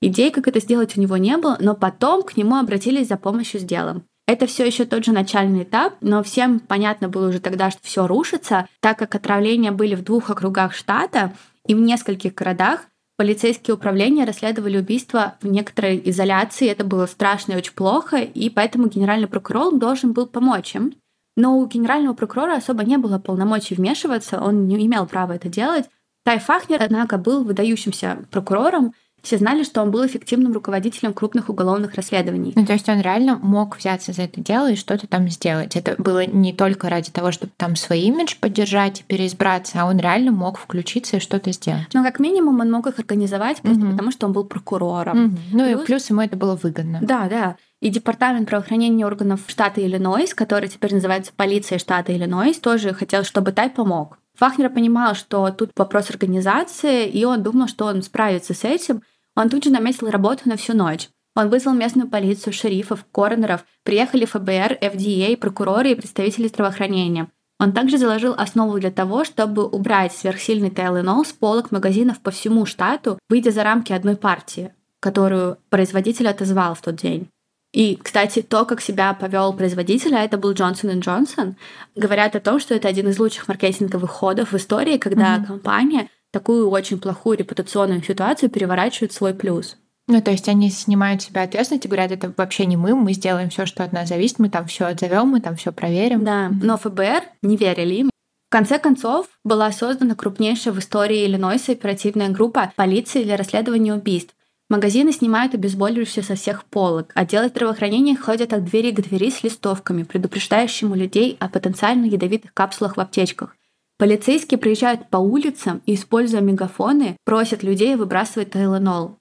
Идей, 0.05 0.29
как 0.29 0.47
это 0.47 0.59
сделать, 0.59 0.95
у 0.95 1.01
него 1.01 1.17
не 1.17 1.35
было, 1.35 1.57
но 1.59 1.73
потом 1.73 2.21
к 2.21 2.37
нему 2.37 2.57
обратились 2.57 3.07
за 3.07 3.17
помощью 3.17 3.59
с 3.59 3.63
делом. 3.63 4.03
Это 4.27 4.45
все 4.45 4.63
еще 4.63 4.85
тот 4.85 5.03
же 5.03 5.11
начальный 5.11 5.63
этап, 5.63 5.95
но 6.01 6.21
всем 6.21 6.59
понятно 6.59 7.09
было 7.09 7.29
уже 7.29 7.39
тогда, 7.39 7.71
что 7.71 7.79
все 7.81 8.05
рушится, 8.05 8.67
так 8.81 8.99
как 8.99 9.15
отравления 9.15 9.71
были 9.71 9.95
в 9.95 10.03
двух 10.03 10.29
округах 10.29 10.75
штата 10.75 11.33
и 11.65 11.73
в 11.73 11.79
нескольких 11.79 12.35
городах, 12.35 12.81
полицейские 13.17 13.73
управления 13.73 14.25
расследовали 14.25 14.77
убийство 14.77 15.37
в 15.41 15.47
некоторой 15.47 15.99
изоляции. 16.05 16.69
Это 16.69 16.83
было 16.83 17.07
страшно 17.07 17.53
и 17.53 17.57
очень 17.57 17.73
плохо, 17.73 18.17
и 18.17 18.51
поэтому 18.51 18.89
генеральный 18.89 19.27
прокурор 19.27 19.73
должен 19.73 20.13
был 20.13 20.27
помочь 20.27 20.75
им. 20.75 20.93
Но 21.35 21.57
у 21.57 21.65
генерального 21.65 22.13
прокурора 22.13 22.57
особо 22.57 22.83
не 22.83 22.97
было 22.97 23.17
полномочий 23.17 23.73
вмешиваться, 23.73 24.39
он 24.39 24.67
не 24.67 24.85
имел 24.85 25.07
права 25.07 25.31
это 25.31 25.49
делать. 25.49 25.85
Тай 26.23 26.37
Фахнер, 26.37 26.81
однако, 26.81 27.17
был 27.17 27.43
выдающимся 27.43 28.19
прокурором, 28.29 28.93
все 29.25 29.37
знали, 29.37 29.63
что 29.63 29.81
он 29.81 29.91
был 29.91 30.05
эффективным 30.05 30.53
руководителем 30.53 31.13
крупных 31.13 31.49
уголовных 31.49 31.95
расследований. 31.95 32.53
Ну, 32.55 32.65
то 32.65 32.73
есть 32.73 32.87
он 32.87 33.01
реально 33.01 33.37
мог 33.41 33.77
взяться 33.77 34.13
за 34.13 34.23
это 34.23 34.39
дело 34.39 34.71
и 34.71 34.75
что-то 34.75 35.07
там 35.07 35.27
сделать. 35.29 35.75
Это 35.75 35.95
было 35.97 36.25
не 36.25 36.53
только 36.53 36.89
ради 36.89 37.11
того, 37.11 37.31
чтобы 37.31 37.51
там 37.57 37.75
свой 37.75 38.01
имидж 38.01 38.35
поддержать 38.39 39.01
и 39.01 39.03
переизбраться, 39.03 39.81
а 39.81 39.85
он 39.85 39.97
реально 39.97 40.31
мог 40.31 40.59
включиться 40.59 41.17
и 41.17 41.19
что-то 41.19 41.51
сделать. 41.51 41.87
Ну, 41.93 42.03
как 42.03 42.19
минимум, 42.19 42.59
он 42.59 42.71
мог 42.71 42.87
их 42.87 42.99
организовать 42.99 43.61
просто 43.61 43.83
угу. 43.83 43.91
потому, 43.91 44.11
что 44.11 44.27
он 44.27 44.33
был 44.33 44.45
прокурором. 44.45 45.25
Угу. 45.25 45.35
Ну 45.53 45.65
плюс... 45.65 45.81
и 45.81 45.85
плюс 45.85 46.09
ему 46.09 46.21
это 46.21 46.37
было 46.37 46.55
выгодно. 46.55 46.99
Да, 47.01 47.27
да. 47.27 47.55
И 47.81 47.89
Департамент 47.89 48.47
правоохранения 48.47 49.05
органов 49.05 49.41
штата 49.47 49.85
Иллинойс, 49.85 50.33
который 50.33 50.69
теперь 50.69 50.93
называется 50.93 51.31
полиция 51.35 51.77
штата 51.77 52.15
Иллинойс, 52.15 52.59
тоже 52.59 52.93
хотел, 52.93 53.23
чтобы 53.23 53.51
Тай 53.51 53.69
помог. 53.69 54.17
Фахнер 54.35 54.69
понимал, 54.69 55.15
что 55.15 55.49
тут 55.51 55.71
вопрос 55.75 56.09
организации, 56.09 57.07
и 57.07 57.23
он 57.25 57.41
думал, 57.41 57.67
что 57.67 57.85
он 57.85 58.01
справится 58.01 58.53
с 58.53 58.63
этим, 58.63 59.01
он 59.35 59.49
тут 59.49 59.63
же 59.63 59.69
наметил 59.69 60.09
работу 60.09 60.47
на 60.49 60.57
всю 60.57 60.73
ночь. 60.73 61.09
Он 61.35 61.49
вызвал 61.49 61.73
местную 61.73 62.09
полицию, 62.09 62.53
шерифов, 62.53 63.05
коронеров, 63.11 63.65
приехали 63.83 64.25
ФБР, 64.25 64.77
FDA, 64.81 65.35
прокуроры 65.35 65.91
и 65.91 65.95
представители 65.95 66.47
здравоохранения. 66.47 67.29
Он 67.59 67.71
также 67.71 67.97
заложил 67.97 68.33
основу 68.37 68.79
для 68.79 68.91
того, 68.91 69.23
чтобы 69.23 69.65
убрать 69.65 70.13
сверхсильный 70.13 70.69
Tylenol 70.69 71.25
с 71.25 71.31
полок 71.31 71.71
магазинов 71.71 72.19
по 72.19 72.31
всему 72.31 72.65
штату, 72.65 73.19
выйдя 73.29 73.51
за 73.51 73.63
рамки 73.63 73.93
одной 73.93 74.15
партии, 74.15 74.73
которую 74.99 75.57
производитель 75.69 76.27
отозвал 76.27 76.75
в 76.75 76.81
тот 76.81 76.95
день. 76.95 77.29
И, 77.73 77.97
кстати, 78.01 78.41
то, 78.41 78.63
как 78.63 78.79
себя 78.79 79.13
повел 79.13 79.51
производитель, 79.51 80.15
а 80.15 80.23
это 80.23 80.37
был 80.37 80.53
Johnson 80.53 81.01
Johnson, 81.01 81.55
говорят 81.95 82.35
о 82.35 82.39
том, 82.39 82.59
что 82.59 82.73
это 82.73 82.87
один 82.87 83.09
из 83.09 83.19
лучших 83.19 83.49
маркетинговых 83.49 84.09
ходов 84.09 84.53
в 84.53 84.57
истории, 84.57 84.97
когда 84.97 85.35
mm-hmm. 85.35 85.45
компания 85.45 86.09
такую 86.35 86.69
очень 86.69 86.99
плохую 86.99 87.37
репутационную 87.37 88.03
ситуацию 88.03 88.49
переворачивают 88.49 89.13
в 89.13 89.15
свой 89.15 89.33
плюс. 89.33 89.77
Ну, 90.07 90.21
то 90.21 90.31
есть 90.31 90.49
они 90.49 90.69
снимают 90.69 91.21
себя 91.21 91.43
ответственность 91.43 91.85
и 91.85 91.87
говорят, 91.87 92.11
это 92.11 92.33
вообще 92.35 92.65
не 92.65 92.75
мы, 92.75 92.93
мы 92.93 93.13
сделаем 93.13 93.49
все, 93.49 93.65
что 93.65 93.85
от 93.85 93.93
нас 93.93 94.09
зависит, 94.09 94.37
мы 94.37 94.49
там 94.49 94.67
все 94.67 94.87
отзовем, 94.87 95.29
мы 95.29 95.39
там 95.39 95.55
все 95.55 95.71
проверим. 95.71 96.25
Да, 96.25 96.49
но 96.61 96.77
ФБР 96.77 97.23
не 97.41 97.55
верили 97.55 97.95
им. 97.95 98.09
В 98.49 98.51
конце 98.51 98.79
концов, 98.79 99.27
была 99.45 99.71
создана 99.71 100.13
крупнейшая 100.13 100.73
в 100.73 100.79
истории 100.79 101.25
Иллинойса 101.25 101.71
оперативная 101.71 102.29
группа 102.29 102.73
полиции 102.75 103.23
для 103.23 103.37
расследования 103.37 103.93
убийств. 103.93 104.35
Магазины 104.69 105.13
снимают 105.13 105.53
обезболивающие 105.53 106.23
со 106.23 106.35
всех 106.35 106.65
полок. 106.65 107.13
Отделы 107.15 107.47
здравоохранения 107.47 108.17
ходят 108.17 108.51
от 108.51 108.65
двери 108.65 108.91
к 108.91 108.99
двери 108.99 109.31
с 109.31 109.41
листовками, 109.41 110.03
предупреждающими 110.03 110.97
людей 110.97 111.37
о 111.39 111.47
потенциально 111.47 112.05
ядовитых 112.05 112.53
капсулах 112.53 112.97
в 112.97 112.99
аптечках. 112.99 113.55
Полицейские 113.97 114.57
приезжают 114.57 115.09
по 115.09 115.17
улицам 115.17 115.81
и, 115.85 115.95
используя 115.95 116.41
мегафоны, 116.41 117.15
просят 117.23 117.63
людей 117.63 117.95
выбрасывать 117.95 118.51
тайланол. 118.51 119.17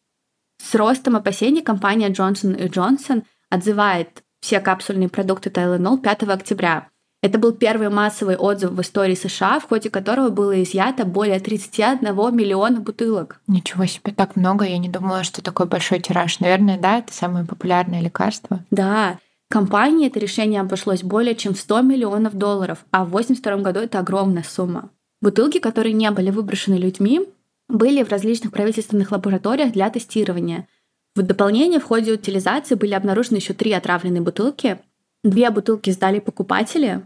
С 0.59 0.75
ростом 0.75 1.15
опасений 1.15 1.63
компания 1.63 2.11
Johnson 2.11 2.57
Johnson 2.71 3.23
отзывает 3.51 4.25
все 4.41 4.61
капсульные 4.61 5.09
продукты 5.09 5.51
Tylenol 5.51 5.99
5 5.99 6.25
октября. 6.25 6.89
Это 7.23 7.39
был 7.39 7.53
первый 7.53 7.89
массовый 7.89 8.37
отзыв 8.37 8.73
в 8.73 8.81
истории 8.83 9.15
США, 9.15 9.59
в 9.59 9.67
ходе 9.67 9.89
которого 9.89 10.29
было 10.29 10.63
изъято 10.63 11.07
более 11.07 11.41
31 11.41 12.37
миллиона 12.37 12.81
бутылок. 12.81 13.41
Ничего 13.47 13.87
себе, 13.87 14.13
так 14.13 14.37
много. 14.37 14.67
Я 14.67 14.77
не 14.77 14.91
думала, 14.91 15.25
что 15.25 15.41
такой 15.41 15.65
большой 15.65 16.01
тираж. 16.01 16.41
Наверное, 16.41 16.79
да, 16.79 16.99
это 16.99 17.15
самое 17.15 17.47
популярное 17.47 18.03
лекарство. 18.03 18.63
Да. 18.71 19.19
Компании 19.51 20.09
это 20.09 20.19
решение 20.19 20.61
обошлось 20.61 21.03
более 21.03 21.35
чем 21.35 21.55
в 21.55 21.61
100 21.61 21.83
миллионов 21.83 22.35
долларов, 22.35 22.85
а 22.91 23.05
в 23.05 23.09
1982 23.09 23.57
году 23.63 23.81
это 23.81 23.99
огромная 24.01 24.43
сумма. 24.43 24.91
Бутылки, 25.21 25.59
которые 25.59 25.93
не 25.93 26.11
были 26.11 26.31
выброшены 26.31 26.75
людьми, 26.75 27.29
были 27.69 28.03
в 28.03 28.11
различных 28.11 28.53
правительственных 28.53 29.13
лабораториях 29.13 29.73
для 29.73 29.89
тестирования. 29.91 30.69
В 31.15 31.23
дополнение 31.23 31.81
в 31.81 31.85
ходе 31.85 32.13
утилизации 32.13 32.75
были 32.75 32.95
обнаружены 32.95 33.37
еще 33.37 33.55
три 33.55 33.73
отравленные 33.73 34.21
бутылки. 34.21 34.81
Две 35.23 35.49
бутылки 35.51 35.91
сдали 35.91 36.19
покупатели, 36.19 37.03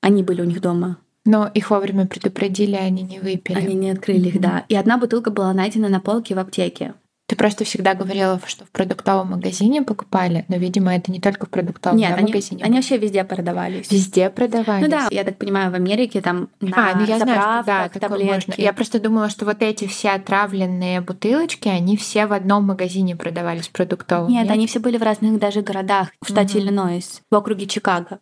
они 0.00 0.22
были 0.22 0.40
у 0.42 0.44
них 0.44 0.60
дома. 0.60 0.96
Но 1.26 1.50
их 1.52 1.70
вовремя 1.70 2.06
предупредили, 2.06 2.74
они 2.74 3.02
не 3.02 3.20
выпили. 3.20 3.56
Они 3.56 3.74
не 3.74 3.90
открыли 3.90 4.30
mm-hmm. 4.30 4.34
их, 4.34 4.40
да. 4.40 4.64
И 4.68 4.74
одна 4.74 4.96
бутылка 4.96 5.30
была 5.30 5.52
найдена 5.52 5.88
на 5.88 6.00
полке 6.00 6.34
в 6.34 6.38
аптеке. 6.38 6.94
Ты 7.30 7.36
просто 7.36 7.64
всегда 7.64 7.94
говорила, 7.94 8.40
что 8.44 8.64
в 8.64 8.70
продуктовом 8.70 9.30
магазине 9.30 9.82
покупали, 9.82 10.44
но, 10.48 10.56
видимо, 10.56 10.96
это 10.96 11.12
не 11.12 11.20
только 11.20 11.46
в 11.46 11.48
продуктовом 11.48 11.96
Нет, 11.96 12.10
да, 12.10 12.16
они, 12.16 12.32
магазине. 12.32 12.64
они 12.64 12.74
вообще 12.74 12.98
везде 12.98 13.22
продавались. 13.22 13.88
Везде 13.88 14.30
продавались? 14.30 14.82
Ну 14.82 14.90
да, 14.90 15.06
я 15.12 15.22
так 15.22 15.36
понимаю, 15.36 15.70
в 15.70 15.74
Америке 15.74 16.22
там 16.22 16.48
на 16.60 16.90
а, 16.90 16.96
ну 16.96 17.04
я 17.04 17.20
знаю, 17.20 17.62
что, 17.62 17.66
да, 17.66 17.88
таблетки. 17.88 18.48
Можно. 18.48 18.54
Я 18.60 18.72
просто 18.72 18.98
думала, 18.98 19.28
что 19.30 19.44
вот 19.44 19.62
эти 19.62 19.86
все 19.86 20.10
отравленные 20.10 21.02
бутылочки, 21.02 21.68
они 21.68 21.96
все 21.96 22.26
в 22.26 22.32
одном 22.32 22.64
магазине 22.64 23.14
продавались 23.14 23.68
продуктовом. 23.68 24.28
Нет, 24.28 24.46
Нет? 24.46 24.52
они 24.52 24.66
все 24.66 24.80
были 24.80 24.96
в 24.96 25.02
разных 25.04 25.38
даже 25.38 25.62
городах, 25.62 26.08
в 26.20 26.28
штате 26.28 26.58
угу. 26.58 26.66
Иллинойс, 26.66 27.22
в 27.30 27.34
округе 27.36 27.68
Чикаго. 27.68 28.18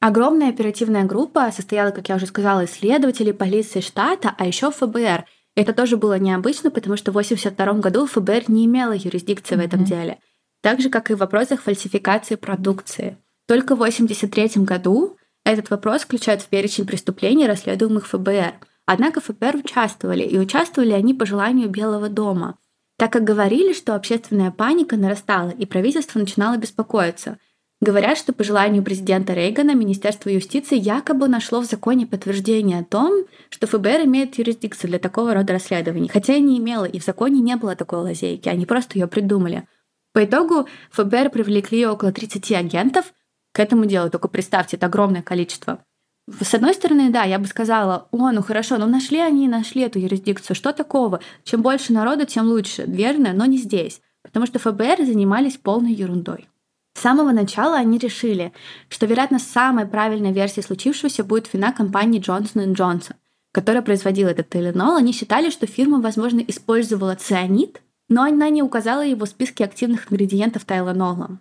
Огромная 0.00 0.50
оперативная 0.50 1.02
группа 1.02 1.50
состояла, 1.50 1.90
как 1.90 2.08
я 2.08 2.14
уже 2.14 2.26
сказала, 2.26 2.64
исследователей 2.64 3.34
полиции 3.34 3.80
штата, 3.80 4.32
а 4.38 4.46
еще 4.46 4.70
ФБР— 4.70 5.24
это 5.54 5.72
тоже 5.72 5.96
было 5.96 6.18
необычно, 6.18 6.70
потому 6.70 6.96
что 6.96 7.12
в 7.12 7.16
1982 7.16 7.80
году 7.80 8.06
ФБР 8.06 8.44
не 8.48 8.66
имело 8.66 8.92
юрисдикции 8.92 9.54
mm-hmm. 9.54 9.58
в 9.58 9.64
этом 9.64 9.84
деле, 9.84 10.18
так 10.62 10.80
же, 10.80 10.88
как 10.88 11.10
и 11.10 11.14
в 11.14 11.18
вопросах 11.18 11.62
фальсификации 11.62 12.36
продукции. 12.36 13.18
Только 13.46 13.74
в 13.74 13.82
1983 13.82 14.64
году 14.64 15.16
этот 15.44 15.70
вопрос 15.70 16.02
включают 16.02 16.42
в 16.42 16.46
перечень 16.46 16.86
преступлений, 16.86 17.46
расследуемых 17.46 18.06
ФБР. 18.06 18.54
Однако 18.86 19.20
ФБР 19.20 19.56
участвовали, 19.56 20.22
и 20.22 20.38
участвовали 20.38 20.92
они 20.92 21.14
по 21.14 21.26
желанию 21.26 21.68
Белого 21.68 22.08
дома, 22.08 22.58
так 22.98 23.12
как 23.12 23.24
говорили, 23.24 23.72
что 23.72 23.94
общественная 23.94 24.50
паника 24.50 24.96
нарастала, 24.96 25.50
и 25.50 25.66
правительство 25.66 26.18
начинало 26.18 26.56
беспокоиться– 26.56 27.38
Говорят, 27.82 28.16
что 28.16 28.32
по 28.32 28.44
желанию 28.44 28.84
президента 28.84 29.32
Рейгана 29.32 29.74
Министерство 29.74 30.28
юстиции 30.28 30.78
якобы 30.78 31.26
нашло 31.26 31.60
в 31.60 31.64
законе 31.64 32.06
подтверждение 32.06 32.78
о 32.78 32.84
том, 32.84 33.24
что 33.50 33.66
ФБР 33.66 34.04
имеет 34.04 34.38
юрисдикцию 34.38 34.90
для 34.90 34.98
такого 35.00 35.34
рода 35.34 35.54
расследований, 35.54 36.06
хотя 36.06 36.36
и 36.36 36.40
не 36.40 36.60
имело, 36.60 36.84
и 36.84 37.00
в 37.00 37.04
законе 37.04 37.40
не 37.40 37.56
было 37.56 37.74
такой 37.74 37.98
лазейки, 37.98 38.48
они 38.48 38.66
просто 38.66 39.00
ее 39.00 39.08
придумали. 39.08 39.66
По 40.12 40.24
итогу 40.24 40.68
ФБР 40.92 41.30
привлекли 41.30 41.84
около 41.84 42.12
30 42.12 42.52
агентов 42.52 43.12
к 43.52 43.58
этому 43.58 43.84
делу, 43.86 44.10
только 44.10 44.28
представьте, 44.28 44.76
это 44.76 44.86
огромное 44.86 45.22
количество. 45.22 45.82
С 46.40 46.54
одной 46.54 46.74
стороны, 46.74 47.10
да, 47.10 47.24
я 47.24 47.40
бы 47.40 47.48
сказала, 47.48 48.06
о, 48.12 48.30
ну 48.30 48.42
хорошо, 48.42 48.78
ну 48.78 48.86
нашли 48.86 49.18
они, 49.18 49.48
нашли 49.48 49.82
эту 49.82 49.98
юрисдикцию, 49.98 50.54
что 50.54 50.72
такого? 50.72 51.18
Чем 51.42 51.62
больше 51.62 51.92
народу, 51.92 52.26
тем 52.26 52.46
лучше, 52.46 52.84
верно, 52.86 53.32
но 53.32 53.44
не 53.44 53.56
здесь, 53.56 54.00
потому 54.22 54.46
что 54.46 54.60
ФБР 54.60 55.04
занимались 55.04 55.56
полной 55.56 55.92
ерундой. 55.92 56.46
С 57.02 57.10
самого 57.10 57.32
начала 57.32 57.78
они 57.78 57.98
решили, 57.98 58.52
что, 58.88 59.06
вероятно, 59.06 59.40
самой 59.40 59.86
правильной 59.86 60.30
версией 60.30 60.62
случившегося 60.62 61.24
будет 61.24 61.52
вина 61.52 61.72
компании 61.72 62.20
Johnson 62.20 62.76
Johnson, 62.76 63.14
которая 63.50 63.82
производила 63.82 64.28
этот 64.28 64.48
Теленол. 64.50 64.94
Они 64.94 65.12
считали, 65.12 65.50
что 65.50 65.66
фирма, 65.66 66.00
возможно, 66.00 66.38
использовала 66.38 67.16
цианид, 67.16 67.82
но 68.08 68.22
она 68.22 68.50
не 68.50 68.62
указала 68.62 69.04
его 69.04 69.26
в 69.26 69.28
списке 69.28 69.64
активных 69.64 70.12
ингредиентов 70.12 70.64
Тайленола. 70.64 71.40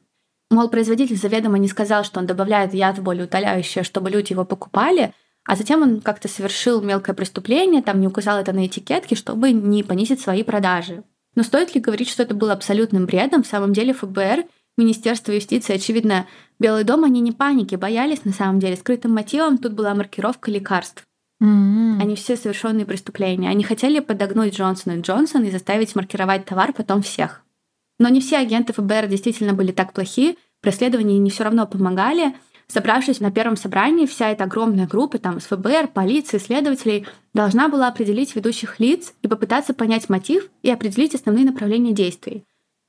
Мол, 0.50 0.68
производитель 0.68 1.16
заведомо 1.16 1.60
не 1.60 1.68
сказал, 1.68 2.04
что 2.06 2.20
он 2.20 2.26
добавляет 2.26 2.74
яд 2.74 2.98
в 2.98 3.04
болеутоляющее, 3.04 3.84
чтобы 3.84 4.10
люди 4.10 4.32
его 4.32 4.46
покупали, 4.46 5.14
а 5.46 5.56
затем 5.56 5.84
он 5.84 6.02
как-то 6.02 6.28
совершил 6.28 6.82
мелкое 6.82 7.16
преступление, 7.16 7.84
там 7.84 8.02
не 8.02 8.08
указал 8.08 8.40
это 8.40 8.52
на 8.52 8.66
этикетке, 8.66 9.16
чтобы 9.16 9.52
не 9.52 9.84
понизить 9.84 10.22
свои 10.22 10.42
продажи. 10.42 11.04
Но 11.36 11.44
стоит 11.44 11.76
ли 11.76 11.82
говорить, 11.82 12.10
что 12.10 12.24
это 12.24 12.34
было 12.34 12.54
абсолютным 12.54 13.06
бредом? 13.06 13.44
В 13.44 13.48
самом 13.48 13.74
деле 13.74 13.94
ФБР 13.94 14.46
Министерство 14.78 15.32
юстиции, 15.32 15.76
очевидно, 15.76 16.26
Белый 16.62 16.84
дом, 16.84 17.04
они 17.06 17.22
не 17.22 17.32
паники, 17.32 17.74
боялись 17.74 18.24
на 18.24 18.34
самом 18.34 18.60
деле. 18.60 18.76
Скрытым 18.76 19.16
мотивом 19.16 19.58
тут 19.58 19.74
была 19.74 19.96
маркировка 19.96 20.52
лекарств. 20.52 21.08
Mm-hmm. 21.42 22.00
Они 22.00 22.16
все 22.16 22.36
совершенные 22.36 22.86
преступления. 22.86 23.50
Они 23.50 23.64
хотели 23.64 24.00
подогнуть 24.00 24.54
Джонсон 24.54 25.00
и 25.00 25.02
Джонсон 25.02 25.44
и 25.44 25.50
заставить 25.50 25.96
маркировать 25.96 26.46
товар 26.46 26.72
потом 26.72 27.02
всех. 27.02 27.42
Но 27.98 28.10
не 28.10 28.22
все 28.22 28.38
агенты 28.38 28.74
ФБР 28.74 29.08
действительно 29.08 29.54
были 29.54 29.72
так 29.72 29.94
плохи, 29.94 30.38
преследования 30.62 31.18
не 31.18 31.32
все 31.32 31.46
равно 31.46 31.66
помогали. 31.66 32.36
Собравшись 32.68 33.20
на 33.20 33.32
первом 33.32 33.58
собрании, 33.58 34.06
вся 34.06 34.30
эта 34.30 34.44
огромная 34.44 34.86
группа 34.86 35.18
там 35.18 35.38
из 35.38 35.46
ФБР, 35.46 35.88
полиции, 35.88 36.38
следователей 36.38 37.08
должна 37.34 37.70
была 37.70 37.88
определить 37.88 38.36
ведущих 38.36 38.80
лиц 38.80 39.16
и 39.24 39.28
попытаться 39.28 39.74
понять 39.74 40.10
мотив 40.10 40.48
и 40.62 40.70
определить 40.70 41.16
основные 41.16 41.46
направления 41.46 41.92
действий. 41.92 42.44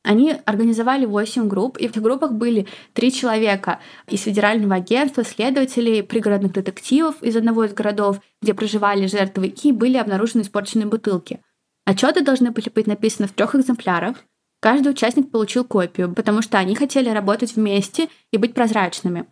Они 0.05 0.35
организовали 0.45 1.07
8 1.07 1.47
групп, 1.47 1.79
и 1.79 1.87
в 1.87 1.91
этих 1.93 2.03
группах 2.03 2.33
были 2.33 2.67
три 2.93 3.13
человека 3.13 3.79
из 4.09 4.23
федерального 4.23 4.77
агентства, 4.77 5.25
следователей, 5.25 6.03
пригородных 6.03 6.53
детективов 6.53 7.23
из 7.23 7.37
одного 7.37 7.65
из 7.65 7.73
городов, 7.73 8.21
где 8.41 8.53
проживали 8.53 9.07
жертвы, 9.07 9.49
и 9.49 9.71
были 9.71 9.97
обнаружены 9.97 10.43
испорченные 10.43 10.87
бутылки. 10.87 11.41
Отчеты 11.85 12.23
должны 12.23 12.51
были 12.51 12.69
быть 12.69 12.87
написаны 12.87 13.29
в 13.29 13.33
трех 13.33 13.55
экземплярах. 13.55 14.17
Каждый 14.61 14.93
участник 14.93 15.31
получил 15.31 15.65
копию, 15.65 16.13
потому 16.15 16.43
что 16.43 16.59
они 16.59 16.75
хотели 16.75 17.09
работать 17.09 17.55
вместе 17.55 18.09
и 18.33 18.39
быть 18.39 18.55
прозрачными. 18.55 19.27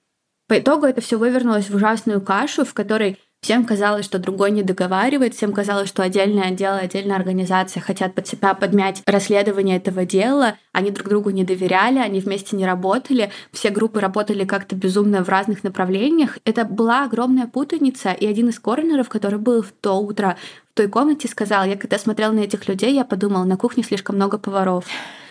По 0.49 0.59
итогу 0.59 0.87
это 0.87 1.01
все 1.01 1.17
вывернулось 1.17 1.71
в 1.71 1.75
ужасную 1.77 2.21
кашу, 2.21 2.65
в 2.65 2.75
которой 2.75 3.19
Всем 3.43 3.65
казалось, 3.65 4.05
что 4.05 4.19
другой 4.19 4.51
не 4.51 4.63
договаривает, 4.63 5.35
всем 5.35 5.55
казалось, 5.55 5.89
что 5.89 6.03
отдельное 6.03 6.49
отдел 6.49 6.77
и 6.77 6.85
отдельная 6.85 7.17
организация 7.17 7.81
хотят 7.81 8.15
под 8.15 8.27
себя 8.27 8.53
подмять 8.53 9.03
расследование 9.07 9.79
этого 9.79 10.05
дела, 10.05 10.59
они 10.73 10.91
друг 10.91 11.09
другу 11.09 11.31
не 11.31 11.43
доверяли, 11.43 11.99
они 11.99 12.21
вместе 12.21 12.55
не 12.55 12.67
работали, 12.67 13.33
все 13.51 13.71
группы 13.71 13.99
работали 13.99 14.45
как-то 14.45 14.77
безумно 14.77 15.25
в 15.25 15.31
разных 15.31 15.65
направлениях. 15.65 16.37
Это 16.45 16.67
была 16.67 17.05
огромная 17.05 17.47
путаница, 17.47 18.13
и 18.13 18.27
один 18.27 18.51
из 18.51 18.61
коронеров, 18.61 19.09
который 19.09 19.39
был 19.39 19.63
в 19.63 19.73
то 19.73 19.95
утро 19.95 20.37
в 20.73 20.75
той 20.75 20.89
комнате, 20.89 21.27
сказал, 21.27 21.65
я 21.65 21.77
когда 21.77 21.99
смотрел 21.99 22.35
на 22.35 22.41
этих 22.41 22.69
людей, 22.69 22.93
я 22.93 23.07
подумал, 23.07 23.47
на 23.47 23.57
кухне 23.57 23.83
слишком 23.83 24.17
много 24.17 24.37
поваров, 24.37 24.85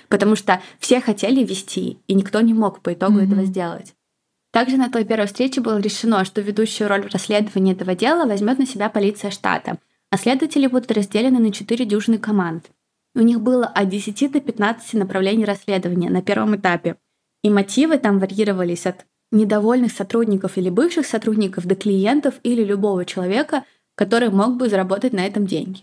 потому 0.07 0.35
что 0.35 0.61
все 0.79 0.99
хотели 0.99 1.43
вести, 1.43 1.99
и 2.07 2.15
никто 2.15 2.41
не 2.41 2.55
мог 2.55 2.81
по 2.81 2.91
итогу 2.91 3.19
mm-hmm. 3.19 3.25
этого 3.25 3.45
сделать. 3.45 3.93
Также 4.51 4.77
на 4.77 4.89
той 4.89 5.05
первой 5.05 5.27
встрече 5.27 5.61
было 5.61 5.77
решено, 5.79 6.25
что 6.25 6.41
ведущую 6.41 6.89
роль 6.89 7.07
в 7.07 7.13
расследовании 7.13 7.73
этого 7.73 7.95
дела 7.95 8.25
возьмет 8.25 8.57
на 8.57 8.65
себя 8.65 8.89
полиция 8.89 9.29
штата, 9.29 9.77
а 10.09 10.17
следователи 10.17 10.67
будут 10.67 10.91
разделены 10.91 11.39
на 11.39 11.51
четыре 11.51 11.85
дюжины 11.85 12.17
команд. 12.17 12.71
У 13.15 13.21
них 13.21 13.41
было 13.41 13.65
от 13.65 13.89
10 13.89 14.31
до 14.31 14.39
15 14.39 14.93
направлений 14.93 15.45
расследования 15.45 16.09
на 16.09 16.21
первом 16.21 16.55
этапе. 16.55 16.95
И 17.43 17.49
мотивы 17.49 17.97
там 17.97 18.19
варьировались 18.19 18.85
от 18.85 19.05
недовольных 19.31 19.91
сотрудников 19.91 20.57
или 20.57 20.69
бывших 20.69 21.05
сотрудников 21.05 21.65
до 21.65 21.75
клиентов 21.75 22.35
или 22.43 22.63
любого 22.63 23.05
человека, 23.05 23.63
который 23.95 24.29
мог 24.29 24.57
бы 24.57 24.69
заработать 24.69 25.13
на 25.13 25.25
этом 25.25 25.45
деньги. 25.45 25.81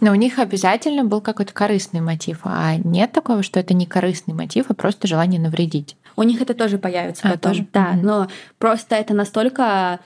Но 0.00 0.12
у 0.12 0.14
них 0.14 0.38
обязательно 0.38 1.04
был 1.04 1.20
какой-то 1.20 1.52
корыстный 1.52 2.00
мотив, 2.00 2.40
а 2.44 2.76
нет 2.76 3.12
такого, 3.12 3.42
что 3.42 3.60
это 3.60 3.74
не 3.74 3.86
корыстный 3.86 4.34
мотив, 4.34 4.66
а 4.68 4.74
просто 4.74 5.06
желание 5.06 5.40
навредить. 5.40 5.96
У 6.16 6.22
них 6.22 6.40
это 6.40 6.54
тоже 6.54 6.78
появится 6.78 7.28
а, 7.28 7.32
потом. 7.32 7.52
Тоже? 7.52 7.66
Да, 7.72 7.92
mm-hmm. 7.92 8.02
но 8.02 8.28
просто 8.58 8.96
это 8.96 9.14
настолько 9.14 10.00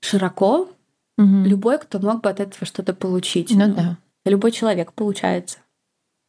широко, 0.00 0.68
mm-hmm. 1.20 1.44
любой, 1.44 1.78
кто 1.78 1.98
мог 1.98 2.22
бы 2.22 2.30
от 2.30 2.40
этого 2.40 2.66
что-то 2.66 2.94
получить. 2.94 3.50
Ну, 3.50 3.66
ну 3.66 3.74
да. 3.74 3.96
Любой 4.24 4.52
человек 4.52 4.92
получается. 4.92 5.58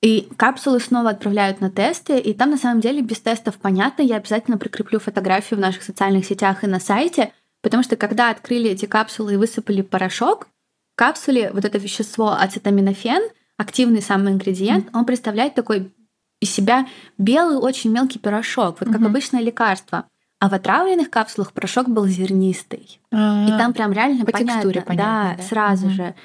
И 0.01 0.29
капсулы 0.37 0.79
снова 0.79 1.09
отправляют 1.09 1.59
на 1.59 1.69
тесты, 1.69 2.17
и 2.19 2.33
там 2.33 2.51
на 2.51 2.57
самом 2.57 2.79
деле 2.79 3.01
без 3.01 3.19
тестов 3.19 3.57
понятно. 3.57 4.01
Я 4.01 4.15
обязательно 4.15 4.57
прикреплю 4.57 4.99
фотографию 4.99 5.57
в 5.57 5.61
наших 5.61 5.83
социальных 5.83 6.25
сетях 6.25 6.63
и 6.63 6.67
на 6.67 6.79
сайте, 6.79 7.33
потому 7.61 7.83
что 7.83 7.97
когда 7.97 8.29
открыли 8.29 8.69
эти 8.69 8.85
капсулы 8.85 9.33
и 9.33 9.37
высыпали 9.37 9.81
порошок, 9.81 10.47
в 10.93 10.95
капсуле 10.95 11.51
вот 11.51 11.65
это 11.65 11.77
вещество 11.77 12.31
ацетаминофен, 12.31 13.21
активный 13.57 14.01
самый 14.01 14.31
ингредиент, 14.31 14.87
mm. 14.87 14.91
он 14.93 15.05
представляет 15.05 15.53
такой 15.53 15.91
из 16.39 16.51
себя 16.51 16.87
белый 17.17 17.57
очень 17.57 17.91
мелкий 17.91 18.19
порошок, 18.19 18.77
вот 18.79 18.89
как 18.89 18.99
Мгм. 18.99 19.07
обычное 19.07 19.41
лекарство. 19.41 20.05
А 20.39 20.47
в 20.49 20.53
отравленных 20.53 21.09
капсулах 21.09 21.51
порошок 21.51 21.89
был 21.89 22.07
зернистый. 22.07 23.01
И 23.11 23.15
А, 23.15 23.57
там 23.57 23.73
прям 23.73 23.91
реально 23.91 24.25
по 24.25 24.31
понятно. 24.31 24.53
текстуре 24.53 24.81
понятно, 24.81 25.31
да, 25.31 25.35
да? 25.37 25.43
сразу 25.43 25.87
Мгм. 25.87 25.95
же. 25.95 26.15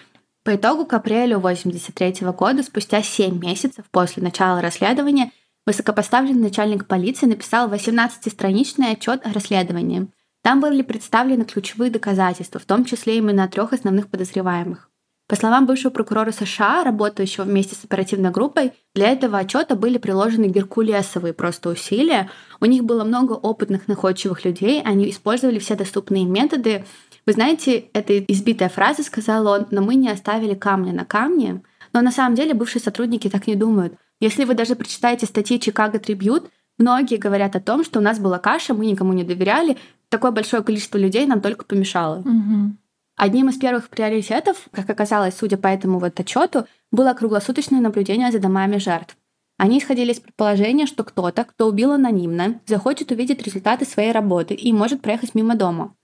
По 0.45 0.55
итогу, 0.55 0.85
к 0.87 0.93
апрелю 0.93 1.41
83 1.41 2.33
года, 2.33 2.63
спустя 2.63 3.03
7 3.03 3.39
месяцев 3.41 3.87
после 3.91 4.23
начала 4.23 4.61
расследования, 4.61 5.33
высокопоставленный 5.67 6.43
начальник 6.43 6.87
полиции 6.87 7.27
написал 7.27 7.69
18-страничный 7.69 8.93
отчет 8.93 9.27
о 9.27 9.33
расследовании. 9.33 10.07
Там 10.43 10.61
были 10.61 10.83
представлены 10.83 11.45
ключевые 11.45 11.91
доказательства, 11.91 12.61
в 12.61 12.67
том 12.67 12.85
числе 12.85 13.17
именно 13.17 13.49
трех 13.49 13.73
основных 13.73 14.09
подозреваемых. 14.09 14.91
По 15.27 15.37
словам 15.37 15.65
бывшего 15.65 15.91
прокурора 15.91 16.33
США, 16.33 16.85
работающего 16.85 17.45
вместе 17.45 17.75
с 17.75 17.85
оперативной 17.85 18.31
группой, 18.31 18.73
для 18.95 19.11
этого 19.11 19.39
отчета 19.39 19.75
были 19.75 19.97
приложены 19.97 20.47
геркулесовые 20.47 21.33
просто 21.33 21.71
усилия. 21.71 22.31
У 22.61 22.67
них 22.67 22.85
было 22.85 23.05
много 23.05 23.33
опытных, 23.33 23.89
находчивых 23.89 24.45
людей, 24.45 24.83
они 24.83 25.09
использовали 25.09 25.59
все 25.59 25.77
доступные 25.77 26.27
методы. 26.27 26.85
Вы 27.25 27.33
знаете, 27.33 27.87
это 27.95 28.19
избитая 28.19 28.69
фраза, 28.69 29.03
сказал 29.03 29.47
он, 29.47 29.67
но 29.71 29.81
мы 29.81 29.95
не 29.95 30.11
оставили 30.11 30.53
камня 30.53 30.93
на 30.93 31.07
камне. 31.07 31.63
Но 31.95 32.03
на 32.03 32.11
самом 32.11 32.35
деле 32.35 32.53
бывшие 32.53 32.83
сотрудники 32.83 33.31
так 33.31 33.47
не 33.47 33.55
думают. 33.55 33.95
Если 34.21 34.45
вы 34.45 34.55
даже 34.55 34.77
прочитаете 34.77 35.25
статьи 35.25 35.59
Chicago 35.59 35.99
Tribute, 35.99 36.49
многие 36.77 37.17
говорят 37.17 37.57
о 37.57 37.61
том, 37.61 37.83
что 37.83 37.99
у 37.99 38.03
нас 38.03 38.19
была 38.19 38.39
каша, 38.39 38.75
мы 38.75 38.85
никому 38.85 39.15
не 39.15 39.25
доверяли, 39.25 39.79
такое 40.11 40.33
большое 40.33 40.63
количество 40.63 40.99
людей 40.99 41.25
нам 41.25 41.41
только 41.41 41.65
помешало. 41.65 42.21
Мгм. 42.27 42.79
Одним 43.17 43.49
из 43.49 43.59
первых 43.59 43.89
приоритетов, 43.91 44.69
как 44.73 44.91
оказалось, 44.91 45.37
судя 45.37 45.57
по 45.57 45.69
этому 45.69 45.99
вот 46.01 46.19
отчету, 46.19 46.67
было 46.91 47.15
круглосуточное 47.15 47.81
наблюдение 47.81 48.33
за 48.33 48.41
домами 48.41 48.79
жертв. 48.79 49.17
Они 49.57 49.79
исходили 49.79 50.13
из 50.13 50.19
предположения, 50.19 50.87
что 50.87 51.05
кто-то, 51.05 51.45
кто 51.45 51.69
убил 51.69 51.93
анонимно, 51.93 52.61
захочет 52.67 53.13
увидеть 53.13 53.43
результаты 53.43 53.85
своей 53.85 54.11
работы 54.11 54.55
и 54.55 54.73
может 54.73 55.01
проехать 55.01 55.35
мимо 55.35 55.55
дома. 55.55 55.95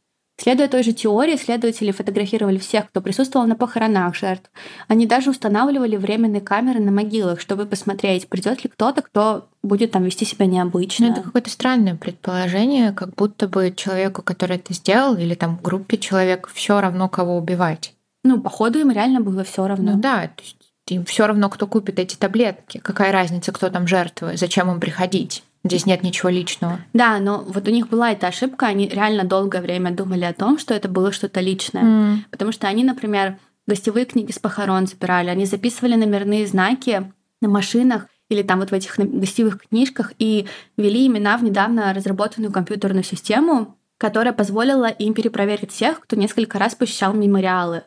Следуя 0.42 0.68
той 0.68 0.82
же 0.82 0.94
теории, 0.94 1.36
следователи 1.36 1.90
фотографировали 1.90 2.56
всех, 2.56 2.88
кто 2.88 3.02
присутствовал 3.02 3.46
на 3.46 3.56
похоронах 3.56 4.14
жертв. 4.14 4.50
Они 4.88 5.04
даже 5.04 5.28
устанавливали 5.28 5.96
временные 5.96 6.40
камеры 6.40 6.80
на 6.80 6.90
могилах, 6.90 7.40
чтобы 7.40 7.66
посмотреть, 7.66 8.26
придет 8.26 8.64
ли 8.64 8.70
кто-то, 8.70 9.02
кто 9.02 9.48
будет 9.62 9.90
там 9.90 10.04
вести 10.04 10.24
себя 10.24 10.46
необычно. 10.46 11.08
Ну, 11.08 11.12
это 11.12 11.20
какое-то 11.20 11.50
странное 11.50 11.94
предположение, 11.94 12.92
как 12.92 13.14
будто 13.16 13.48
бы 13.48 13.70
человеку, 13.76 14.22
который 14.22 14.56
это 14.56 14.72
сделал, 14.72 15.14
или 15.18 15.34
там 15.34 15.60
группе 15.62 15.98
человек, 15.98 16.48
все 16.54 16.80
равно 16.80 17.10
кого 17.10 17.36
убивать. 17.36 17.92
Ну, 18.24 18.40
походу, 18.40 18.78
им 18.78 18.90
реально 18.90 19.20
было 19.20 19.44
все 19.44 19.66
равно. 19.66 19.92
Ну 19.92 20.00
да, 20.00 20.22
то 20.22 20.42
есть 20.42 20.56
им 20.88 21.04
все 21.04 21.26
равно, 21.26 21.50
кто 21.50 21.66
купит 21.66 21.98
эти 21.98 22.16
таблетки. 22.16 22.78
Какая 22.78 23.12
разница, 23.12 23.52
кто 23.52 23.68
там 23.68 23.86
жертва, 23.86 24.32
зачем 24.36 24.70
им 24.70 24.80
приходить? 24.80 25.44
Здесь 25.62 25.84
нет 25.84 26.02
ничего 26.02 26.30
личного. 26.30 26.80
Да, 26.94 27.18
но 27.18 27.44
вот 27.46 27.68
у 27.68 27.70
них 27.70 27.88
была 27.88 28.12
эта 28.12 28.28
ошибка, 28.28 28.66
они 28.66 28.88
реально 28.88 29.24
долгое 29.24 29.60
время 29.60 29.90
думали 29.90 30.24
о 30.24 30.32
том, 30.32 30.58
что 30.58 30.72
это 30.72 30.88
было 30.88 31.12
что-то 31.12 31.40
личное. 31.40 31.82
М. 31.82 32.24
Потому 32.30 32.50
что 32.52 32.66
они, 32.66 32.82
например, 32.82 33.38
гостевые 33.66 34.06
книги 34.06 34.32
с 34.32 34.38
похорон 34.38 34.86
забирали, 34.86 35.28
они 35.28 35.44
записывали 35.44 35.96
номерные 35.96 36.46
знаки 36.46 37.12
на 37.42 37.48
машинах 37.48 38.06
или 38.30 38.42
там 38.42 38.60
вот 38.60 38.70
в 38.70 38.72
этих 38.72 38.96
гостевых 38.98 39.60
книжках 39.68 40.12
и 40.18 40.46
ввели 40.76 41.06
имена 41.06 41.36
в 41.36 41.44
недавно 41.44 41.92
разработанную 41.92 42.52
компьютерную 42.52 43.04
систему, 43.04 43.76
которая 43.98 44.32
позволила 44.32 44.86
им 44.86 45.12
перепроверить 45.12 45.72
всех, 45.72 46.00
кто 46.00 46.16
несколько 46.16 46.58
раз 46.58 46.74
посещал 46.74 47.12
мемориалы. 47.12 47.82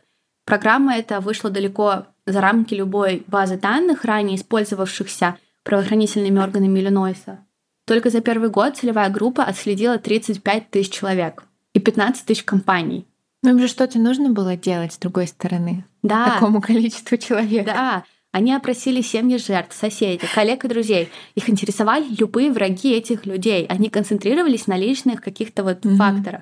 Программа 0.45 0.95
эта 0.95 1.21
вышла 1.21 1.49
далеко 1.49 2.05
за 2.25 2.41
рамки 2.41 2.73
любой 2.73 3.23
базы 3.27 3.57
данных, 3.57 4.05
ранее 4.05 4.37
использовавшихся 4.37 5.37
правоохранительными 5.63 6.39
органами 6.39 6.79
Иллинойса. 6.79 7.39
Только 7.85 8.09
за 8.09 8.21
первый 8.21 8.49
год 8.49 8.77
целевая 8.77 9.09
группа 9.09 9.43
отследила 9.43 9.97
35 9.97 10.69
тысяч 10.69 10.91
человек 10.91 11.43
и 11.73 11.79
15 11.79 12.25
тысяч 12.25 12.43
компаний. 12.43 13.05
Ну, 13.41 13.49
им 13.51 13.59
же 13.59 13.67
что-то 13.67 13.99
нужно 13.99 14.29
было 14.29 14.55
делать 14.55 14.93
с 14.93 14.97
другой 14.97 15.27
стороны. 15.27 15.85
Да, 16.01 16.31
Такому 16.31 16.61
количеству 16.61 17.17
человек. 17.17 17.65
да. 17.65 18.03
Они 18.31 18.51
опросили 18.53 19.01
семьи 19.01 19.37
жертв, 19.37 19.75
соседей, 19.75 20.25
коллег 20.33 20.65
и 20.65 20.67
друзей. 20.67 21.09
Их 21.35 21.49
интересовали 21.49 22.05
любые 22.17 22.51
враги 22.51 22.91
этих 22.93 23.27
людей. 23.27 23.65
Они 23.67 23.89
концентрировались 23.89 24.65
на 24.65 24.75
личных 24.75 25.21
каких-то 25.21 25.63
вот 25.63 25.85
Мгм. 25.85 25.97
факторах. 25.97 26.41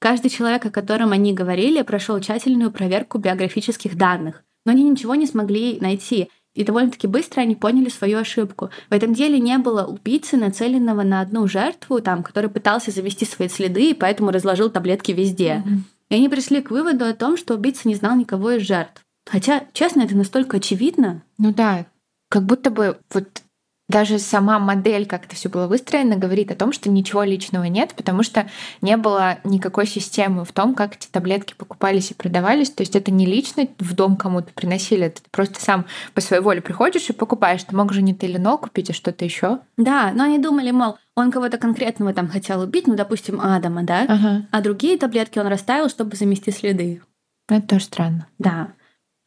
Каждый 0.00 0.30
человек, 0.30 0.64
о 0.66 0.70
котором 0.70 1.12
они 1.12 1.32
говорили, 1.34 1.82
прошел 1.82 2.18
тщательную 2.18 2.72
проверку 2.72 3.18
биографических 3.18 3.96
данных. 3.96 4.42
Но 4.64 4.72
они 4.72 4.82
ничего 4.82 5.14
не 5.14 5.26
смогли 5.26 5.78
найти. 5.80 6.28
И 6.54 6.64
довольно-таки 6.64 7.06
быстро 7.06 7.42
они 7.42 7.54
поняли 7.54 7.88
свою 7.88 8.18
ошибку. 8.18 8.70
В 8.90 8.94
этом 8.94 9.14
деле 9.14 9.38
не 9.38 9.58
было 9.58 9.84
убийцы, 9.84 10.36
нацеленного 10.36 11.02
на 11.02 11.20
одну 11.20 11.46
жертву, 11.46 12.00
там, 12.00 12.22
который 12.22 12.50
пытался 12.50 12.90
завести 12.90 13.24
свои 13.24 13.48
следы 13.48 13.90
и 13.90 13.94
поэтому 13.94 14.30
разложил 14.30 14.70
таблетки 14.70 15.12
везде. 15.12 15.62
Мгм. 15.64 15.84
И 16.08 16.14
они 16.14 16.28
пришли 16.28 16.62
к 16.62 16.70
выводу 16.70 17.04
о 17.04 17.14
том, 17.14 17.36
что 17.36 17.54
убийца 17.54 17.86
не 17.86 17.94
знал 17.94 18.16
никого 18.16 18.52
из 18.52 18.62
жертв. 18.62 19.02
Хотя, 19.30 19.64
честно, 19.72 20.02
это 20.02 20.16
настолько 20.16 20.56
очевидно. 20.56 21.22
Ну 21.36 21.52
да, 21.52 21.86
как 22.30 22.44
будто 22.44 22.70
бы 22.70 22.98
вот 23.12 23.42
даже 23.88 24.18
сама 24.18 24.58
модель, 24.58 25.06
как 25.06 25.24
это 25.24 25.34
все 25.34 25.48
было 25.48 25.66
выстроено, 25.66 26.16
говорит 26.16 26.50
о 26.50 26.54
том, 26.54 26.72
что 26.72 26.90
ничего 26.90 27.22
личного 27.22 27.64
нет, 27.64 27.94
потому 27.96 28.22
что 28.22 28.46
не 28.82 28.96
было 28.96 29.38
никакой 29.44 29.86
системы 29.86 30.44
в 30.44 30.52
том, 30.52 30.74
как 30.74 30.96
эти 30.96 31.08
таблетки 31.08 31.54
покупались 31.56 32.10
и 32.10 32.14
продавались. 32.14 32.70
То 32.70 32.82
есть 32.82 32.94
это 32.96 33.10
не 33.10 33.24
лично 33.24 33.66
в 33.78 33.94
дом 33.94 34.16
кому-то 34.16 34.52
приносили, 34.52 35.08
ты 35.08 35.22
просто 35.30 35.60
сам 35.60 35.86
по 36.12 36.20
своей 36.20 36.42
воле 36.42 36.60
приходишь 36.60 37.08
и 37.08 37.14
покупаешь. 37.14 37.64
Ты 37.64 37.74
мог 37.74 37.92
же 37.92 38.02
не 38.02 38.14
Теленол 38.14 38.58
купить, 38.58 38.90
а 38.90 38.92
что-то 38.92 39.24
еще. 39.24 39.60
Да, 39.78 40.12
но 40.14 40.24
они 40.24 40.38
думали, 40.38 40.70
мол, 40.70 40.98
он 41.16 41.30
кого-то 41.30 41.56
конкретного 41.56 42.12
там 42.12 42.28
хотел 42.28 42.60
убить, 42.60 42.86
ну, 42.86 42.94
допустим, 42.94 43.40
Адама, 43.40 43.84
да? 43.84 44.04
Ага. 44.06 44.46
А 44.50 44.60
другие 44.60 44.98
таблетки 44.98 45.38
он 45.38 45.46
расставил, 45.46 45.88
чтобы 45.88 46.16
замести 46.16 46.50
следы. 46.50 47.02
Это 47.48 47.66
тоже 47.66 47.84
странно. 47.84 48.26
Да. 48.38 48.72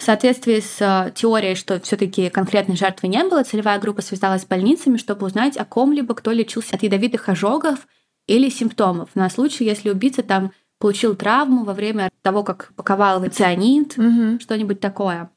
В 0.02 0.04
соответствии 0.04 0.60
с 0.62 0.78
э, 0.82 1.12
теорией, 1.14 1.54
что 1.54 1.80
все 1.80 1.96
таки 1.96 2.32
конкретной 2.32 2.76
жертвы 2.76 3.08
не 3.08 3.24
было, 3.24 3.44
целевая 3.44 3.78
группа 3.78 4.02
связалась 4.02 4.42
с 4.42 4.46
больницами, 4.48 4.98
чтобы 4.98 5.28
узнать 5.28 5.58
о 5.58 5.64
ком-либо, 5.64 6.16
кто 6.16 6.32
лечился 6.32 6.76
от 6.76 6.82
ядовитых 6.82 7.30
ожогов 7.30 7.88
или 8.26 8.50
симптомов, 8.50 9.10
на 9.14 9.30
случай, 9.30 9.64
если 9.64 9.92
убийца 9.92 10.24
там 10.24 10.54
получил 10.80 11.16
травму 11.16 11.66
во 11.66 11.76
время 11.76 12.10
того, 12.24 12.42
как 12.42 12.72
паковал 12.76 13.24
цианид, 13.28 13.96
Мгм. 13.96 14.40
что-нибудь 14.40 14.80
такое. 14.80 15.30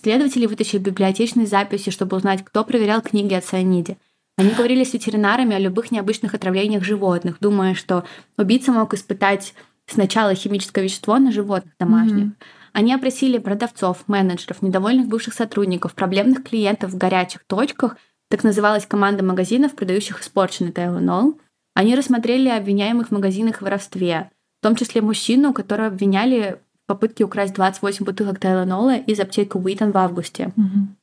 Следователи 0.00 0.46
вытащили 0.46 0.78
библиотечные 0.78 1.48
записи, 1.48 1.90
чтобы 1.90 2.16
узнать, 2.16 2.44
кто 2.44 2.62
проверял 2.62 3.02
книги 3.02 3.34
о 3.34 3.40
цианиде. 3.40 3.96
Они 4.36 4.50
говорили 4.50 4.84
с 4.84 4.92
ветеринарами 4.92 5.56
о 5.56 5.58
любых 5.58 5.90
необычных 5.90 6.34
отравлениях 6.34 6.84
животных, 6.84 7.38
думая, 7.40 7.74
что 7.74 8.04
убийца 8.38 8.70
мог 8.70 8.94
испытать 8.94 9.54
сначала 9.88 10.36
химическое 10.36 10.82
вещество 10.82 11.18
на 11.18 11.32
животных 11.32 11.74
домашних. 11.80 12.26
Мгм. 12.26 12.36
Они 12.74 12.92
опросили 12.92 13.38
продавцов, 13.38 14.02
менеджеров, 14.08 14.60
недовольных 14.60 15.06
бывших 15.06 15.32
сотрудников, 15.32 15.94
проблемных 15.94 16.42
клиентов 16.42 16.90
в 16.90 16.98
горячих 16.98 17.44
точках, 17.46 17.96
так 18.28 18.42
называлась 18.42 18.84
команда 18.84 19.22
магазинов, 19.22 19.76
продающих 19.76 20.20
испорченный 20.20 20.72
Тайлонол. 20.72 21.38
Они 21.74 21.94
рассмотрели 21.94 22.48
обвиняемых 22.48 23.08
в 23.08 23.10
магазинах 23.12 23.58
в 23.58 23.62
воровстве, 23.62 24.30
в 24.60 24.64
том 24.64 24.74
числе 24.74 25.02
мужчину, 25.02 25.52
которого 25.52 25.86
обвиняли 25.86 26.58
в 26.82 26.88
попытке 26.88 27.22
украсть 27.22 27.54
28 27.54 28.04
бутылок 28.04 28.40
Тайлонола 28.40 28.96
из 28.96 29.20
аптеки 29.20 29.56
Уитон 29.56 29.92
в 29.92 29.96
августе. 29.96 30.52
Мгм. 30.56 30.96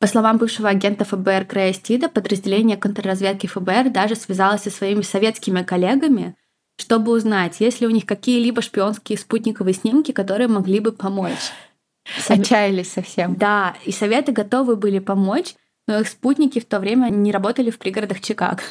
По 0.00 0.06
словам 0.06 0.38
бывшего 0.38 0.70
агента 0.70 1.04
ФБР 1.04 1.44
Крея 1.44 1.74
Стида, 1.74 2.08
подразделение 2.08 2.78
контрразведки 2.78 3.46
ФБР 3.46 3.90
даже 3.90 4.16
связалось 4.16 4.62
со 4.62 4.70
своими 4.70 5.02
советскими 5.02 5.62
коллегами, 5.62 6.36
чтобы 6.78 7.12
узнать, 7.12 7.60
есть 7.60 7.80
ли 7.80 7.86
у 7.86 7.90
них 7.90 8.06
какие-либо 8.06 8.62
шпионские 8.62 9.18
спутниковые 9.18 9.74
снимки, 9.74 10.12
которые 10.12 10.48
могли 10.48 10.80
бы 10.80 10.92
помочь. 10.92 11.52
Отчаялись 12.28 12.92
совсем. 12.92 13.34
Да, 13.34 13.76
и 13.84 13.92
советы 13.92 14.32
готовы 14.32 14.76
были 14.76 14.98
помочь, 14.98 15.54
но 15.86 16.00
их 16.00 16.08
спутники 16.08 16.60
в 16.60 16.66
то 16.66 16.80
время 16.80 17.08
не 17.08 17.32
работали 17.32 17.70
в 17.70 17.78
пригородах 17.78 18.20
Чикаго. 18.20 18.62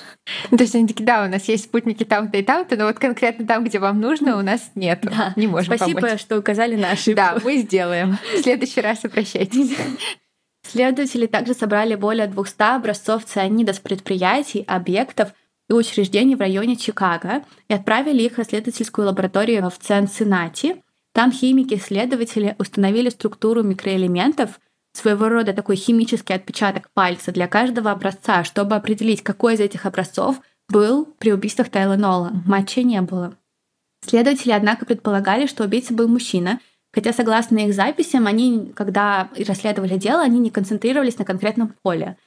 Ну, 0.50 0.58
То 0.58 0.64
есть 0.64 0.76
они 0.76 0.88
такие, 0.88 1.04
да, 1.04 1.26
у 1.26 1.28
нас 1.28 1.46
есть 1.46 1.66
спутники 1.66 2.04
там-то 2.04 2.38
и 2.38 2.44
там-то, 2.44 2.78
но 2.78 2.86
вот 2.86 3.00
конкретно 3.00 3.46
там, 3.46 3.64
где 3.64 3.80
вам 3.80 4.00
нужно, 4.00 4.38
у 4.38 4.42
нас 4.42 4.72
нет. 4.76 5.00
Да. 5.02 5.34
Не 5.36 5.48
можем 5.48 5.76
Спасибо, 5.76 6.02
помочь. 6.02 6.22
что 6.22 6.38
указали 6.38 6.76
на 6.76 6.92
ошибку. 6.92 7.18
Да, 7.18 7.38
мы 7.44 7.58
сделаем. 7.58 8.18
В 8.36 8.42
следующий 8.42 8.82
раз 8.82 9.04
обращайтесь. 9.04 9.76
Следователи 10.66 11.28
также 11.28 11.54
собрали 11.54 11.96
более 11.96 12.28
200 12.28 12.76
образцов 12.76 13.26
цианида 13.26 13.74
с 13.74 13.80
предприятий, 13.80 14.64
объектов 14.68 15.34
и 15.70 15.74
учреждений 15.74 16.36
в 16.36 16.40
районе 16.40 16.76
Чикаго 16.76 17.44
и 17.68 17.74
отправили 17.74 18.24
их 18.24 18.38
в 18.38 18.40
исследовательскую 18.40 19.08
лабораторию 19.08 19.70
в 19.70 19.78
Цинциннати. 19.78 20.84
Там 21.14 21.32
химики-исследователи 21.32 22.56
установили 22.60 23.10
структуру 23.10 23.64
микроэлементов, 23.64 24.60
своего 24.94 25.30
рода 25.30 25.54
такой 25.54 25.76
химический 25.76 26.36
отпечаток 26.36 26.90
пальца 26.92 27.32
для 27.32 27.48
каждого 27.48 27.92
образца, 27.92 28.44
чтобы 28.44 28.76
определить, 28.76 29.24
какой 29.24 29.54
из 29.54 29.60
этих 29.60 29.86
образцов 29.86 30.42
был 30.70 31.06
при 31.06 31.32
убийствах 31.32 31.70
Тайленола. 31.70 32.32
Матча 32.46 32.84
не 32.84 33.02
было. 33.02 33.36
Следователи, 34.06 34.52
однако, 34.52 34.86
предполагали, 34.86 35.48
что 35.48 35.64
убийца 35.64 35.94
был 35.94 36.08
мужчина, 36.08 36.60
хотя, 36.94 37.14
согласно 37.14 37.60
их 37.60 37.74
записям, 37.74 38.28
они, 38.28 38.72
когда 38.76 39.30
расследовали 39.38 39.98
дело, 39.98 40.22
они 40.22 40.40
не 40.40 40.50
концентрировались 40.50 41.18
на 41.18 41.26
конкретном 41.26 41.74
поле. 41.82 42.18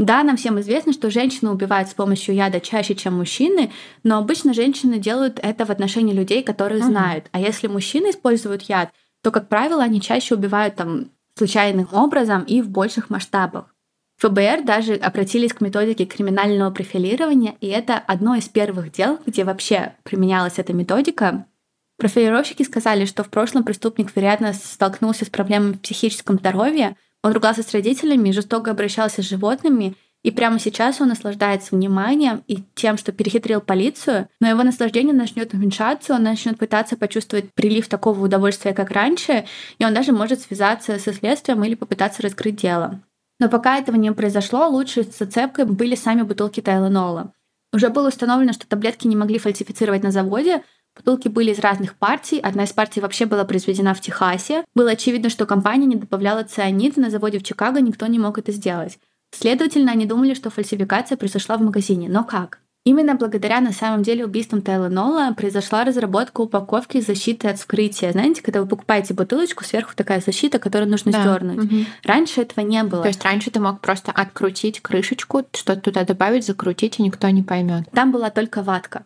Да, 0.00 0.22
нам 0.22 0.38
всем 0.38 0.58
известно, 0.60 0.94
что 0.94 1.10
женщины 1.10 1.50
убивают 1.50 1.90
с 1.90 1.92
помощью 1.92 2.34
яда 2.34 2.58
чаще, 2.58 2.94
чем 2.94 3.18
мужчины, 3.18 3.70
но 4.02 4.16
обычно 4.16 4.54
женщины 4.54 4.98
делают 4.98 5.38
это 5.42 5.66
в 5.66 5.70
отношении 5.70 6.14
людей, 6.14 6.42
которые 6.42 6.80
угу. 6.80 6.88
знают. 6.88 7.26
А 7.32 7.38
если 7.38 7.66
мужчины 7.66 8.08
используют 8.08 8.62
яд, 8.62 8.92
то, 9.22 9.30
как 9.30 9.50
правило, 9.50 9.82
они 9.82 10.00
чаще 10.00 10.36
убивают 10.36 10.76
там 10.76 11.10
случайным 11.36 11.86
образом 11.92 12.44
и 12.44 12.62
в 12.62 12.70
больших 12.70 13.10
масштабах. 13.10 13.74
ФБР 14.16 14.62
даже 14.64 14.94
обратились 14.94 15.52
к 15.52 15.60
методике 15.60 16.06
криминального 16.06 16.70
профилирования, 16.70 17.56
и 17.60 17.66
это 17.66 17.98
одно 17.98 18.36
из 18.36 18.48
первых 18.48 18.92
дел, 18.92 19.18
где 19.26 19.44
вообще 19.44 19.96
применялась 20.04 20.58
эта 20.58 20.72
методика. 20.72 21.44
Профилировщики 21.98 22.62
сказали, 22.62 23.04
что 23.04 23.22
в 23.22 23.28
прошлом 23.28 23.64
преступник, 23.64 24.16
вероятно, 24.16 24.54
столкнулся 24.54 25.26
с 25.26 25.28
проблемами 25.28 25.74
в 25.74 25.80
психическом 25.82 26.38
здоровье, 26.38 26.96
он 27.22 27.32
ругался 27.32 27.62
с 27.62 27.72
родителями, 27.72 28.30
жестоко 28.30 28.70
обращался 28.70 29.22
с 29.22 29.28
животными, 29.28 29.94
и 30.22 30.30
прямо 30.30 30.58
сейчас 30.58 31.00
он 31.00 31.08
наслаждается 31.08 31.74
вниманием 31.74 32.44
и 32.46 32.62
тем, 32.74 32.98
что 32.98 33.10
перехитрил 33.10 33.60
полицию, 33.60 34.28
но 34.40 34.48
его 34.48 34.62
наслаждение 34.62 35.14
начнет 35.14 35.54
уменьшаться, 35.54 36.14
он 36.14 36.24
начнет 36.24 36.58
пытаться 36.58 36.96
почувствовать 36.96 37.52
прилив 37.54 37.88
такого 37.88 38.22
удовольствия, 38.22 38.74
как 38.74 38.90
раньше, 38.90 39.46
и 39.78 39.84
он 39.84 39.94
даже 39.94 40.12
может 40.12 40.40
связаться 40.40 40.98
со 40.98 41.12
следствием 41.14 41.64
или 41.64 41.74
попытаться 41.74 42.22
раскрыть 42.22 42.56
дело. 42.56 43.00
Но 43.38 43.48
пока 43.48 43.78
этого 43.78 43.96
не 43.96 44.12
произошло, 44.12 44.68
лучшей 44.68 45.04
зацепкой 45.04 45.64
были 45.64 45.94
сами 45.94 46.20
бутылки 46.22 46.60
Тайленола. 46.60 47.32
Уже 47.72 47.88
было 47.88 48.08
установлено, 48.08 48.52
что 48.52 48.66
таблетки 48.66 49.06
не 49.06 49.16
могли 49.16 49.38
фальсифицировать 49.38 50.02
на 50.02 50.10
заводе, 50.10 50.62
Бутылки 50.96 51.28
были 51.28 51.52
из 51.52 51.58
разных 51.60 51.94
партий. 51.94 52.40
Одна 52.40 52.64
из 52.64 52.72
партий 52.72 53.00
вообще 53.00 53.26
была 53.26 53.44
произведена 53.44 53.94
в 53.94 54.00
Техасе. 54.00 54.64
Было 54.74 54.90
очевидно, 54.92 55.30
что 55.30 55.46
компания 55.46 55.86
не 55.86 55.96
добавляла 55.96 56.42
цианид, 56.42 56.96
на 56.96 57.10
заводе 57.10 57.38
в 57.38 57.42
Чикаго 57.42 57.80
никто 57.80 58.06
не 58.06 58.18
мог 58.18 58.38
это 58.38 58.52
сделать. 58.52 58.98
Следовательно, 59.32 59.92
они 59.92 60.06
думали, 60.06 60.34
что 60.34 60.50
фальсификация 60.50 61.16
произошла 61.16 61.56
в 61.56 61.62
магазине. 61.62 62.08
Но 62.08 62.24
как? 62.24 62.58
Именно 62.84 63.14
благодаря 63.14 63.60
на 63.60 63.72
самом 63.72 64.02
деле 64.02 64.24
убийствам 64.24 64.62
Тайленола 64.62 65.34
произошла 65.36 65.84
разработка 65.84 66.40
упаковки 66.40 67.00
защиты 67.00 67.48
от 67.48 67.58
вскрытия. 67.58 68.10
Знаете, 68.12 68.42
когда 68.42 68.62
вы 68.62 68.66
покупаете 68.66 69.12
бутылочку, 69.12 69.64
сверху 69.64 69.92
такая 69.94 70.20
защита, 70.20 70.58
которую 70.58 70.90
нужно 70.90 71.12
да. 71.12 71.20
сдернуть. 71.20 71.64
Угу. 71.64 71.76
Раньше 72.04 72.40
этого 72.40 72.64
не 72.64 72.82
было. 72.82 73.02
То 73.02 73.08
есть 73.08 73.22
раньше 73.22 73.50
ты 73.50 73.60
мог 73.60 73.80
просто 73.80 74.12
открутить 74.12 74.80
крышечку, 74.80 75.44
что-то 75.52 75.80
туда 75.82 76.04
добавить, 76.04 76.46
закрутить, 76.46 76.98
и 76.98 77.02
никто 77.02 77.28
не 77.28 77.42
поймет. 77.42 77.84
Там 77.92 78.12
была 78.12 78.30
только 78.30 78.62
ватка. 78.62 79.04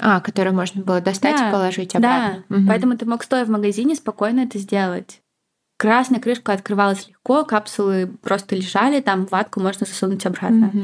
А, 0.00 0.20
которую 0.20 0.54
можно 0.54 0.82
было 0.82 1.00
достать 1.00 1.36
да, 1.36 1.48
и 1.48 1.52
положить 1.52 1.94
обратно. 1.94 2.44
Да, 2.48 2.56
угу. 2.56 2.64
поэтому 2.66 2.96
ты 2.96 3.06
мог, 3.06 3.22
стоя 3.22 3.44
в 3.44 3.50
магазине, 3.50 3.94
спокойно 3.94 4.40
это 4.40 4.58
сделать. 4.58 5.20
Красная 5.78 6.20
крышка 6.20 6.52
открывалась 6.52 7.08
легко, 7.08 7.44
капсулы 7.44 8.06
просто 8.22 8.56
лежали, 8.56 9.00
там 9.00 9.26
ватку 9.26 9.60
можно 9.60 9.86
засунуть 9.86 10.24
обратно. 10.26 10.70
Угу. 10.72 10.82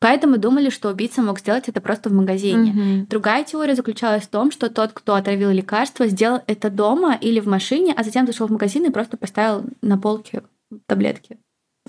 Поэтому 0.00 0.38
думали, 0.38 0.70
что 0.70 0.88
убийца 0.88 1.20
мог 1.20 1.40
сделать 1.40 1.68
это 1.68 1.82
просто 1.82 2.08
в 2.08 2.12
магазине. 2.12 2.70
Угу. 2.70 3.06
Другая 3.08 3.44
теория 3.44 3.74
заключалась 3.74 4.24
в 4.24 4.28
том, 4.28 4.50
что 4.50 4.70
тот, 4.70 4.92
кто 4.92 5.14
отравил 5.14 5.50
лекарство, 5.50 6.06
сделал 6.06 6.40
это 6.46 6.70
дома 6.70 7.18
или 7.20 7.38
в 7.38 7.46
машине, 7.46 7.92
а 7.94 8.02
затем 8.02 8.26
зашел 8.26 8.46
в 8.46 8.52
магазин 8.52 8.86
и 8.86 8.90
просто 8.90 9.18
поставил 9.18 9.64
на 9.82 9.98
полке 9.98 10.42
таблетки. 10.86 11.38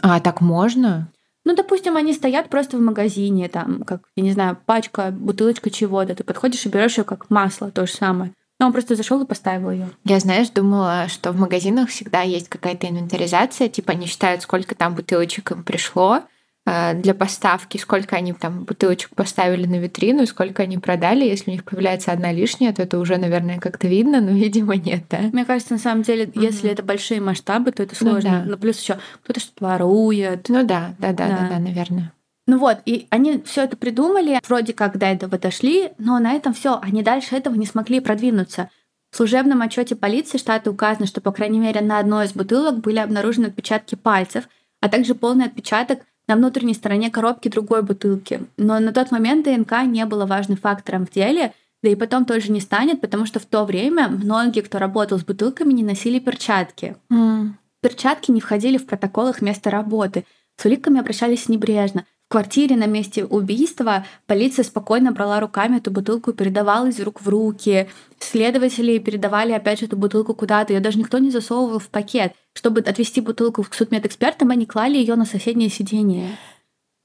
А, 0.02 0.20
так 0.20 0.42
можно? 0.42 1.10
Ну, 1.52 1.58
допустим, 1.58 1.98
они 1.98 2.14
стоят 2.14 2.48
просто 2.48 2.78
в 2.78 2.80
магазине, 2.80 3.50
там, 3.50 3.84
как, 3.84 4.04
я 4.16 4.24
не 4.24 4.32
знаю, 4.32 4.58
пачка, 4.66 5.12
бутылочка 5.12 5.70
чего-то. 5.70 6.16
Ты 6.16 6.24
подходишь 6.24 6.66
и 6.66 6.70
берешь 6.70 6.98
ее 6.98 7.04
как 7.04 7.30
масло, 7.30 7.72
то 7.72 7.86
же 7.86 7.92
самое. 7.92 8.32
Но 8.58 8.68
он 8.68 8.72
просто 8.72 8.96
зашел 8.96 9.22
и 9.22 9.28
поставил 9.28 9.70
ее. 9.70 9.90
Я, 10.06 10.20
знаешь, 10.20 10.50
думала, 10.50 11.10
что 11.10 11.34
в 11.34 11.38
магазинах 11.38 11.90
всегда 11.90 12.22
есть 12.22 12.48
какая-то 12.48 12.88
инвентаризация, 12.88 13.68
типа 13.68 13.92
они 13.92 14.06
считают, 14.06 14.44
сколько 14.44 14.76
там 14.76 14.96
бутылочек 14.96 15.52
им 15.52 15.66
пришло, 15.66 16.22
для 16.66 17.16
поставки, 17.16 17.78
сколько 17.78 18.16
они 18.16 18.34
там 18.34 18.66
бутылочек 18.66 19.16
поставили 19.16 19.66
на 19.66 19.80
витрину, 19.80 20.28
сколько 20.28 20.62
они 20.62 20.78
продали. 20.78 21.26
Если 21.26 21.50
у 21.50 21.54
них 21.54 21.64
появляется 21.64 22.12
одна 22.12 22.32
лишняя, 22.32 22.72
то 22.72 22.84
это 22.84 23.00
уже, 23.00 23.18
наверное, 23.18 23.60
как-то 23.60 23.88
видно, 23.88 24.22
но, 24.22 24.32
видимо, 24.32 24.76
нет, 24.76 25.06
да? 25.10 25.22
Мне 25.34 25.44
кажется, 25.44 25.74
на 25.74 25.80
самом 25.80 26.04
деле, 26.04 26.26
mm-hmm. 26.26 26.42
если 26.42 26.70
это 26.70 26.84
большие 26.84 27.20
масштабы, 27.20 27.72
то 27.72 27.82
это 27.82 27.96
ну 28.00 28.12
сложно. 28.12 28.30
Ну, 28.30 28.38
да. 28.38 28.52
Но 28.52 28.58
плюс 28.58 28.80
еще 28.80 29.00
кто-то 29.24 29.40
что-то 29.40 29.66
ворует. 29.66 30.50
Ну 30.50 30.64
да, 30.64 30.94
да, 31.00 31.14
да, 31.14 31.28
да, 31.28 31.38
да, 31.38 31.50
да 31.50 31.60
наверное. 31.60 32.14
Ну 32.48 32.58
вот, 32.58 32.80
и 32.86 33.08
они 33.10 33.42
все 33.46 33.64
это 33.64 33.78
придумали, 33.78 34.40
вроде 34.48 34.74
как 34.74 34.98
до 34.98 35.06
этого 35.06 35.38
дошли, 35.38 35.92
но 35.98 36.20
на 36.20 36.34
этом 36.34 36.54
все, 36.54 36.80
они 36.82 37.02
дальше 37.02 37.36
этого 37.36 37.56
не 37.56 37.66
смогли 37.66 38.00
продвинуться. 38.00 38.70
В 39.12 39.18
служебном 39.18 39.62
отчете 39.62 39.96
полиции 39.96 40.38
штата 40.38 40.72
указано, 40.72 41.06
что, 41.06 41.22
по 41.22 41.32
крайней 41.32 41.60
мере, 41.60 41.82
на 41.82 42.00
одной 42.00 42.26
из 42.26 42.34
бутылок 42.34 42.80
были 42.80 43.00
обнаружены 43.00 43.48
отпечатки 43.48 43.96
пальцев, 43.96 44.48
а 44.80 44.90
также 44.90 45.16
полный 45.16 45.46
отпечаток 45.46 46.00
на 46.32 46.38
внутренней 46.38 46.74
стороне 46.74 47.12
коробки 47.12 47.50
другой 47.50 47.82
бутылки. 47.82 48.48
Но 48.56 48.80
на 48.80 48.94
тот 48.94 49.12
момент 49.12 49.46
ДНК 49.46 49.84
не 49.86 50.06
было 50.06 50.26
важным 50.26 50.58
фактором 50.58 51.06
в 51.06 51.12
деле, 51.12 51.54
да 51.84 51.90
и 51.90 51.96
потом 51.96 52.24
тоже 52.24 52.54
не 52.54 52.62
станет, 52.62 53.02
потому 53.02 53.26
что 53.26 53.42
в 53.42 53.46
то 53.46 53.66
время 53.66 54.08
многие, 54.08 54.62
кто 54.62 54.80
работал 54.80 55.20
с 55.20 55.26
бутылками, 55.26 55.74
не 55.74 55.84
носили 55.84 56.20
перчатки. 56.20 56.96
Mm. 57.12 57.50
Перчатки 57.82 58.32
не 58.32 58.40
входили 58.40 58.78
в 58.78 58.86
протоколах 58.86 59.42
места 59.42 59.70
работы. 59.70 60.26
С 60.56 60.66
уликами 60.66 61.02
обращались 61.02 61.50
небрежно 61.50 62.06
квартире 62.32 62.76
на 62.76 62.88
месте 62.88 63.26
убийства 63.26 64.06
полиция 64.26 64.64
спокойно 64.64 65.12
брала 65.12 65.40
руками 65.40 65.78
эту 65.78 65.92
бутылку 65.92 66.32
и 66.32 66.34
передавала 66.34 66.88
из 66.88 67.00
рук 67.00 67.22
в 67.22 67.30
руки. 67.30 67.90
Следователи 68.20 68.98
передавали 68.98 69.52
опять 69.52 69.80
же 69.80 69.86
эту 69.86 69.98
бутылку 69.98 70.34
куда-то. 70.34 70.74
Ее 70.74 70.80
даже 70.80 70.98
никто 70.98 71.20
не 71.20 71.30
засовывал 71.30 71.80
в 71.80 71.90
пакет. 71.90 72.34
Чтобы 72.54 72.80
отвезти 72.80 73.22
бутылку 73.22 73.64
к 73.64 73.74
судмедэкспертам, 73.74 74.50
они 74.50 74.66
клали 74.66 74.98
ее 74.98 75.16
на 75.16 75.26
соседнее 75.26 75.70
сиденье. 75.70 76.38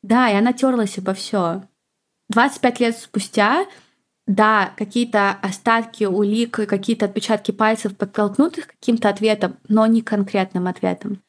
Да, 0.02 0.30
и 0.30 0.34
она 0.34 0.52
терлась 0.52 0.96
обо 0.98 1.12
все. 1.12 1.62
25 2.30 2.80
лет 2.80 2.96
спустя, 2.96 3.66
да, 4.26 4.72
какие-то 4.76 5.30
остатки 5.42 6.04
улик, 6.04 6.52
какие-то 6.68 7.06
отпечатки 7.06 7.50
пальцев 7.50 7.96
подтолкнут 7.96 8.58
их 8.58 8.66
каким-то 8.68 9.08
ответом, 9.08 9.56
но 9.68 9.86
не 9.86 10.02
конкретным 10.02 10.66
ответом. 10.66 11.22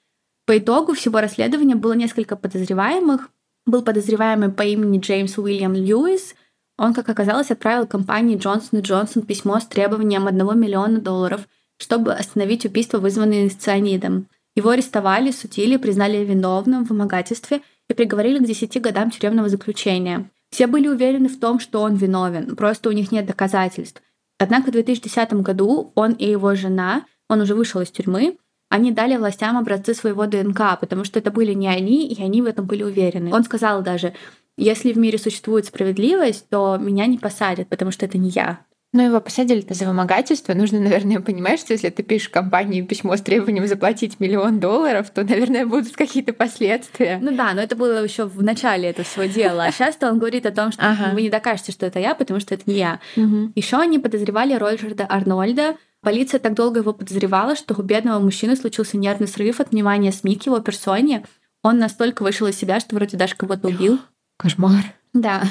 По 0.45 0.57
итогу 0.57 0.93
всего 0.93 1.19
расследования 1.19 1.75
было 1.75 1.93
несколько 1.93 2.35
подозреваемых, 2.35 3.29
был 3.67 3.83
подозреваемый 3.83 4.49
по 4.49 4.63
имени 4.63 4.99
Джеймс 4.99 5.37
Уильям 5.37 5.73
Льюис. 5.73 6.33
Он, 6.77 6.93
как 6.93 7.09
оказалось, 7.09 7.51
отправил 7.51 7.85
компании 7.85 8.37
Джонсон 8.37 8.79
Джонсон 8.79 9.23
письмо 9.23 9.59
с 9.59 9.65
требованием 9.65 10.25
1 10.25 10.59
миллиона 10.59 10.99
долларов, 10.99 11.47
чтобы 11.77 12.13
остановить 12.13 12.65
убийство, 12.65 12.97
вызванное 12.97 13.49
цианидом. 13.49 14.27
Его 14.55 14.71
арестовали, 14.71 15.31
судили, 15.31 15.77
признали 15.77 16.23
виновным 16.23 16.85
в 16.85 16.89
вымогательстве 16.89 17.61
и 17.89 17.93
приговорили 17.93 18.39
к 18.39 18.47
10 18.47 18.81
годам 18.81 19.11
тюремного 19.11 19.49
заключения. 19.49 20.29
Все 20.49 20.65
были 20.65 20.87
уверены 20.87 21.29
в 21.29 21.39
том, 21.39 21.59
что 21.59 21.81
он 21.81 21.95
виновен, 21.95 22.55
просто 22.55 22.89
у 22.89 22.93
них 22.93 23.11
нет 23.11 23.25
доказательств. 23.25 24.01
Однако 24.39 24.69
в 24.69 24.71
2010 24.71 25.33
году 25.33 25.91
он 25.95 26.13
и 26.13 26.29
его 26.29 26.55
жена, 26.55 27.05
он 27.29 27.41
уже 27.41 27.53
вышел 27.53 27.81
из 27.81 27.91
тюрьмы, 27.91 28.37
они 28.69 28.91
дали 28.91 29.15
властям 29.15 29.57
образцы 29.57 29.93
своего 29.93 30.25
ДНК, 30.25 30.79
потому 30.79 31.03
что 31.03 31.19
это 31.19 31.31
были 31.31 31.53
не 31.53 31.67
они, 31.67 32.07
и 32.07 32.21
они 32.21 32.41
в 32.41 32.45
этом 32.45 32.65
были 32.65 32.83
уверены. 32.83 33.33
Он 33.33 33.43
сказал 33.43 33.81
даже, 33.81 34.13
если 34.57 34.91
в 34.91 34.97
мире 34.97 35.17
существует 35.17 35.65
справедливость, 35.65 36.49
то 36.49 36.77
меня 36.77 37.05
не 37.05 37.17
посадят, 37.17 37.67
потому 37.69 37.91
что 37.91 38.05
это 38.05 38.17
не 38.17 38.29
я. 38.29 38.59
Ну, 38.93 39.03
его 39.03 39.19
посадили-то 39.19 39.73
за 39.73 39.85
вымогательство. 39.85 40.53
Нужно, 40.53 40.79
наверное, 40.79 41.19
понимать, 41.19 41.59
что 41.59 41.73
если 41.73 41.89
ты 41.89 42.03
пишешь 42.03 42.29
компании 42.29 42.81
письмо 42.81 43.17
с 43.17 43.21
требованием 43.21 43.67
заплатить 43.67 44.19
миллион 44.19 44.59
долларов, 44.59 45.09
то, 45.09 45.23
наверное, 45.23 45.65
будут 45.65 45.95
какие-то 45.95 46.31
последствия. 46.31 47.19
Ну 47.21 47.35
да, 47.35 47.53
но 47.53 47.61
это 47.61 47.75
было 47.75 48.01
еще 48.01 48.25
в 48.25 48.41
начале 48.41 48.89
этого 48.89 49.05
всего 49.05 49.25
дела. 49.25 49.65
А 49.65 49.71
сейчас 49.71 49.97
он 50.01 50.19
говорит 50.19 50.45
о 50.45 50.51
том, 50.51 50.71
что 50.71 50.81
ага. 50.81 51.11
вы 51.13 51.23
не 51.23 51.29
докажете, 51.29 51.73
что 51.73 51.85
это 51.85 51.99
я, 51.99 52.15
потому 52.15 52.39
что 52.39 52.55
это 52.55 52.63
не 52.65 52.77
я. 52.77 52.99
Угу. 53.17 53.51
Еще 53.55 53.77
они 53.77 53.99
подозревали 53.99 54.53
Роджерда 54.53 55.05
Арнольда, 55.07 55.75
Полиция 56.07 56.39
так 56.39 56.53
долго 56.53 56.79
его 56.79 56.93
подозревала, 56.93 57.57
что 57.57 57.75
у 57.77 57.81
бедного 57.81 58.19
мужчины 58.19 58.55
случился 58.55 58.95
нервный 58.95 59.27
срыв 59.27 59.59
от 59.59 59.71
внимания 59.71 60.13
СМИ 60.13 60.37
к 60.37 60.45
его 60.45 60.61
персоне. 60.61 61.25
Он 61.63 61.79
настолько 61.79 62.23
вышел 62.23 62.47
из 62.47 62.55
себя, 62.55 62.79
что 62.79 62.95
вроде 62.95 63.17
даже 63.17 63.35
кого-то 63.35 63.67
убил. 63.67 63.99
Кошмар. 64.37 64.85
Да. 65.11 65.43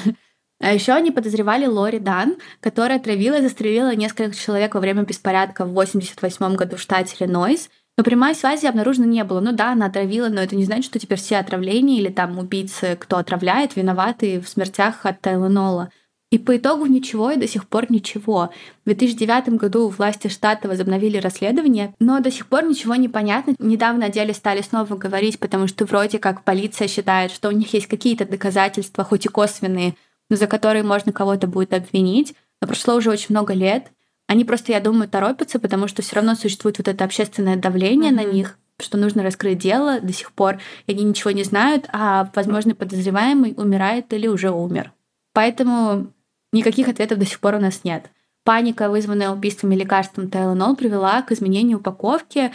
А 0.59 0.73
еще 0.73 0.93
они 0.93 1.11
подозревали 1.11 1.67
Лори 1.67 1.99
Дан, 1.99 2.37
которая 2.59 2.97
отравила 2.97 3.37
и 3.37 3.43
застрелила 3.43 3.95
нескольких 3.95 4.35
человек 4.35 4.73
во 4.73 4.79
время 4.79 5.03
беспорядка 5.03 5.63
в 5.63 5.73
88 5.73 6.55
году 6.55 6.77
в 6.77 6.81
штате 6.81 7.15
Иллинойс. 7.19 7.69
Но 7.95 8.03
прямой 8.03 8.33
связи 8.33 8.65
обнаружено 8.65 9.05
не 9.05 9.23
было. 9.23 9.41
Ну 9.41 9.51
да, 9.51 9.73
она 9.73 9.85
отравила, 9.85 10.27
но 10.27 10.41
это 10.41 10.55
не 10.55 10.65
значит, 10.65 10.85
что 10.85 10.97
теперь 10.97 11.19
все 11.19 11.37
отравления 11.37 11.99
или 11.99 12.09
там 12.09 12.39
убийцы, 12.39 12.97
кто 12.99 13.17
отравляет, 13.17 13.75
виноваты 13.75 14.41
в 14.41 14.49
смертях 14.49 15.05
от 15.05 15.21
Тайленола. 15.21 15.91
И 16.29 16.37
по 16.37 16.57
итогу 16.57 16.85
ничего 16.87 17.31
и 17.31 17.37
до 17.37 17.47
сих 17.47 17.67
пор 17.67 17.89
ничего. 17.89 18.49
В 18.83 18.85
2009 18.85 19.49
году 19.49 19.87
власти 19.87 20.27
штата 20.27 20.67
возобновили 20.67 21.17
расследование, 21.17 21.95
но 21.99 22.19
до 22.19 22.31
сих 22.31 22.47
пор 22.47 22.65
ничего 22.65 22.95
не 22.95 23.07
понятно. 23.07 23.55
Недавно 23.59 24.07
о 24.07 24.09
деле 24.09 24.33
стали 24.33 24.61
снова 24.61 24.97
говорить, 24.97 25.39
потому 25.39 25.67
что 25.67 25.85
вроде 25.85 26.19
как 26.19 26.43
полиция 26.43 26.89
считает, 26.89 27.31
что 27.31 27.47
у 27.47 27.51
них 27.51 27.73
есть 27.73 27.87
какие-то 27.87 28.25
доказательства, 28.25 29.05
хоть 29.05 29.25
и 29.25 29.29
косвенные, 29.29 29.95
но 30.29 30.35
за 30.35 30.47
которые 30.47 30.83
можно 30.83 31.13
кого-то 31.13 31.47
будет 31.47 31.73
обвинить. 31.73 32.35
Но 32.61 32.67
прошло 32.67 32.95
уже 32.95 33.09
очень 33.09 33.27
много 33.29 33.53
лет. 33.53 33.91
Они 34.27 34.43
просто, 34.43 34.73
я 34.73 34.81
думаю, 34.81 35.07
торопятся, 35.07 35.59
потому 35.59 35.87
что 35.87 36.01
все 36.01 36.17
равно 36.17 36.35
существует 36.35 36.77
вот 36.77 36.89
это 36.89 37.05
общественное 37.05 37.55
давление 37.55 38.11
mm-hmm. 38.11 38.15
на 38.15 38.23
них. 38.25 38.59
что 38.79 38.97
нужно 38.97 39.23
раскрыть 39.23 39.59
дело 39.59 40.01
до 40.01 40.11
сих 40.11 40.33
пор, 40.33 40.59
и 40.87 40.91
они 40.91 41.05
ничего 41.05 41.31
не 41.31 41.43
знают, 41.43 41.85
а 41.93 42.29
возможный 42.35 42.75
подозреваемый 42.75 43.53
умирает 43.57 44.11
или 44.11 44.27
уже 44.27 44.51
умер. 44.51 44.91
Поэтому 45.33 46.11
никаких 46.51 46.87
ответов 46.87 47.19
до 47.19 47.25
сих 47.25 47.39
пор 47.39 47.55
у 47.55 47.59
нас 47.59 47.83
нет. 47.83 48.09
Паника, 48.43 48.89
вызванная 48.89 49.31
убийствами 49.31 49.75
лекарством 49.75 50.29
Тайланол, 50.29 50.75
привела 50.75 51.21
к 51.21 51.31
изменению 51.31 51.79
упаковки. 51.79 52.51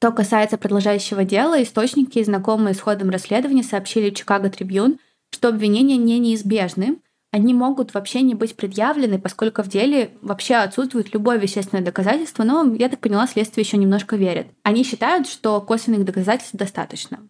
Что 0.00 0.12
касается 0.12 0.58
продолжающего 0.58 1.24
дела, 1.24 1.62
источники, 1.62 2.22
знакомые 2.22 2.74
с 2.74 2.80
ходом 2.80 3.10
расследования, 3.10 3.62
сообщили 3.62 4.10
Чикаго 4.10 4.50
Трибюн, 4.50 4.98
что 5.32 5.48
обвинения 5.48 5.96
не 5.96 6.18
неизбежны, 6.18 6.98
они 7.30 7.52
могут 7.52 7.92
вообще 7.92 8.22
не 8.22 8.34
быть 8.34 8.56
предъявлены, 8.56 9.18
поскольку 9.18 9.62
в 9.62 9.68
деле 9.68 10.12
вообще 10.22 10.54
отсутствует 10.56 11.12
любое 11.12 11.36
вещественное 11.38 11.84
доказательство, 11.84 12.42
но, 12.42 12.74
я 12.74 12.88
так 12.88 13.00
поняла, 13.00 13.26
следствие 13.26 13.64
еще 13.64 13.76
немножко 13.76 14.16
верит. 14.16 14.48
Они 14.62 14.82
считают, 14.82 15.28
что 15.28 15.60
косвенных 15.60 16.06
доказательств 16.06 16.54
достаточно. 16.54 17.20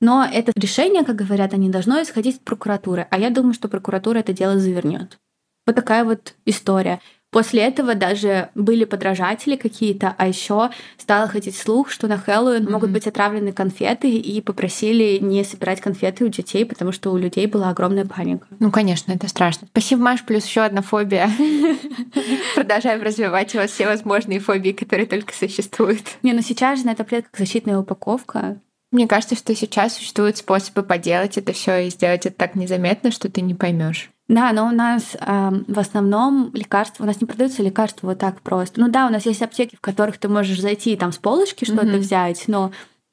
Но 0.00 0.24
это 0.24 0.52
решение, 0.54 1.04
как 1.04 1.16
говорят 1.16 1.52
они, 1.52 1.68
должно 1.68 2.00
исходить 2.00 2.36
от 2.36 2.42
прокуратуры, 2.42 3.08
а 3.10 3.18
я 3.18 3.30
думаю, 3.30 3.52
что 3.52 3.68
прокуратура 3.68 4.18
это 4.18 4.32
дело 4.32 4.58
завернет. 4.58 5.18
Вот 5.70 5.76
такая 5.76 6.04
вот 6.04 6.34
история. 6.46 6.98
После 7.30 7.62
этого 7.62 7.94
даже 7.94 8.48
были 8.56 8.84
подражатели 8.84 9.54
какие-то, 9.54 10.16
а 10.18 10.26
еще 10.26 10.70
стало 10.98 11.28
ходить 11.28 11.56
слух, 11.56 11.90
что 11.90 12.08
на 12.08 12.18
Хэллоуин 12.18 12.64
mm-hmm. 12.64 12.72
могут 12.72 12.90
быть 12.90 13.06
отравлены 13.06 13.52
конфеты, 13.52 14.10
и 14.10 14.40
попросили 14.40 15.18
не 15.18 15.44
собирать 15.44 15.80
конфеты 15.80 16.24
у 16.24 16.28
детей, 16.28 16.66
потому 16.66 16.90
что 16.90 17.12
у 17.12 17.16
людей 17.16 17.46
была 17.46 17.70
огромная 17.70 18.04
паника. 18.04 18.48
Ну, 18.58 18.72
конечно, 18.72 19.12
это 19.12 19.28
страшно. 19.28 19.68
Спасибо, 19.68 20.02
Маш, 20.02 20.24
плюс 20.24 20.44
еще 20.44 20.62
одна 20.62 20.82
фобия. 20.82 21.30
Продолжаем 22.56 23.00
развивать 23.00 23.54
у 23.54 23.58
вас 23.58 23.70
все 23.70 23.86
возможные 23.86 24.40
фобии, 24.40 24.72
которые 24.72 25.06
только 25.06 25.32
существуют. 25.32 26.02
Не, 26.24 26.32
ну 26.32 26.42
сейчас 26.42 26.80
же 26.80 26.86
на 26.86 26.96
таблетках 26.96 27.38
защитная 27.38 27.78
упаковка. 27.78 28.58
Мне 28.90 29.06
кажется, 29.06 29.36
что 29.36 29.54
сейчас 29.54 29.94
существуют 29.94 30.36
способы 30.36 30.82
поделать 30.82 31.38
это 31.38 31.52
все 31.52 31.86
и 31.86 31.90
сделать 31.90 32.26
это 32.26 32.34
так 32.34 32.56
незаметно, 32.56 33.12
что 33.12 33.30
ты 33.30 33.40
не 33.40 33.54
поймешь. 33.54 34.10
Да, 34.30 34.52
но 34.52 34.68
у 34.68 34.70
нас 34.70 35.16
э, 35.18 35.50
в 35.66 35.76
основном 35.76 36.52
лекарства, 36.54 37.02
у 37.02 37.06
нас 37.08 37.20
не 37.20 37.26
продаются 37.26 37.64
лекарства 37.64 38.06
вот 38.06 38.20
так 38.20 38.40
просто. 38.42 38.78
Ну 38.80 38.88
да, 38.88 39.08
у 39.08 39.10
нас 39.10 39.26
есть 39.26 39.42
аптеки, 39.42 39.74
в 39.74 39.80
которых 39.80 40.18
ты 40.18 40.28
можешь 40.28 40.60
зайти 40.60 40.94
там 40.94 41.10
с 41.10 41.18
полочки 41.18 41.64
что-то 41.64 41.86
mm-hmm. 41.86 41.98
взять, 41.98 42.44
но 42.46 42.70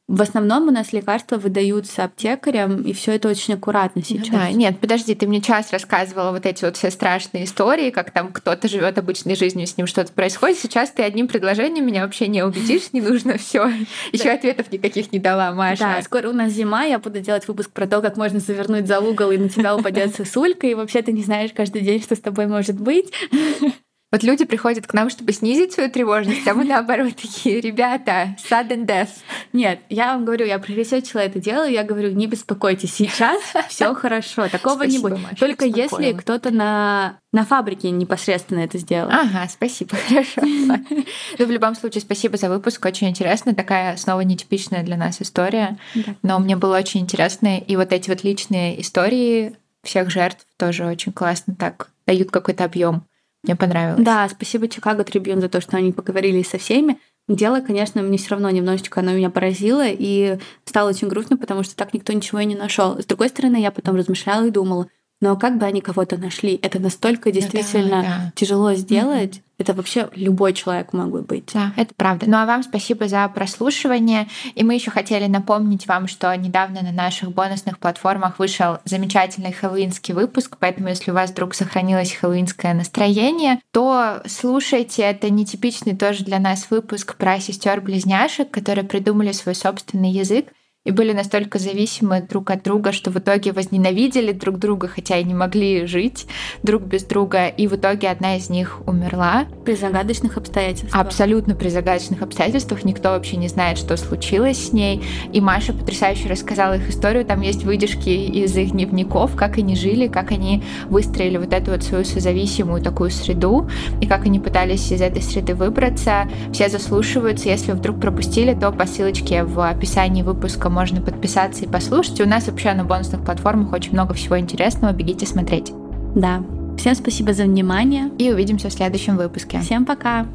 в 0.08 0.22
основном 0.22 0.70
у 0.70 0.72
нас 0.72 0.94
лекарства 0.94 1.36
выдаются 1.36 2.06
аптекарям, 2.06 2.82
и 2.82 2.94
все 2.94 3.16
это 3.16 3.28
очень 3.28 3.56
аккуратно 3.56 4.02
сейчас. 4.02 4.30
Да, 4.30 4.50
нет, 4.52 4.80
подожди, 4.80 5.14
ты 5.16 5.28
мне 5.28 5.42
час 5.42 5.74
рассказывала 5.74 6.32
вот 6.32 6.46
эти 6.46 6.64
вот 6.64 6.78
все 6.78 6.92
страшные 6.92 7.44
истории, 7.44 7.90
как 7.90 8.12
там 8.12 8.32
кто-то 8.32 8.70
живет 8.70 8.98
обычной 8.98 9.36
жизнью, 9.36 9.68
с 9.68 9.76
ним 9.76 9.86
что-то 9.86 10.14
происходит. 10.14 10.60
Сейчас 10.60 10.92
ты 10.92 11.04
одним 11.04 11.28
предложением 11.28 11.86
меня 11.86 12.04
вообще 12.04 12.28
не 12.28 12.42
убедишь, 12.42 12.94
не 12.94 13.02
нужно 13.02 13.38
все. 13.38 13.70
Еще 14.14 14.30
ответов 14.30 14.72
никаких 14.72 15.12
не 15.12 15.20
дала, 15.20 15.52
Маша. 15.52 15.82
Да, 15.82 16.02
скоро 16.02 16.30
у 16.30 16.34
нас 16.34 16.54
зима, 16.54 16.84
я 16.84 17.00
буду 17.00 17.20
делать 17.20 17.46
выпуск 17.46 17.72
про 17.72 17.86
то, 17.86 18.02
как 18.02 18.16
можно 18.16 18.40
завернуть 18.40 18.88
за 18.88 19.02
угол, 19.02 19.32
и 19.32 19.38
на 19.38 19.50
тебя 19.50 19.76
упадет 19.76 20.16
сосулька, 20.16 20.68
и 20.68 20.74
вообще 20.74 21.02
ты 21.02 21.12
не 21.12 21.24
знаешь 21.24 21.52
каждый 21.54 21.82
день, 21.82 22.02
что 22.02 22.16
с 22.16 22.20
тобой 22.20 22.48
может 22.48 22.80
быть. 22.80 23.12
Вот 24.10 24.24
люди 24.24 24.46
приходят 24.46 24.88
к 24.88 24.94
нам, 24.94 25.10
чтобы 25.10 25.34
снизить 25.34 25.74
свою 25.74 25.92
тревожность, 25.92 26.48
а 26.48 26.54
мы 26.54 26.64
наоборот 26.66 27.16
такие, 27.16 27.60
ребята, 27.60 28.36
sudden 28.38 28.86
death. 28.86 29.10
Нет, 29.52 29.82
я 29.90 30.14
вам 30.14 30.24
говорю, 30.24 30.46
я 30.46 30.60
проресечила 30.60 31.20
это 31.20 31.40
дело, 31.40 31.68
я 31.68 31.84
говорю, 31.84 32.12
не 32.12 32.28
беспокойтесь, 32.28 32.94
сейчас 32.94 33.42
все 33.70 33.94
хорошо, 33.94 34.48
такого 34.48 34.84
не 34.84 35.00
будет. 35.00 35.20
Только 35.40 35.66
если 35.66 36.14
кто-то 36.14 36.52
на 36.52 37.20
на 37.34 37.46
фабрике 37.46 37.92
непосредственно 37.92 38.60
это 38.60 38.78
сделал. 38.78 39.10
Ага, 39.12 39.48
спасибо, 39.50 39.96
хорошо. 40.08 40.42
Ну, 40.42 41.46
в 41.46 41.52
любом 41.52 41.76
случае, 41.76 42.02
спасибо 42.02 42.38
за 42.38 42.50
выпуск, 42.50 42.84
очень 42.86 43.10
интересно. 43.10 43.54
Такая 43.54 43.98
снова 43.98 44.22
нетипичная 44.22 44.84
для 44.84 44.96
нас 44.96 45.22
история, 45.22 45.78
но 46.24 46.40
мне 46.40 46.56
было 46.56 46.78
очень 46.78 47.02
интересно. 47.02 47.58
И 47.60 47.76
вот 47.76 47.92
эти 47.92 48.10
вот 48.10 48.24
личные 48.24 48.82
истории 48.82 49.56
всех 49.84 50.10
жертв 50.10 50.46
тоже 50.58 50.86
очень 50.86 51.12
классно 51.12 51.56
так 51.56 51.90
дают 52.08 52.32
какой-то 52.32 52.64
объем. 52.64 53.04
Мне 53.48 53.56
понравилось. 53.56 54.04
Да, 54.04 54.28
спасибо 54.30 54.68
Чикаго 54.68 55.04
Трибюн 55.04 55.42
за 55.42 55.50
то, 55.50 55.62
что 55.62 55.78
они 55.78 55.94
поговорили 55.94 56.44
со 56.44 56.58
всеми. 56.58 57.00
Дело, 57.30 57.62
конечно, 57.62 58.02
мне 58.02 58.18
все 58.18 58.32
равно 58.32 58.50
немножечко 58.50 59.02
оно 59.02 59.12
меня 59.12 59.30
поразило 59.30 59.86
и 59.86 60.38
стало 60.64 60.90
очень 60.90 61.08
грустно, 61.08 61.38
потому 61.38 61.64
что 61.64 61.76
так 61.76 61.94
никто 61.94 62.14
ничего 62.14 62.40
и 62.40 62.46
не 62.46 62.56
нашел. 62.56 63.00
С 63.02 63.06
другой 63.06 63.30
стороны, 63.30 63.58
я 63.58 63.72
потом 63.72 63.96
размышляла 63.96 64.46
и 64.46 64.52
думала, 64.52 64.88
но 65.20 65.36
как 65.36 65.58
бы 65.58 65.66
они 65.66 65.82
кого-то 65.82 66.18
нашли? 66.18 66.60
Это 66.62 66.80
настолько 66.80 67.32
действительно 67.32 68.02
да, 68.02 68.08
да. 68.08 68.32
тяжело 68.36 68.74
сделать. 68.76 69.38
Mm-hmm. 69.38 69.42
Это 69.60 69.74
вообще 69.74 70.10
любой 70.14 70.54
человек 70.54 70.94
мог 70.94 71.10
бы 71.10 71.22
быть. 71.24 71.50
Да, 71.52 71.74
это 71.76 71.92
правда. 71.96 72.30
Ну 72.30 72.38
а 72.38 72.46
вам 72.46 72.62
спасибо 72.62 73.08
за 73.08 73.28
прослушивание. 73.28 74.28
И 74.54 74.64
мы 74.64 74.76
еще 74.76 74.92
хотели 74.92 75.26
напомнить 75.26 75.88
вам, 75.88 76.08
что 76.08 76.36
недавно 76.36 76.84
на 76.84 76.92
наших 76.92 77.32
бонусных 77.32 77.80
платформах 77.80 78.38
вышел 78.38 78.78
замечательный 78.86 79.52
хэллоуинский 79.52 80.14
выпуск. 80.14 80.58
Поэтому, 80.60 80.90
если 80.90 81.10
у 81.10 81.16
вас 81.16 81.32
вдруг 81.32 81.56
сохранилось 81.56 82.14
хэллоуинское 82.14 82.76
настроение, 82.76 83.60
то 83.72 84.22
слушайте. 84.28 85.02
Это 85.02 85.32
нетипичный 85.32 85.96
тоже 85.96 86.24
для 86.24 86.38
нас 86.38 86.68
выпуск 86.70 87.16
про 87.16 87.40
сестер 87.40 87.82
близняшек 87.82 88.52
которые 88.52 88.86
придумали 88.86 89.32
свой 89.32 89.56
собственный 89.56 90.12
язык 90.12 90.48
и 90.88 90.92
были 90.92 91.12
настолько 91.12 91.60
зависимы 91.60 92.22
друг 92.22 92.50
от 92.50 92.64
друга, 92.64 92.94
что 92.94 93.12
в 93.12 93.18
итоге 93.18 93.52
возненавидели 93.52 94.32
друг 94.32 94.58
друга, 94.58 94.88
хотя 94.88 95.18
и 95.18 95.24
не 95.26 95.34
могли 95.34 95.86
жить 95.86 96.28
друг 96.64 96.84
без 96.84 97.04
друга. 97.04 97.48
И 97.48 97.68
в 97.68 97.76
итоге 97.76 98.08
одна 98.08 98.38
из 98.38 98.50
них 98.50 98.80
умерла. 98.88 99.48
При 99.66 99.76
загадочных 99.76 100.38
обстоятельствах. 100.38 100.96
Абсолютно 100.96 101.56
при 101.56 101.68
загадочных 101.68 102.22
обстоятельствах. 102.22 102.86
Никто 102.86 103.10
вообще 103.10 103.36
не 103.36 103.50
знает, 103.50 103.78
что 103.78 103.98
случилось 103.98 104.68
с 104.68 104.72
ней. 104.72 105.04
И 105.34 105.42
Маша 105.42 105.74
потрясающе 105.74 106.30
рассказала 106.30 106.78
их 106.78 106.90
историю. 106.90 107.26
Там 107.26 107.42
есть 107.42 107.66
выдержки 107.66 108.08
из 108.08 108.56
их 108.56 108.72
дневников, 108.72 109.36
как 109.36 109.58
они 109.58 109.76
жили, 109.76 110.08
как 110.08 110.32
они 110.32 110.64
выстроили 110.86 111.36
вот 111.36 111.52
эту 111.52 111.72
вот 111.72 111.84
свою 111.84 112.06
созависимую 112.06 112.82
такую 112.82 113.12
среду, 113.12 113.70
и 114.00 114.08
как 114.08 114.26
они 114.26 114.40
пытались 114.40 114.90
из 114.94 115.02
этой 115.02 115.22
среды 115.22 115.54
выбраться. 115.54 116.30
Все 116.54 116.70
заслушиваются. 116.70 117.50
Если 117.50 117.74
вдруг 117.74 118.00
пропустили, 118.00 118.54
то 118.54 118.72
по 118.72 118.86
ссылочке 118.86 119.44
в 119.44 119.60
описании 119.60 120.22
выпуска 120.22 120.70
можно 120.78 121.02
подписаться 121.02 121.66
и 121.66 121.68
послушать. 121.68 122.20
И 122.20 122.24
у 122.24 122.28
нас 122.28 122.48
вообще 122.48 122.72
на 122.74 122.84
бонусных 122.84 123.26
платформах 123.26 123.74
очень 123.74 123.94
много 123.94 124.14
всего 124.14 124.38
интересного. 124.38 124.94
Бегите 124.94 125.26
смотреть. 125.26 125.74
Да. 126.14 126.44
Всем 126.78 126.94
спасибо 126.94 127.34
за 127.34 127.46
внимание. 127.46 128.12
И 128.20 128.32
увидимся 128.32 128.70
в 128.70 128.74
следующем 128.74 129.18
выпуске. 129.18 129.60
Всем 129.60 129.86
пока. 129.86 130.28